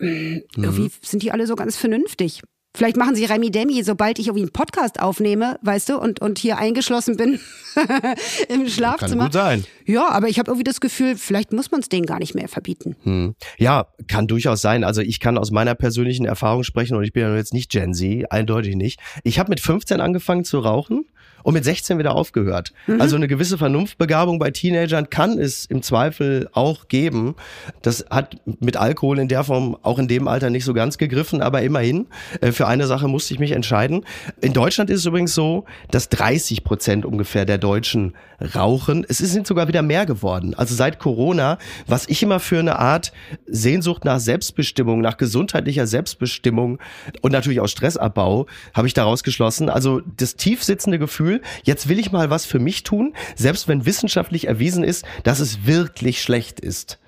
mh, 0.00 0.40
irgendwie 0.56 0.82
Mhm. 0.82 0.90
sind 1.02 1.22
die 1.22 1.32
alle 1.32 1.46
so 1.46 1.54
ganz 1.56 1.76
vernünftig. 1.76 2.42
Vielleicht 2.76 2.96
machen 2.96 3.14
sie 3.14 3.24
Remi 3.24 3.50
Demi, 3.50 3.82
sobald 3.82 4.18
ich 4.18 4.26
irgendwie 4.26 4.42
einen 4.42 4.52
Podcast 4.52 5.00
aufnehme, 5.00 5.58
weißt 5.62 5.88
du, 5.88 5.98
und, 5.98 6.20
und 6.20 6.38
hier 6.38 6.58
eingeschlossen 6.58 7.16
bin 7.16 7.40
im 8.48 8.68
Schlafzimmer. 8.68 9.24
gut 9.24 9.32
sein. 9.32 9.64
Ja, 9.86 10.08
aber 10.10 10.28
ich 10.28 10.38
habe 10.38 10.50
irgendwie 10.50 10.64
das 10.64 10.80
Gefühl, 10.80 11.16
vielleicht 11.16 11.52
muss 11.52 11.70
man 11.70 11.80
es 11.80 11.88
denen 11.88 12.06
gar 12.06 12.18
nicht 12.18 12.34
mehr 12.34 12.46
verbieten. 12.46 12.94
Hm. 13.04 13.34
Ja, 13.56 13.86
kann 14.06 14.26
durchaus 14.26 14.60
sein. 14.60 14.84
Also 14.84 15.00
ich 15.00 15.18
kann 15.18 15.38
aus 15.38 15.50
meiner 15.50 15.74
persönlichen 15.74 16.26
Erfahrung 16.26 16.62
sprechen 16.62 16.96
und 16.96 17.04
ich 17.04 17.12
bin 17.12 17.22
ja 17.22 17.34
jetzt 17.34 17.54
nicht 17.54 17.70
Gen 17.70 17.94
Z, 17.94 18.30
eindeutig 18.30 18.76
nicht. 18.76 19.00
Ich 19.24 19.38
habe 19.38 19.48
mit 19.48 19.60
15 19.60 20.00
angefangen 20.00 20.44
zu 20.44 20.58
rauchen 20.58 21.06
und 21.42 21.54
mit 21.54 21.64
16 21.64 21.98
wieder 21.98 22.14
aufgehört. 22.14 22.72
Also 22.98 23.16
eine 23.16 23.28
gewisse 23.28 23.58
Vernunftbegabung 23.58 24.38
bei 24.38 24.50
Teenagern 24.50 25.10
kann 25.10 25.38
es 25.38 25.66
im 25.66 25.82
Zweifel 25.82 26.48
auch 26.52 26.88
geben. 26.88 27.34
Das 27.82 28.04
hat 28.10 28.36
mit 28.60 28.76
Alkohol 28.76 29.18
in 29.18 29.28
der 29.28 29.44
Form 29.44 29.76
auch 29.82 29.98
in 29.98 30.08
dem 30.08 30.28
Alter 30.28 30.50
nicht 30.50 30.64
so 30.64 30.74
ganz 30.74 30.98
gegriffen, 30.98 31.42
aber 31.42 31.62
immerhin, 31.62 32.06
äh, 32.40 32.52
für 32.52 32.66
eine 32.66 32.86
Sache 32.86 33.08
musste 33.08 33.34
ich 33.34 33.40
mich 33.40 33.52
entscheiden. 33.52 34.04
In 34.40 34.52
Deutschland 34.52 34.90
ist 34.90 35.00
es 35.00 35.06
übrigens 35.06 35.34
so, 35.34 35.64
dass 35.90 36.08
30 36.08 36.64
Prozent 36.64 37.04
ungefähr 37.04 37.44
der 37.44 37.58
Deutschen 37.58 38.14
rauchen. 38.54 39.04
Es 39.08 39.18
sind 39.18 39.46
sogar 39.46 39.68
wieder 39.68 39.82
mehr 39.82 40.06
geworden. 40.06 40.54
Also 40.54 40.74
seit 40.74 40.98
Corona, 40.98 41.58
was 41.86 42.08
ich 42.08 42.22
immer 42.22 42.40
für 42.40 42.58
eine 42.58 42.78
Art 42.78 43.12
Sehnsucht 43.46 44.04
nach 44.04 44.20
Selbstbestimmung, 44.20 45.00
nach 45.00 45.16
gesundheitlicher 45.16 45.86
Selbstbestimmung 45.86 46.78
und 47.20 47.32
natürlich 47.32 47.60
auch 47.60 47.66
Stressabbau, 47.66 48.46
habe 48.74 48.86
ich 48.86 48.94
daraus 48.94 49.22
geschlossen. 49.22 49.68
Also 49.68 50.00
das 50.16 50.36
tief 50.36 50.62
sitzende 50.62 50.98
Gefühl, 51.28 51.42
jetzt 51.62 51.88
will 51.88 51.98
ich 51.98 52.12
mal 52.12 52.30
was 52.30 52.46
für 52.46 52.58
mich 52.58 52.82
tun, 52.82 53.14
selbst 53.36 53.68
wenn 53.68 53.86
wissenschaftlich 53.86 54.46
erwiesen 54.46 54.84
ist, 54.84 55.04
dass 55.24 55.40
es 55.40 55.66
wirklich 55.66 56.22
schlecht 56.22 56.60
ist. 56.60 56.98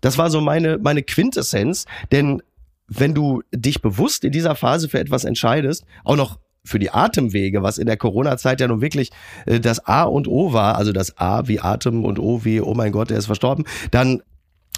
Das 0.00 0.18
war 0.18 0.30
so 0.30 0.40
meine, 0.40 0.78
meine 0.78 1.02
Quintessenz, 1.02 1.86
denn 2.12 2.42
wenn 2.86 3.14
du 3.14 3.42
dich 3.52 3.82
bewusst 3.82 4.24
in 4.24 4.32
dieser 4.32 4.54
Phase 4.54 4.88
für 4.88 5.00
etwas 5.00 5.24
entscheidest, 5.24 5.84
auch 6.04 6.16
noch 6.16 6.38
für 6.64 6.78
die 6.78 6.90
Atemwege, 6.90 7.62
was 7.62 7.78
in 7.78 7.86
der 7.86 7.96
Corona-Zeit 7.96 8.60
ja 8.60 8.68
nun 8.68 8.80
wirklich 8.80 9.10
äh, 9.46 9.60
das 9.60 9.84
A 9.86 10.02
und 10.02 10.28
O 10.28 10.52
war, 10.52 10.76
also 10.76 10.92
das 10.92 11.16
A 11.18 11.48
wie 11.48 11.60
Atem 11.60 12.04
und 12.04 12.18
O 12.18 12.44
wie, 12.44 12.60
oh 12.60 12.74
mein 12.74 12.92
Gott, 12.92 13.10
der 13.10 13.18
ist 13.18 13.26
verstorben, 13.26 13.64
dann 13.90 14.22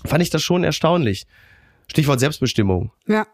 fand 0.04 0.22
ich 0.22 0.30
das 0.30 0.42
schon 0.42 0.64
erstaunlich. 0.64 1.26
Stichwort 1.90 2.20
Selbstbestimmung. 2.20 2.92
Ja. 3.08 3.26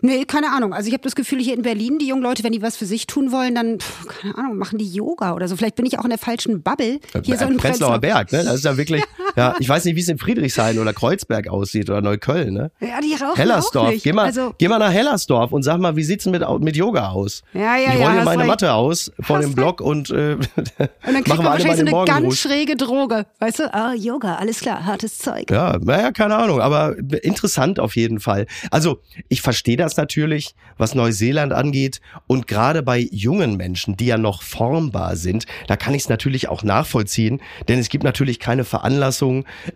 Nee, 0.00 0.24
keine 0.26 0.52
Ahnung. 0.52 0.72
Also 0.72 0.86
ich 0.86 0.92
habe 0.92 1.02
das 1.02 1.16
Gefühl, 1.16 1.40
hier 1.40 1.54
in 1.54 1.62
Berlin, 1.62 1.98
die 1.98 2.06
jungen 2.06 2.22
Leute, 2.22 2.44
wenn 2.44 2.52
die 2.52 2.62
was 2.62 2.76
für 2.76 2.86
sich 2.86 3.08
tun 3.08 3.32
wollen, 3.32 3.56
dann, 3.56 3.80
pff, 3.80 4.06
keine 4.06 4.38
Ahnung, 4.38 4.58
machen 4.58 4.78
die 4.78 4.88
Yoga 4.88 5.34
oder 5.34 5.48
so. 5.48 5.56
Vielleicht 5.56 5.74
bin 5.74 5.86
ich 5.86 5.98
auch 5.98 6.04
in 6.04 6.10
der 6.10 6.18
falschen 6.18 6.62
Bubble. 6.62 7.00
Hier 7.24 7.34
äh, 7.34 7.38
so 7.38 7.46
in 7.46 7.56
Prenzlauer 7.56 7.98
Berg, 7.98 8.30
ne? 8.30 8.44
Das 8.44 8.54
ist 8.54 8.64
ja 8.64 8.76
wirklich, 8.76 9.00
ja, 9.18 9.25
ich 9.58 9.68
weiß 9.68 9.84
nicht, 9.84 9.96
wie 9.96 10.00
es 10.00 10.08
in 10.08 10.18
Friedrichshain 10.18 10.78
oder 10.78 10.92
Kreuzberg 10.92 11.48
aussieht 11.48 11.90
oder 11.90 12.00
Neukölln, 12.00 12.54
ne? 12.54 12.70
Ja, 12.80 13.00
die 13.00 13.14
rauchen 13.14 13.36
Hellersdorf. 13.36 13.86
auch 13.86 13.90
nicht. 13.90 14.04
Geh 14.04 14.12
mal, 14.12 14.24
also, 14.24 14.54
geh 14.58 14.68
mal 14.68 14.78
nach 14.78 14.92
Hellersdorf 14.92 15.52
und 15.52 15.62
sag 15.62 15.78
mal, 15.78 15.96
wie 15.96 16.04
sieht's 16.04 16.26
mit, 16.26 16.42
mit 16.60 16.76
Yoga 16.76 17.10
aus? 17.10 17.42
Ja, 17.52 17.76
ja, 17.76 17.92
ich 17.92 18.00
ja, 18.00 18.06
rolle 18.06 18.18
hast 18.18 18.24
meine 18.24 18.38
recht. 18.42 18.48
Matte 18.48 18.72
aus 18.72 19.12
vor 19.20 19.36
Hast 19.36 19.44
dem 19.44 19.54
Block 19.54 19.80
und, 19.80 20.10
äh, 20.10 20.34
und 20.34 20.48
dann 20.56 20.88
kriegt 21.02 21.28
machen 21.28 21.44
man 21.44 21.46
wir 21.46 21.50
alle 21.50 21.64
mal 21.64 21.68
wahrscheinlich 21.68 21.90
so 21.90 21.96
eine 21.96 22.06
ganz 22.06 22.38
schräge 22.38 22.76
Droge. 22.76 23.26
Weißt 23.38 23.58
du? 23.58 23.74
Ah, 23.74 23.92
Yoga, 23.94 24.36
alles 24.36 24.60
klar, 24.60 24.84
hartes 24.86 25.18
Zeug. 25.18 25.50
Ja, 25.50 25.76
naja, 25.80 26.12
keine 26.12 26.36
Ahnung, 26.36 26.60
aber 26.60 26.96
interessant 27.22 27.78
auf 27.80 27.96
jeden 27.96 28.20
Fall. 28.20 28.46
Also, 28.70 29.00
ich 29.28 29.42
verstehe 29.42 29.76
das 29.76 29.96
natürlich, 29.96 30.54
was 30.78 30.94
Neuseeland 30.94 31.52
angeht. 31.52 32.00
Und 32.26 32.46
gerade 32.46 32.82
bei 32.82 33.06
jungen 33.10 33.56
Menschen, 33.56 33.96
die 33.96 34.06
ja 34.06 34.18
noch 34.18 34.42
formbar 34.42 35.16
sind, 35.16 35.46
da 35.66 35.76
kann 35.76 35.94
ich 35.94 36.02
es 36.02 36.08
natürlich 36.08 36.48
auch 36.48 36.62
nachvollziehen. 36.62 37.40
Denn 37.68 37.78
es 37.78 37.88
gibt 37.88 38.04
natürlich 38.04 38.38
keine 38.38 38.64
Veranlassung, 38.64 39.25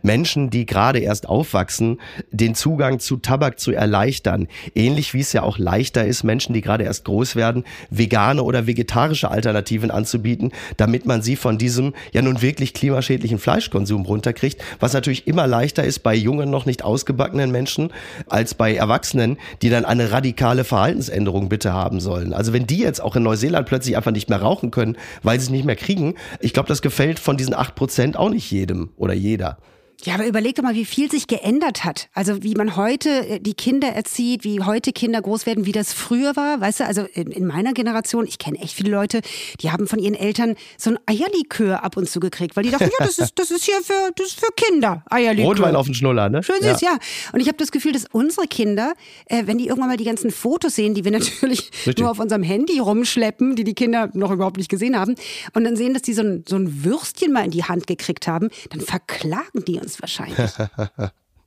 Menschen, 0.03 0.51
die 0.51 0.67
gerade 0.67 1.01
erst 1.01 1.29
aufwachsen, 1.29 1.99
den 2.31 2.55
Zugang 2.55 2.99
zu 2.99 3.17
Tabak 3.17 3.59
zu 3.59 3.73
erleichtern. 3.73 4.49
Ähnlich 4.75 5.15
wie 5.15 5.21
es 5.21 5.33
ja 5.33 5.43
auch 5.43 5.59
leichter 5.59 6.05
ist, 6.05 6.25
Menschen, 6.25 6.55
die 6.55 6.61
gerade 6.61 6.85
erst 6.85 7.05
groß 7.05 7.37
werden, 7.37 7.65
vegane 7.91 8.43
oder 8.43 8.67
vegetarische 8.67 9.31
Alternativen 9.31 9.91
anzubieten, 9.91 10.53
damit 10.77 11.07
man 11.07 11.23
sie 11.23 11.37
von 11.37 11.59
diesem 11.59 11.95
ja 12.13 12.23
nun 12.23 12.43
wirklich 12.43 12.75
klimaschädlichen 12.75 13.39
Fleischkonsum 13.39 14.05
runterkriegt, 14.05 14.63
was 14.79 14.93
natürlich 14.93 15.27
immer 15.27 15.47
leichter 15.47 15.85
ist 15.85 16.01
bei 16.01 16.15
jungen, 16.15 16.51
noch 16.51 16.67
nicht 16.67 16.85
ausgebackenen 16.85 17.51
Menschen 17.51 17.93
als 18.29 18.55
bei 18.55 18.75
Erwachsenen, 18.75 19.39
die 19.63 19.71
dann 19.71 19.85
eine 19.85 20.13
radikale 20.13 20.65
Verhaltensänderung 20.65 21.49
bitte 21.49 21.73
haben 21.73 22.01
sollen. 22.01 22.33
Also 22.33 22.53
wenn 22.53 22.67
die 22.67 22.79
jetzt 22.79 23.03
auch 23.03 23.17
in 23.17 23.23
Neuseeland 23.23 23.67
plötzlich 23.67 23.97
einfach 23.97 24.13
nicht 24.13 24.29
mehr 24.29 24.41
rauchen 24.41 24.71
können, 24.71 24.97
weil 25.23 25.39
sie 25.39 25.47
es 25.47 25.51
nicht 25.51 25.65
mehr 25.65 25.77
kriegen, 25.77 26.15
ich 26.41 26.53
glaube, 26.53 26.69
das 26.69 26.83
gefällt 26.83 27.19
von 27.19 27.37
diesen 27.37 27.55
acht 27.55 27.75
Prozent 27.75 28.17
auch 28.17 28.31
nicht 28.31 28.51
jedem 28.51 28.91
oder 28.97 29.15
data. 29.41 29.57
Ja, 30.05 30.15
aber 30.15 30.27
überleg 30.27 30.55
doch 30.55 30.63
mal, 30.63 30.75
wie 30.75 30.85
viel 30.85 31.11
sich 31.11 31.27
geändert 31.27 31.85
hat. 31.85 32.09
Also 32.15 32.43
wie 32.43 32.55
man 32.55 32.77
heute 32.77 33.11
äh, 33.11 33.41
die 33.41 33.55
Kinder 33.55 33.89
erzieht, 33.89 34.45
wie 34.45 34.61
heute 34.61 34.93
Kinder 34.93 35.21
groß 35.21 35.47
werden, 35.47 35.67
wie 35.67 35.73
das 35.73 35.93
früher 35.93 36.37
war. 36.37 36.61
Weißt 36.61 36.81
du, 36.81 36.87
also 36.87 37.03
in, 37.13 37.31
in 37.31 37.47
meiner 37.47 37.73
Generation, 37.73 38.27
ich 38.27 38.39
kenne 38.39 38.59
echt 38.61 38.75
viele 38.75 38.91
Leute, 38.91 39.21
die 39.61 39.71
haben 39.71 39.87
von 39.87 39.99
ihren 39.99 40.15
Eltern 40.15 40.55
so 40.79 40.91
ein 40.91 40.99
Eierlikör 41.07 41.85
ab 41.85 41.97
und 41.97 42.09
zu 42.09 42.21
gekriegt, 42.21 42.57
weil 42.57 42.65
die 42.65 42.71
dachten, 42.71 42.85
ja, 42.99 43.07
das 43.07 43.19
ist, 43.19 43.39
das 43.39 43.51
ist 43.51 43.65
hier 43.65 43.81
für, 43.83 44.11
das 44.17 44.29
ist 44.29 44.41
für 44.41 44.51
Kinder, 44.57 45.05
Eierlikör. 45.11 45.51
Rotwein 45.51 45.77
auf 45.77 45.87
den 45.87 45.95
Schnuller, 45.95 46.29
ne? 46.29 46.43
Schön 46.43 46.63
süß, 46.63 46.81
ja. 46.81 46.97
Und 47.33 47.41
ich 47.41 47.49
habe 47.49 47.59
das 47.59 47.71
Gefühl, 47.71 47.93
dass 47.93 48.07
unsere 48.11 48.47
Kinder, 48.47 48.95
äh, 49.27 49.43
wenn 49.47 49.59
die 49.59 49.67
irgendwann 49.67 49.91
mal 49.91 49.97
die 49.97 50.05
ganzen 50.05 50.31
Fotos 50.31 50.77
sehen, 50.77 50.95
die 50.95 51.05
wir 51.05 51.13
natürlich 51.21 51.71
Richtig. 51.87 51.99
nur 51.99 52.11
auf 52.11 52.19
unserem 52.19 52.43
Handy 52.43 52.79
rumschleppen, 52.79 53.57
die 53.57 53.65
die 53.65 53.75
Kinder 53.75 54.11
noch 54.15 54.31
überhaupt 54.31 54.57
nicht 54.57 54.71
gesehen 54.71 54.99
haben, 54.99 55.15
und 55.53 55.65
dann 55.65 55.77
sehen, 55.77 55.93
dass 55.93 56.03
die 56.03 56.15
so 56.15 56.23
ein, 56.23 56.45
so 56.49 56.57
ein 56.57 56.85
Würstchen 56.85 57.33
mal 57.33 57.45
in 57.45 57.51
die 57.51 57.65
Hand 57.65 57.87
gekriegt 57.87 58.27
haben, 58.27 58.49
dann 58.71 58.81
verklagen 58.81 59.65
die 59.67 59.79
uns 59.79 59.90
wahrscheinlich. 60.01 60.39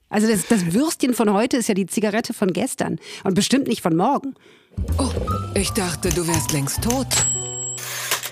Also 0.09 0.27
das, 0.27 0.45
das 0.47 0.73
Würstchen 0.73 1.15
von 1.15 1.33
heute 1.33 1.57
ist 1.57 1.69
ja 1.69 1.73
die 1.73 1.87
Zigarette 1.87 2.35
von 2.35 2.53
gestern 2.53 2.99
und 3.23 3.33
bestimmt 3.33 3.67
nicht 3.67 3.81
von 3.81 3.95
morgen. 3.95 4.35
Oh, 4.99 5.09
ich 5.55 5.71
dachte, 5.71 6.09
du 6.09 6.27
wärst 6.27 6.51
längst 6.51 6.83
tot. 6.83 7.07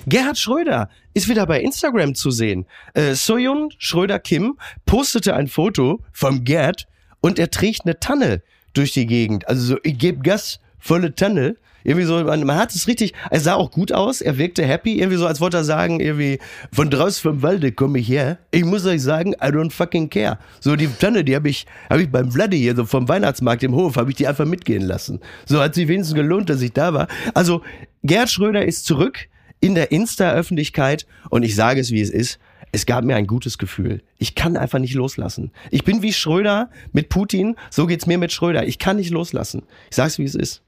Gerhard 0.06 0.38
Schröder 0.38 0.90
ist 1.14 1.28
wieder 1.28 1.46
bei 1.48 1.60
Instagram 1.60 2.14
zu 2.14 2.30
sehen. 2.32 2.68
Äh, 2.94 3.16
Soyun 3.16 3.70
Schröder 3.80 4.20
Kim 4.20 4.60
postete 4.86 5.36
ein 5.36 5.48
Foto 5.48 6.04
vom 6.12 6.44
Gerd 6.44 6.88
und 7.20 7.40
er 7.40 7.50
trägt 7.50 7.86
eine 7.86 8.00
Tanne 8.00 8.44
durch 8.74 8.92
die 8.94 9.06
Gegend. 9.06 9.48
Also 9.48 9.74
so, 9.74 9.78
ich 9.84 9.98
gebe 9.98 10.22
Gas, 10.22 10.60
volle 10.80 11.16
Tanne. 11.16 11.58
Irgendwie 11.84 12.06
so, 12.06 12.24
man, 12.24 12.44
man 12.44 12.58
hat 12.58 12.74
es 12.74 12.88
richtig, 12.88 13.14
er 13.30 13.40
sah 13.40 13.56
auch 13.56 13.72
gut 13.72 13.92
aus, 13.92 14.22
er 14.22 14.38
wirkte 14.38 14.66
happy, 14.66 15.00
irgendwie 15.00 15.18
so, 15.18 15.28
als 15.28 15.42
wollte 15.42 15.58
er 15.58 15.64
sagen, 15.64 16.00
irgendwie, 16.00 16.40
von 16.72 16.90
draußen 16.90 17.22
vom 17.22 17.42
Walde 17.42 17.72
komme 17.72 18.00
ich 18.00 18.08
her. 18.08 18.38
Ich 18.52 18.66
muss 18.66 18.86
euch 18.86 19.02
sagen, 19.02 19.34
I 19.34 19.48
don't 19.48 19.72
fucking 19.72 20.10
care. 20.10 20.38
So, 20.60 20.76
die 20.76 20.88
Tanne, 20.88 21.24
die 21.24 21.36
habe 21.36 21.50
ich, 21.50 21.66
habe 21.90 22.04
ich 22.04 22.12
beim 22.12 22.32
Vladi 22.32 22.58
hier, 22.58 22.76
so 22.76 22.86
vom 22.86 23.08
Weihnachtsmarkt 23.08 23.64
im 23.64 23.76
Hof, 23.76 23.96
habe 23.96 24.12
ich 24.12 24.16
die 24.16 24.28
einfach 24.28 24.46
mitgehen 24.46 24.84
lassen. 24.84 25.20
So 25.46 25.62
hat 25.62 25.76
sich 25.76 25.88
wenigstens 25.88 26.16
gelohnt, 26.16 26.50
dass 26.50 26.62
ich 26.62 26.74
da 26.74 26.94
war. 26.94 27.08
Also, 27.34 27.62
Gerd 28.04 28.30
Schröder 28.30 28.66
ist 28.66 28.86
zurück 28.86 29.28
in 29.60 29.76
der 29.76 29.92
Insta-Öffentlichkeit 29.92 31.06
und 31.30 31.44
ich 31.44 31.56
sage 31.56 31.80
es, 31.80 31.92
wie 31.92 32.02
es 32.02 32.10
ist. 32.10 32.40
Es 32.72 32.86
gab 32.86 33.04
mir 33.04 33.16
ein 33.16 33.28
gutes 33.28 33.58
Gefühl. 33.58 34.02
Ich 34.18 34.34
kann 34.34 34.56
einfach 34.56 34.80
nicht 34.80 34.94
loslassen. 34.94 35.52
Ich 35.72 35.84
bin 35.84 36.02
wie 36.02 36.14
Schröder 36.14 36.70
mit 36.94 37.10
Putin, 37.10 37.56
so 37.70 37.86
geht's 37.86 38.08
mir 38.08 38.18
mit 38.18 38.32
Schröder. 38.32 38.66
Ich 38.66 38.80
kann 38.80 38.96
nicht 38.96 39.12
loslassen. 39.12 39.64
Ich 39.90 39.98
sag's, 39.98 40.18
wie 40.20 40.24
es 40.24 40.36
ist. 40.36 40.62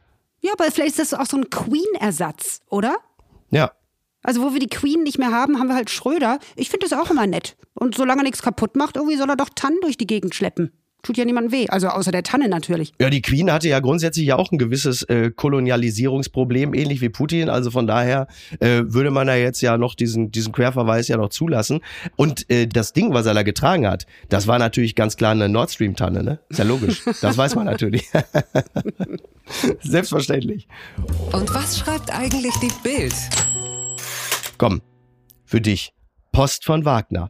Ja, 0.43 0.51
aber 0.53 0.69
vielleicht 0.71 0.99
ist 0.99 1.13
das 1.13 1.19
auch 1.19 1.25
so 1.25 1.37
ein 1.37 1.49
Queen-Ersatz, 1.49 2.61
oder? 2.69 2.97
Ja. 3.49 3.71
Also 4.23 4.41
wo 4.41 4.53
wir 4.53 4.59
die 4.59 4.67
Queen 4.67 5.03
nicht 5.03 5.17
mehr 5.17 5.31
haben, 5.31 5.57
haben 5.57 5.67
wir 5.67 5.75
halt 5.75 5.89
Schröder. 5.89 6.39
Ich 6.55 6.69
finde 6.69 6.87
das 6.87 6.97
auch 6.97 7.09
immer 7.09 7.25
nett. 7.25 7.55
Und 7.73 7.95
solange 7.95 8.21
er 8.21 8.25
nichts 8.25 8.41
kaputt 8.41 8.75
macht, 8.75 8.97
irgendwie 8.97 9.15
soll 9.17 9.29
er 9.29 9.37
doch 9.37 9.49
Tannen 9.49 9.79
durch 9.81 9.97
die 9.97 10.07
Gegend 10.07 10.35
schleppen. 10.35 10.71
Tut 11.03 11.17
ja 11.17 11.25
niemandem 11.25 11.51
weh. 11.51 11.67
Also 11.67 11.89
außer 11.89 12.13
der 12.13 12.23
Tanne 12.23 12.47
natürlich. 12.47 12.93
Ja, 12.99 13.09
die 13.09 13.21
Queen 13.21 13.51
hatte 13.51 13.67
ja 13.67 13.81
grundsätzlich 13.81 14.25
ja 14.25 14.37
auch 14.37 14.53
ein 14.53 14.57
gewisses 14.57 15.03
äh, 15.03 15.31
Kolonialisierungsproblem, 15.31 16.73
ähnlich 16.73 17.01
wie 17.01 17.09
Putin. 17.09 17.49
Also 17.49 17.71
von 17.71 17.87
daher 17.87 18.27
äh, 18.61 18.83
würde 18.85 19.11
man 19.11 19.27
ja 19.27 19.35
jetzt 19.35 19.59
ja 19.59 19.77
noch 19.77 19.95
diesen, 19.95 20.31
diesen 20.31 20.53
Querverweis 20.53 21.09
ja 21.09 21.17
noch 21.17 21.27
zulassen. 21.27 21.81
Und 22.15 22.49
äh, 22.49 22.67
das 22.67 22.93
Ding, 22.93 23.13
was 23.13 23.25
er 23.25 23.33
da 23.33 23.43
getragen 23.43 23.85
hat, 23.85 24.05
das 24.29 24.47
war 24.47 24.59
natürlich 24.59 24.95
ganz 24.95 25.17
klar 25.17 25.31
eine 25.31 25.49
Nord 25.49 25.71
Stream-Tanne, 25.71 26.23
ne? 26.23 26.39
Ist 26.47 26.59
ja 26.59 26.65
logisch. 26.65 27.03
Das 27.21 27.37
weiß 27.37 27.55
man 27.55 27.65
natürlich. 27.65 28.09
Selbstverständlich. 29.81 30.69
Und 31.33 31.53
was 31.53 31.79
schreibt 31.79 32.17
eigentlich 32.17 32.53
die 32.61 32.71
Bild? 32.81 33.13
Komm, 34.57 34.81
für 35.43 35.59
dich. 35.59 35.91
Post 36.31 36.63
von 36.63 36.85
Wagner. 36.85 37.29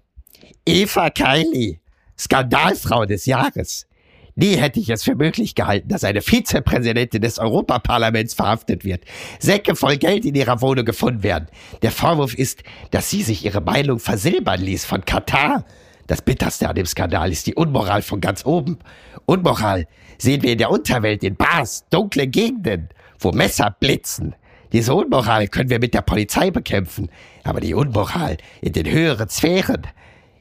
Eva 0.65 1.09
Kaili, 1.09 1.81
Skandalfrau 2.17 3.05
des 3.05 3.25
Jahres. 3.25 3.87
Nie 4.35 4.55
hätte 4.55 4.79
ich 4.79 4.89
es 4.89 5.03
für 5.03 5.15
möglich 5.15 5.53
gehalten, 5.53 5.89
dass 5.89 6.03
eine 6.03 6.21
Vizepräsidentin 6.21 7.21
des 7.21 7.37
Europaparlaments 7.37 8.33
verhaftet 8.33 8.83
wird. 8.83 9.03
Säcke 9.39 9.75
voll 9.75 9.97
Geld 9.97 10.25
in 10.25 10.33
ihrer 10.33 10.61
Wohnung 10.61 10.85
gefunden 10.85 11.21
werden. 11.21 11.47
Der 11.83 11.91
Vorwurf 11.91 12.33
ist, 12.33 12.63
dass 12.89 13.11
sie 13.11 13.21
sich 13.21 13.45
ihre 13.45 13.61
Meinung 13.61 13.99
versilbern 13.99 14.59
ließ 14.59 14.85
von 14.85 15.05
Katar. 15.05 15.65
Das 16.07 16.23
Bitterste 16.23 16.67
an 16.67 16.75
dem 16.75 16.87
Skandal 16.87 17.31
ist 17.31 17.45
die 17.45 17.53
Unmoral 17.53 18.01
von 18.01 18.21
ganz 18.21 18.43
oben. 18.45 18.79
Unmoral 19.25 19.85
sehen 20.17 20.41
wir 20.41 20.51
in 20.51 20.57
der 20.57 20.71
Unterwelt, 20.71 21.23
in 21.23 21.35
Bars, 21.35 21.85
dunkle 21.91 22.27
Gegenden, 22.27 22.89
wo 23.19 23.31
Messer 23.31 23.75
blitzen. 23.79 24.35
Diese 24.73 24.95
Unmoral 24.95 25.47
können 25.47 25.69
wir 25.69 25.79
mit 25.79 25.93
der 25.93 26.01
Polizei 26.01 26.49
bekämpfen, 26.49 27.09
aber 27.43 27.61
die 27.61 27.75
Unmoral 27.75 28.37
in 28.61 28.73
den 28.73 28.89
höheren 28.89 29.29
Sphären. 29.29 29.83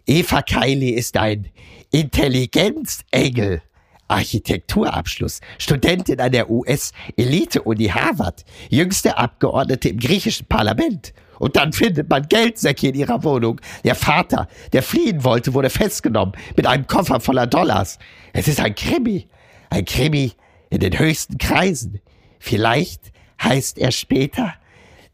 Eva 0.07 0.43
Kaili 0.43 0.91
ist 0.91 1.17
ein 1.17 1.49
Intelligenzengel. 1.91 3.63
Architekturabschluss, 4.09 5.41
Studentin 5.59 6.21
an 6.21 6.33
der 6.33 6.51
US-Elite-Uni 6.51 7.87
Harvard, 7.87 8.45
jüngste 8.69 9.17
Abgeordnete 9.17 9.89
im 9.89 9.99
griechischen 9.99 10.47
Parlament. 10.47 11.15
Und 11.39 11.57
dann 11.57 11.73
findet 11.73 12.11
man 12.11 12.29
Geldsäcke 12.29 12.89
in 12.89 12.95
ihrer 12.95 13.25
Wohnung. 13.25 13.61
Der 13.85 13.95
Vater, 13.95 14.49
der 14.73 14.83
fliehen 14.83 15.25
wollte, 15.25 15.55
wurde 15.55 15.71
festgenommen 15.71 16.35
mit 16.57 16.67
einem 16.67 16.87
Koffer 16.87 17.21
voller 17.21 17.47
Dollars. 17.47 17.99
Es 18.33 18.49
ist 18.49 18.61
ein 18.61 18.75
Krimi. 18.75 19.29
Ein 19.71 19.87
Krimi 19.87 20.33
in 20.69 20.81
den 20.81 20.99
höchsten 20.99 21.39
Kreisen. 21.39 22.01
Vielleicht 22.39 23.13
heißt 23.43 23.79
er 23.79 23.93
später 23.93 24.55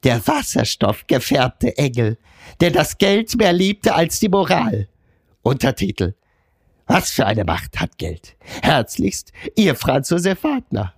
der 0.05 0.27
wasserstoffgefärbte 0.27 1.79
Engel, 1.79 2.19
der 2.61 2.71
das 2.71 2.99
Geld 2.99 3.37
mehr 3.37 3.53
liebte 3.53 3.95
als 3.95 4.21
die 4.21 4.29
Moral. 4.29 4.89
Untertitel 5.43 6.15
Was 6.87 7.11
für 7.11 7.27
eine 7.27 7.45
Macht 7.45 7.81
hat 7.81 7.99
Geld? 7.99 8.37
Herzlichst, 8.63 9.33
Ihr 9.57 9.75
Franz 9.75 10.11
Josef 10.11 10.43
Wagner. 10.45 10.95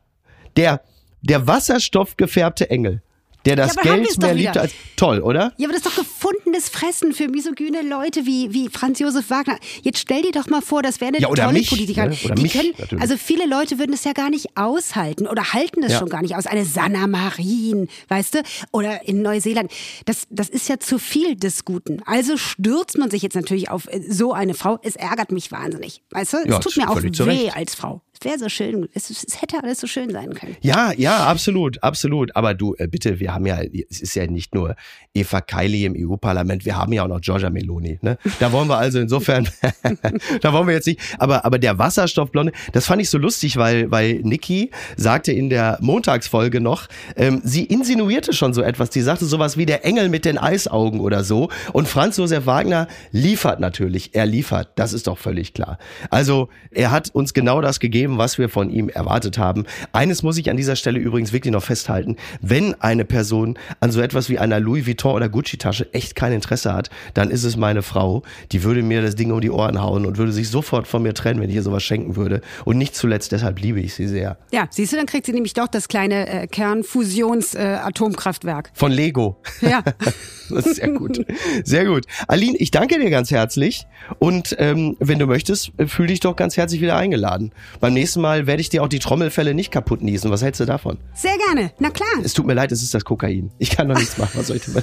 Der, 0.57 0.83
der 1.23 1.47
wasserstoffgefärbte 1.47 2.71
Engel, 2.71 3.03
der 3.45 3.57
das 3.57 3.75
Ja, 3.77 3.83
Geld 3.83 4.19
mehr 4.19 4.31
wieder. 4.31 4.35
liebte 4.35 4.61
als. 4.61 4.73
Toll, 4.97 5.21
oder? 5.21 5.53
Ja, 5.57 5.67
aber 5.67 5.73
das 5.79 5.87
ist 5.87 5.87
doch 5.87 5.97
gefundenes 5.97 6.69
Fressen 6.69 7.13
für 7.15 7.29
misogyne 7.29 7.81
Leute 7.83 8.27
wie, 8.27 8.53
wie 8.53 8.69
Franz 8.69 8.99
Josef 8.99 9.31
Wagner. 9.31 9.57
Jetzt 9.83 9.99
stell 10.01 10.21
dir 10.23 10.33
doch 10.33 10.47
mal 10.49 10.61
vor, 10.61 10.83
das 10.83 11.01
wäre 11.01 11.09
eine 11.15 11.21
Ja, 11.21 11.29
tolle 11.29 11.53
mich, 11.55 11.71
Politikerin. 11.71 12.11
ne? 12.11 12.17
Oder 12.25 12.35
die 12.35 12.43
mich, 12.43 12.53
können, 12.53 12.73
natürlich. 12.77 13.01
also 13.03 13.17
viele 13.17 13.47
Leute 13.47 13.79
würden 13.79 13.95
es 13.95 14.05
ja 14.05 14.13
gar 14.13 14.29
nicht 14.29 14.57
aushalten 14.57 15.27
oder 15.27 15.53
halten 15.55 15.83
es 15.83 15.93
Ja. 15.93 15.99
schon 16.01 16.09
gar 16.11 16.21
nicht 16.21 16.37
aus. 16.37 16.47
Eine 16.47 16.67
Sanna 16.67 17.07
Marin, 17.07 17.89
weißt 18.09 18.35
du? 18.35 18.43
Oder 18.73 19.09
in 19.09 19.23
Neuseeland. 19.23 19.71
Das, 20.05 20.27
das 20.29 20.49
ist 20.51 20.69
ja 20.69 20.79
zu 20.79 20.99
viel 20.99 21.35
des 21.37 21.65
Guten. 21.65 22.03
Also 22.05 22.37
stürzt 22.37 22.99
man 22.99 23.11
sich 23.11 23.23
jetzt 23.23 23.37
natürlich 23.37 23.71
auf 23.71 23.87
äh, 23.89 24.03
so 24.07 24.33
eine 24.35 24.53
Frau. 24.55 24.79
Es 24.83 24.97
ärgert 24.97 25.33
mich 25.33 25.51
wahnsinnig. 25.51 26.03
Weißt 26.11 26.35
du? 26.35 26.37
Es 26.39 26.47
Ja, 26.47 26.59
tut 26.59 26.77
mir 26.77 26.91
auch 26.91 27.03
weh 27.03 27.51
als 27.51 27.75
Frau. 27.75 28.03
Wäre 28.25 28.39
so 28.39 28.49
schön. 28.49 28.89
Es, 28.95 29.11
es, 29.11 29.41
hätte 29.41 29.63
alles 29.63 29.81
so 29.81 29.87
schön 29.87 30.11
sein 30.11 30.35
können. 30.35 30.57
Ja, 30.61 30.93
ja, 30.97 31.27
absolut, 31.27 31.83
absolut. 31.83 32.35
Aber 32.37 32.55
du, 32.55 32.75
äh, 32.79 32.87
bitte, 32.87 33.21
wir 33.21 33.35
haben 33.35 33.47
ja, 33.47 33.61
es 33.91 34.01
ist 34.01 34.15
ja 34.15 34.27
nicht 34.27 34.55
nur 34.55 34.77
Eva 35.15 35.41
Kaili 35.41 35.85
im 35.85 35.95
EU-Parlament, 35.97 36.65
wir 36.65 36.77
haben 36.77 36.93
ja 36.93 37.05
auch 37.05 37.09
noch 37.09 37.21
Giorgia 37.21 37.51
Meloni. 37.51 37.99
Ne? 38.03 38.19
Da 38.39 38.53
wollen 38.53 38.69
wir 38.69 38.79
also 38.79 39.01
insofern, 39.01 39.49
da 40.41 40.53
wollen 40.53 40.67
wir 40.67 40.75
jetzt 40.75 40.87
nicht. 40.87 41.01
Aber, 41.19 41.45
aber 41.45 41.59
der 41.59 41.79
Wasserstoffblonde, 41.79 42.53
das 42.73 42.87
fand 42.87 43.03
ich 43.03 43.11
so 43.11 43.19
lustig, 43.19 43.57
weil, 43.57 43.91
weil 43.91 44.21
Niki 44.23 44.71
sagte 44.97 45.33
in 45.33 45.51
der 45.51 45.79
Montagsfolge 45.81 46.61
noch, 46.61 46.87
ähm, 47.17 47.41
sie 47.45 47.65
insinuierte 47.65 48.33
schon 48.33 48.55
so 48.55 48.63
etwas. 48.63 48.91
Die 48.91 49.01
sagte 49.01 49.25
sowas 49.25 49.57
wie 49.57 49.67
der 49.67 49.85
Engel 49.85 50.09
mit 50.09 50.25
den 50.25 50.39
Eisaugen 50.39 51.01
oder 51.01 51.25
so. 51.25 51.49
Und 51.73 51.89
Franz 51.89 52.17
Josef 52.17 52.47
Wagner 52.47 52.87
liefert 53.11 53.61
natürlich. 53.61 54.15
Er 54.15 54.27
liefert. 54.27 54.71
Das 54.77 54.93
ist 54.93 55.07
doch 55.07 55.19
völlig 55.19 55.55
klar. 55.55 55.79
Also, 56.11 56.49
er 56.71 56.91
hat 56.91 57.11
uns 57.15 57.35
genau 57.35 57.61
das 57.61 57.81
gegeben, 57.81 58.10
was 58.19 58.39
wir 58.39 58.49
von 58.49 58.71
ihm 58.71 58.89
erwartet 58.89 59.39
haben. 59.39 59.65
Eines 59.93 60.23
muss 60.23 60.39
ich 60.39 60.51
an 60.51 60.57
dieser 60.57 60.77
Stelle 60.77 60.99
übrigens 60.99 61.33
wirklich 61.33 61.53
noch 61.53 61.63
festhalten. 61.63 62.17
Wenn 62.41 62.75
eine 62.81 63.05
Person 63.05 63.59
an 63.81 63.91
so 63.91 64.01
etwas 64.01 64.29
wie 64.29 64.39
einer 64.39 64.61
Louis 64.61 64.87
Vuitton 64.87 65.15
oder 65.15 65.29
Gucci 65.29 65.59
Tasche 65.59 65.93
echt 65.93 66.17
kein 66.17 66.33
Interesse 66.33 66.73
hat, 66.73 66.91
dann 67.15 67.31
ist 67.31 67.45
es 67.45 67.57
meine 67.57 67.83
Frau. 67.83 68.23
Die 68.53 68.63
würde 68.63 68.83
mir 68.83 69.03
das 69.03 69.15
Ding 69.15 69.33
um 69.33 69.41
die 69.41 69.51
Ohren 69.51 69.83
hauen 69.83 70.07
und 70.07 70.19
würde 70.19 70.33
sich 70.33 70.49
sofort 70.49 70.87
von 70.87 71.03
mir 71.03 71.15
trennen, 71.15 71.41
wenn 71.41 71.51
ich 71.51 71.57
ihr 71.57 71.63
sowas 71.63 71.83
schenken 71.83 72.17
würde. 72.17 72.41
Und 72.65 72.79
nicht 72.79 72.95
zuletzt 72.95 73.33
deshalb 73.33 73.61
liebe 73.61 73.81
ich 73.81 73.95
sie 73.95 74.07
sehr. 74.07 74.39
Ja, 74.53 74.67
siehst 74.71 74.93
du, 74.93 74.97
dann 74.97 75.07
kriegt 75.07 75.27
sie 75.27 75.33
nämlich 75.33 75.55
doch 75.55 75.69
das 75.69 75.89
kleine 75.89 76.29
äh, 76.29 76.47
Kernfusions-Atomkraftwerk. 76.47 78.69
Äh, 78.69 78.71
von 78.75 78.93
Lego. 78.93 79.39
Ja. 79.61 79.83
das 80.51 80.67
ist 80.67 80.77
sehr 80.77 80.91
gut. 80.91 81.25
Sehr 81.65 81.85
gut. 81.85 82.07
Aline, 82.29 82.57
ich 82.59 82.71
danke 82.71 82.99
dir 82.99 83.11
ganz 83.11 83.31
herzlich. 83.31 83.87
Und 84.19 84.57
ähm, 84.59 84.97
wenn 84.99 85.19
du 85.19 85.27
möchtest, 85.27 85.73
äh, 85.79 85.87
fühl 85.87 86.07
dich 86.07 86.21
doch 86.21 86.37
ganz 86.37 86.57
herzlich 86.57 86.81
wieder 86.81 86.97
eingeladen. 86.97 87.53
Beim 87.81 87.93
nächsten 88.01 88.21
Mal 88.21 88.47
werde 88.47 88.61
ich 88.61 88.69
dir 88.69 88.83
auch 88.83 88.89
die 88.89 88.99
Trommelfälle 88.99 89.55
nicht 89.55 89.71
kaputt 89.71 90.03
niesen. 90.03 90.31
Was 90.31 90.43
hältst 90.43 90.61
du 90.61 90.65
davon? 90.65 90.99
Sehr 91.15 91.37
gerne. 91.47 91.73
Na 91.79 91.91
klar. 91.91 92.09
Es 92.23 92.33
tut 92.33 92.47
mir 92.47 92.55
leid, 92.55 92.73
es 92.73 92.83
ist 92.83 92.95
das 92.95 93.05
Kokain. 93.05 93.51
Ich 93.59 93.71
kann 93.71 93.89
doch 93.89 93.97
nichts 93.97 94.19
machen. 94.19 94.33
Was 94.35 94.47
soll 94.47 94.57
ich 94.57 94.65
tun? 94.65 94.83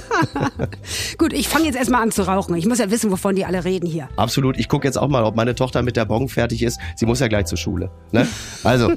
gut, 1.18 1.32
ich 1.32 1.48
fange 1.48 1.66
jetzt 1.66 1.76
erstmal 1.76 2.02
an 2.02 2.12
zu 2.12 2.22
rauchen. 2.26 2.54
Ich 2.54 2.66
muss 2.66 2.78
ja 2.78 2.90
wissen, 2.90 3.10
wovon 3.10 3.34
die 3.34 3.44
alle 3.44 3.64
reden 3.64 3.86
hier. 3.86 4.08
Absolut. 4.16 4.58
Ich 4.58 4.68
gucke 4.68 4.86
jetzt 4.86 4.96
auch 4.96 5.08
mal, 5.08 5.24
ob 5.24 5.36
meine 5.36 5.54
Tochter 5.54 5.82
mit 5.82 5.96
der 5.96 6.04
Bon 6.04 6.28
fertig 6.28 6.62
ist. 6.62 6.78
Sie 6.96 7.06
muss 7.06 7.20
ja 7.20 7.28
gleich 7.28 7.46
zur 7.46 7.58
Schule. 7.58 7.90
Ne? 8.12 8.26
Also. 8.62 8.88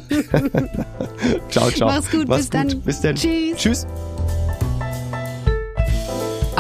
ciao, 1.50 1.72
ciao. 1.72 1.90
Mach's 1.90 2.12
gut. 2.12 2.28
Mach's 2.28 2.42
bis 2.42 2.46
gut. 2.46 2.54
dann. 2.54 2.82
Bis 2.82 3.02
dann. 3.02 3.16
Tschüss. 3.16 3.58
Tschüss. 3.58 3.88